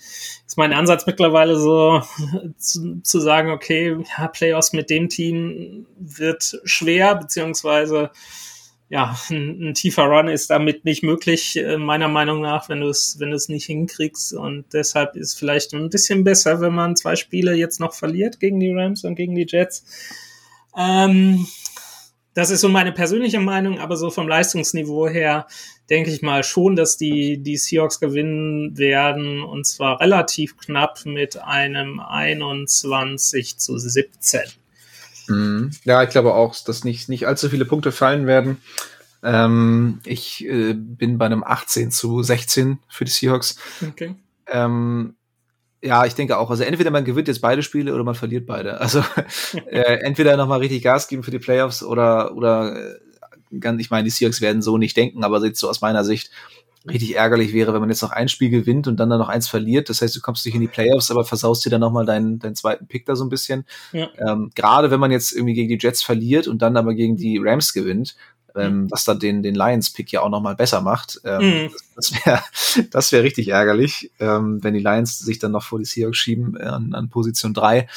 Ist 0.48 0.58
mein 0.58 0.72
Ansatz 0.72 1.06
mittlerweile 1.06 1.60
so 1.60 2.02
zu, 2.58 3.02
zu 3.02 3.20
sagen, 3.20 3.52
okay, 3.52 3.98
ja, 4.18 4.28
Playoffs 4.30 4.72
mit 4.72 4.90
dem 4.90 5.10
Team 5.10 5.86
wird 6.00 6.62
schwer, 6.64 7.16
beziehungsweise 7.16 8.12
ja, 8.90 9.16
ein, 9.30 9.70
ein, 9.70 9.74
tiefer 9.76 10.06
Run 10.06 10.28
ist 10.28 10.50
damit 10.50 10.84
nicht 10.84 11.04
möglich, 11.04 11.56
äh, 11.58 11.78
meiner 11.78 12.08
Meinung 12.08 12.42
nach, 12.42 12.70
wenn 12.70 12.82
du 12.82 12.90
es, 12.90 13.18
wenn 13.20 13.30
du 13.30 13.36
es 13.36 13.48
nicht 13.48 13.66
hinkriegst. 13.66 14.34
Und 14.34 14.66
deshalb 14.74 15.16
ist 15.16 15.38
vielleicht 15.38 15.74
ein 15.74 15.90
bisschen 15.90 16.24
besser, 16.24 16.60
wenn 16.60 16.74
man 16.74 16.96
zwei 16.96 17.16
Spiele 17.16 17.54
jetzt 17.54 17.80
noch 17.80 17.94
verliert 17.94 18.40
gegen 18.40 18.60
die 18.60 18.72
Rams 18.72 19.04
und 19.04 19.16
gegen 19.16 19.36
die 19.36 19.46
Jets. 19.48 19.86
Ähm, 20.76 21.46
das 22.34 22.50
ist 22.50 22.62
so 22.62 22.70
meine 22.70 22.92
persönliche 22.92 23.40
Meinung, 23.40 23.80
aber 23.80 23.96
so 23.96 24.10
vom 24.10 24.28
Leistungsniveau 24.28 25.08
her 25.08 25.48
denke 25.90 26.10
ich 26.10 26.22
mal 26.22 26.44
schon, 26.44 26.76
dass 26.76 26.98
die, 26.98 27.38
die 27.38 27.58
Seahawks 27.58 28.00
gewinnen 28.00 28.78
werden 28.78 29.44
und 29.44 29.68
zwar 29.68 30.00
relativ 30.00 30.58
knapp 30.58 31.06
mit 31.06 31.38
einem 31.38 32.00
21 32.00 33.58
zu 33.58 33.78
17. 33.78 34.42
Mhm. 35.30 35.72
Ja, 35.84 36.04
ich 36.04 36.10
glaube 36.10 36.34
auch, 36.34 36.56
dass 36.64 36.84
nicht, 36.84 37.10
nicht 37.10 37.28
allzu 37.28 37.50
viele 37.50 37.66
Punkte 37.66 37.92
fallen 37.92 38.28
werden. 38.28 38.58
Ähm, 39.24 40.00
ich 40.06 40.46
äh, 40.46 40.74
bin 40.74 41.18
bei 41.18 41.26
einem 41.26 41.44
18 41.44 41.92
zu 41.92 42.24
16 42.24 42.80
für 42.88 43.06
die 43.06 43.12
Seahawks. 43.12 43.58
Okay. 43.88 44.16
Ähm, 44.48 45.16
ja, 45.82 46.06
ich 46.06 46.16
denke 46.16 46.38
auch. 46.38 46.50
Also 46.50 46.64
entweder 46.64 46.92
man 46.92 47.06
gewinnt 47.06 47.28
jetzt 47.28 47.42
beide 47.42 47.64
Spiele 47.64 47.94
oder 47.94 48.04
man 48.04 48.16
verliert 48.16 48.46
beide. 48.46 48.82
Also 48.82 49.04
äh, 49.68 50.00
entweder 50.02 50.36
nochmal 50.38 50.60
richtig 50.60 50.84
Gas 50.84 51.08
geben 51.08 51.24
für 51.24 51.32
die 51.32 51.40
Playoffs 51.40 51.84
oder 51.84 52.36
oder 52.36 52.76
äh, 52.76 53.00
ganz, 53.60 53.82
ich 53.82 53.90
meine, 53.90 54.04
die 54.04 54.10
Seahawks 54.10 54.42
werden 54.42 54.62
so 54.62 54.78
nicht 54.78 54.96
denken, 54.98 55.24
aber 55.24 55.44
jetzt 55.44 55.60
so 55.60 55.70
aus 55.70 55.82
meiner 55.82 56.04
Sicht 56.04 56.32
richtig 56.88 57.16
ärgerlich 57.16 57.54
wäre, 57.54 57.74
wenn 57.74 57.82
man 57.82 57.90
jetzt 57.90 58.02
noch 58.02 58.12
ein 58.12 58.30
Spiel 58.30 58.50
gewinnt 58.50 58.88
und 58.88 58.98
dann, 58.98 59.10
dann 59.10 59.20
noch 59.20 59.30
eins 59.30 59.48
verliert. 59.48 59.90
Das 59.90 60.02
heißt, 60.02 60.16
du 60.16 60.22
kommst 60.22 60.46
nicht 60.46 60.56
in 60.56 60.62
die 60.62 60.68
Playoffs, 60.68 61.12
aber 61.12 61.26
versaust 61.26 61.66
dir 61.66 61.70
dann 61.70 61.82
nochmal 61.82 62.06
deinen, 62.06 62.40
deinen 62.40 62.56
zweiten 62.56 62.88
Pick 62.88 63.06
da 63.06 63.16
so 63.16 63.26
ein 63.26 63.30
bisschen. 63.30 63.66
Ja. 63.92 64.10
Ähm, 64.18 64.52
Gerade 64.56 64.90
wenn 64.92 65.00
man 65.00 65.12
jetzt 65.12 65.34
irgendwie 65.34 65.54
gegen 65.54 65.70
die 65.70 65.78
Jets 65.80 66.02
verliert 66.02 66.48
und 66.48 66.62
dann 66.62 66.78
aber 66.78 66.94
gegen 66.94 67.18
die 67.18 67.38
Rams 67.42 67.74
gewinnt, 67.74 68.16
ähm, 68.56 68.82
mhm. 68.82 68.92
was 68.92 69.04
dann 69.04 69.20
den, 69.20 69.44
den 69.44 69.56
Lions-Pick 69.56 70.12
ja 70.12 70.22
auch 70.22 70.30
nochmal 70.30 70.56
besser 70.56 70.82
macht. 70.82 71.20
Ähm, 71.24 71.64
mhm. 71.64 71.70
Das, 71.96 72.14
wäre 72.14 72.44
das 72.92 73.12
wär 73.12 73.24
richtig 73.24 73.50
ärgerlich, 73.50 74.12
ähm, 74.20 74.64
wenn 74.64 74.74
die 74.74 74.80
Lions 74.80 75.20
sich 75.20 75.40
dann 75.40 75.52
noch 75.52 75.64
vor 75.64 75.80
die 75.80 75.86
Seahawks 75.86 76.18
schieben 76.18 76.58
äh, 76.58 76.64
an, 76.64 76.94
an 76.94 77.10
Position 77.10 77.54
drei. 77.54 77.88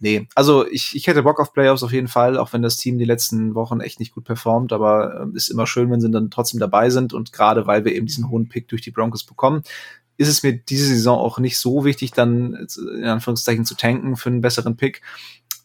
Nee, 0.00 0.28
also 0.34 0.66
ich, 0.66 0.94
ich 0.94 1.06
hätte 1.06 1.22
Bock 1.22 1.40
auf 1.40 1.52
Playoffs 1.52 1.82
auf 1.82 1.92
jeden 1.92 2.08
Fall, 2.08 2.38
auch 2.38 2.52
wenn 2.52 2.62
das 2.62 2.76
Team 2.76 2.98
die 2.98 3.04
letzten 3.04 3.54
Wochen 3.54 3.80
echt 3.80 4.00
nicht 4.00 4.14
gut 4.14 4.24
performt, 4.24 4.72
aber 4.72 5.28
äh, 5.32 5.36
ist 5.36 5.48
immer 5.48 5.66
schön, 5.66 5.90
wenn 5.90 6.00
sie 6.00 6.10
dann 6.10 6.30
trotzdem 6.30 6.60
dabei 6.60 6.90
sind 6.90 7.12
und 7.12 7.32
gerade 7.32 7.66
weil 7.66 7.84
wir 7.84 7.94
eben 7.94 8.06
diesen 8.06 8.28
hohen 8.28 8.48
Pick 8.48 8.68
durch 8.68 8.82
die 8.82 8.90
Broncos 8.90 9.24
bekommen, 9.24 9.62
ist 10.18 10.28
es 10.28 10.42
mir 10.42 10.54
diese 10.54 10.86
Saison 10.86 11.18
auch 11.18 11.38
nicht 11.38 11.58
so 11.58 11.84
wichtig, 11.84 12.12
dann 12.12 12.66
in 12.76 13.04
Anführungszeichen 13.04 13.64
zu 13.64 13.74
tanken 13.74 14.16
für 14.16 14.30
einen 14.30 14.40
besseren 14.40 14.76
Pick. 14.76 15.02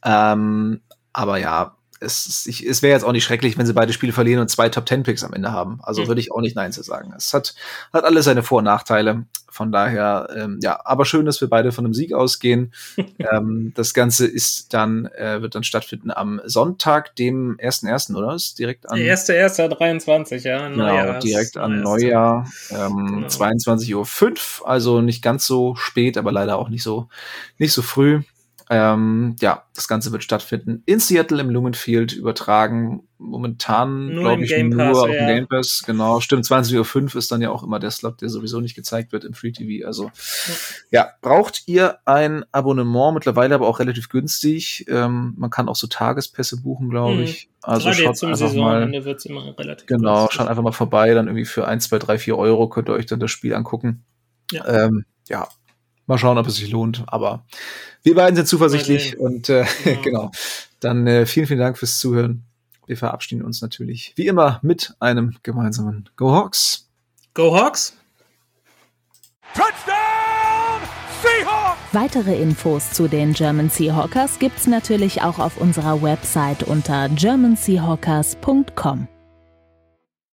Ähm, 0.03 0.81
aber 1.13 1.37
ja, 1.37 1.77
es, 2.01 2.45
ich, 2.47 2.65
es 2.65 2.81
wäre 2.81 2.93
jetzt 2.93 3.03
auch 3.03 3.11
nicht 3.11 3.23
schrecklich, 3.23 3.57
wenn 3.57 3.65
sie 3.65 3.73
beide 3.73 3.93
Spiele 3.93 4.11
verlieren 4.11 4.41
und 4.41 4.49
zwei 4.49 4.69
Top 4.69 4.85
Ten 4.85 5.03
Picks 5.03 5.23
am 5.23 5.33
Ende 5.33 5.51
haben. 5.51 5.79
Also 5.83 6.03
mhm. 6.03 6.07
würde 6.07 6.21
ich 6.21 6.31
auch 6.31 6.41
nicht 6.41 6.55
Nein 6.55 6.71
zu 6.71 6.81
sagen. 6.81 7.13
Es 7.15 7.33
hat, 7.33 7.53
hat 7.93 8.03
alles 8.03 8.25
seine 8.25 8.43
Vor- 8.43 8.59
und 8.59 8.65
Nachteile. 8.65 9.25
Von 9.49 9.71
daher, 9.71 10.29
ähm, 10.35 10.59
ja, 10.63 10.79
aber 10.85 11.05
schön, 11.05 11.25
dass 11.25 11.41
wir 11.41 11.49
beide 11.49 11.71
von 11.71 11.85
einem 11.85 11.93
Sieg 11.93 12.13
ausgehen. 12.13 12.73
ähm, 13.19 13.73
das 13.75 13.93
Ganze 13.93 14.25
ist 14.25 14.73
dann, 14.73 15.05
äh, 15.05 15.41
wird 15.41 15.55
dann 15.55 15.63
stattfinden 15.63 16.09
am 16.09 16.41
Sonntag, 16.45 17.15
dem 17.17 17.57
1.1., 17.57 18.15
oder? 18.15 18.33
Ist 18.33 18.57
direkt 18.57 18.89
an. 18.89 18.97
Der 18.97 19.15
1.1.23, 19.15 20.47
ja. 20.47 20.69
Genau, 20.69 21.19
direkt 21.19 21.57
an 21.57 21.81
Neujahr, 21.81 22.49
ähm, 22.71 23.27
genau. 23.27 23.27
22.05 23.27 24.61
Uhr. 24.61 24.67
Also 24.67 25.01
nicht 25.01 25.21
ganz 25.21 25.45
so 25.45 25.75
spät, 25.75 26.17
aber 26.17 26.31
leider 26.31 26.57
auch 26.57 26.69
nicht 26.69 26.83
so, 26.83 27.09
nicht 27.59 27.73
so 27.73 27.81
früh. 27.81 28.21
Ähm, 28.73 29.35
ja, 29.41 29.65
das 29.75 29.89
Ganze 29.89 30.13
wird 30.13 30.23
stattfinden 30.23 30.81
in 30.85 31.01
Seattle 31.01 31.41
im 31.41 31.49
Lumenfield 31.49 32.13
übertragen. 32.13 33.03
Momentan, 33.17 34.09
glaube 34.11 34.45
ich, 34.45 34.57
nur 34.63 34.77
Pass, 34.77 34.97
auf 34.97 35.09
dem 35.09 35.27
Game 35.27 35.47
Pass. 35.49 35.83
Genau, 35.85 36.21
stimmt. 36.21 36.45
20.05 36.45 37.03
Uhr 37.03 37.15
ist 37.17 37.29
dann 37.33 37.41
ja 37.41 37.51
auch 37.51 37.63
immer 37.63 37.79
der 37.79 37.91
Slot, 37.91 38.21
der 38.21 38.29
sowieso 38.29 38.61
nicht 38.61 38.75
gezeigt 38.75 39.11
wird 39.11 39.25
im 39.25 39.33
Free 39.33 39.51
TV. 39.51 39.85
Also, 39.85 40.05
ja, 40.89 41.01
ja 41.01 41.09
braucht 41.21 41.63
ihr 41.65 41.97
ein 42.05 42.45
Abonnement, 42.53 43.13
mittlerweile 43.13 43.55
aber 43.55 43.67
auch 43.67 43.79
relativ 43.79 44.07
günstig. 44.07 44.85
Ähm, 44.87 45.33
man 45.35 45.49
kann 45.49 45.67
auch 45.67 45.75
so 45.75 45.87
Tagespässe 45.87 46.61
buchen, 46.61 46.89
glaube 46.89 47.15
mhm. 47.15 47.23
ich. 47.23 47.49
Also 47.61 47.89
Gerade 47.89 47.97
schaut 47.97 48.23
einfach 48.23 48.37
Saisonende 48.37 49.01
mal. 49.01 49.17
immer 49.25 49.59
relativ 49.59 49.85
genau, 49.85 50.19
günstig. 50.19 50.37
schaut 50.37 50.47
einfach 50.47 50.63
mal 50.63 50.71
vorbei, 50.71 51.13
dann 51.13 51.27
irgendwie 51.27 51.43
für 51.43 51.67
1, 51.67 51.89
2, 51.89 51.99
3, 51.99 52.17
4 52.19 52.37
Euro 52.37 52.69
könnt 52.69 52.87
ihr 52.87 52.93
euch 52.93 53.05
dann 53.05 53.19
das 53.19 53.31
Spiel 53.31 53.53
angucken. 53.53 54.05
Ja, 54.49 54.85
ähm, 54.85 55.03
ja 55.27 55.49
Mal 56.07 56.17
schauen, 56.17 56.37
ob 56.37 56.47
es 56.47 56.55
sich 56.55 56.69
lohnt. 56.69 57.03
Aber 57.07 57.45
wir 58.03 58.15
beiden 58.15 58.35
sind 58.35 58.47
zuversichtlich 58.47 59.17
und 59.17 59.49
äh, 59.49 59.65
ja. 59.85 59.95
genau. 60.03 60.31
Dann 60.79 61.07
äh, 61.07 61.25
vielen, 61.25 61.47
vielen 61.47 61.59
Dank 61.59 61.77
fürs 61.77 61.99
Zuhören. 61.99 62.43
Wir 62.87 62.97
verabschieden 62.97 63.43
uns 63.43 63.61
natürlich 63.61 64.13
wie 64.15 64.27
immer 64.27 64.59
mit 64.63 64.93
einem 64.99 65.37
gemeinsamen 65.43 66.09
Go 66.17 66.31
Hawks. 66.31 66.89
Go 67.33 67.55
Hawks! 67.55 67.95
Touchdown! 69.53 70.81
Seahawks! 71.21 71.79
Weitere 71.93 72.41
Infos 72.41 72.91
zu 72.91 73.07
den 73.07 73.33
German 73.33 73.69
Seahawkers 73.69 74.39
gibt's 74.39 74.67
natürlich 74.67 75.21
auch 75.21 75.39
auf 75.39 75.57
unserer 75.57 76.01
Website 76.01 76.63
unter 76.63 77.07
germanseahawkers.com. 77.09 79.07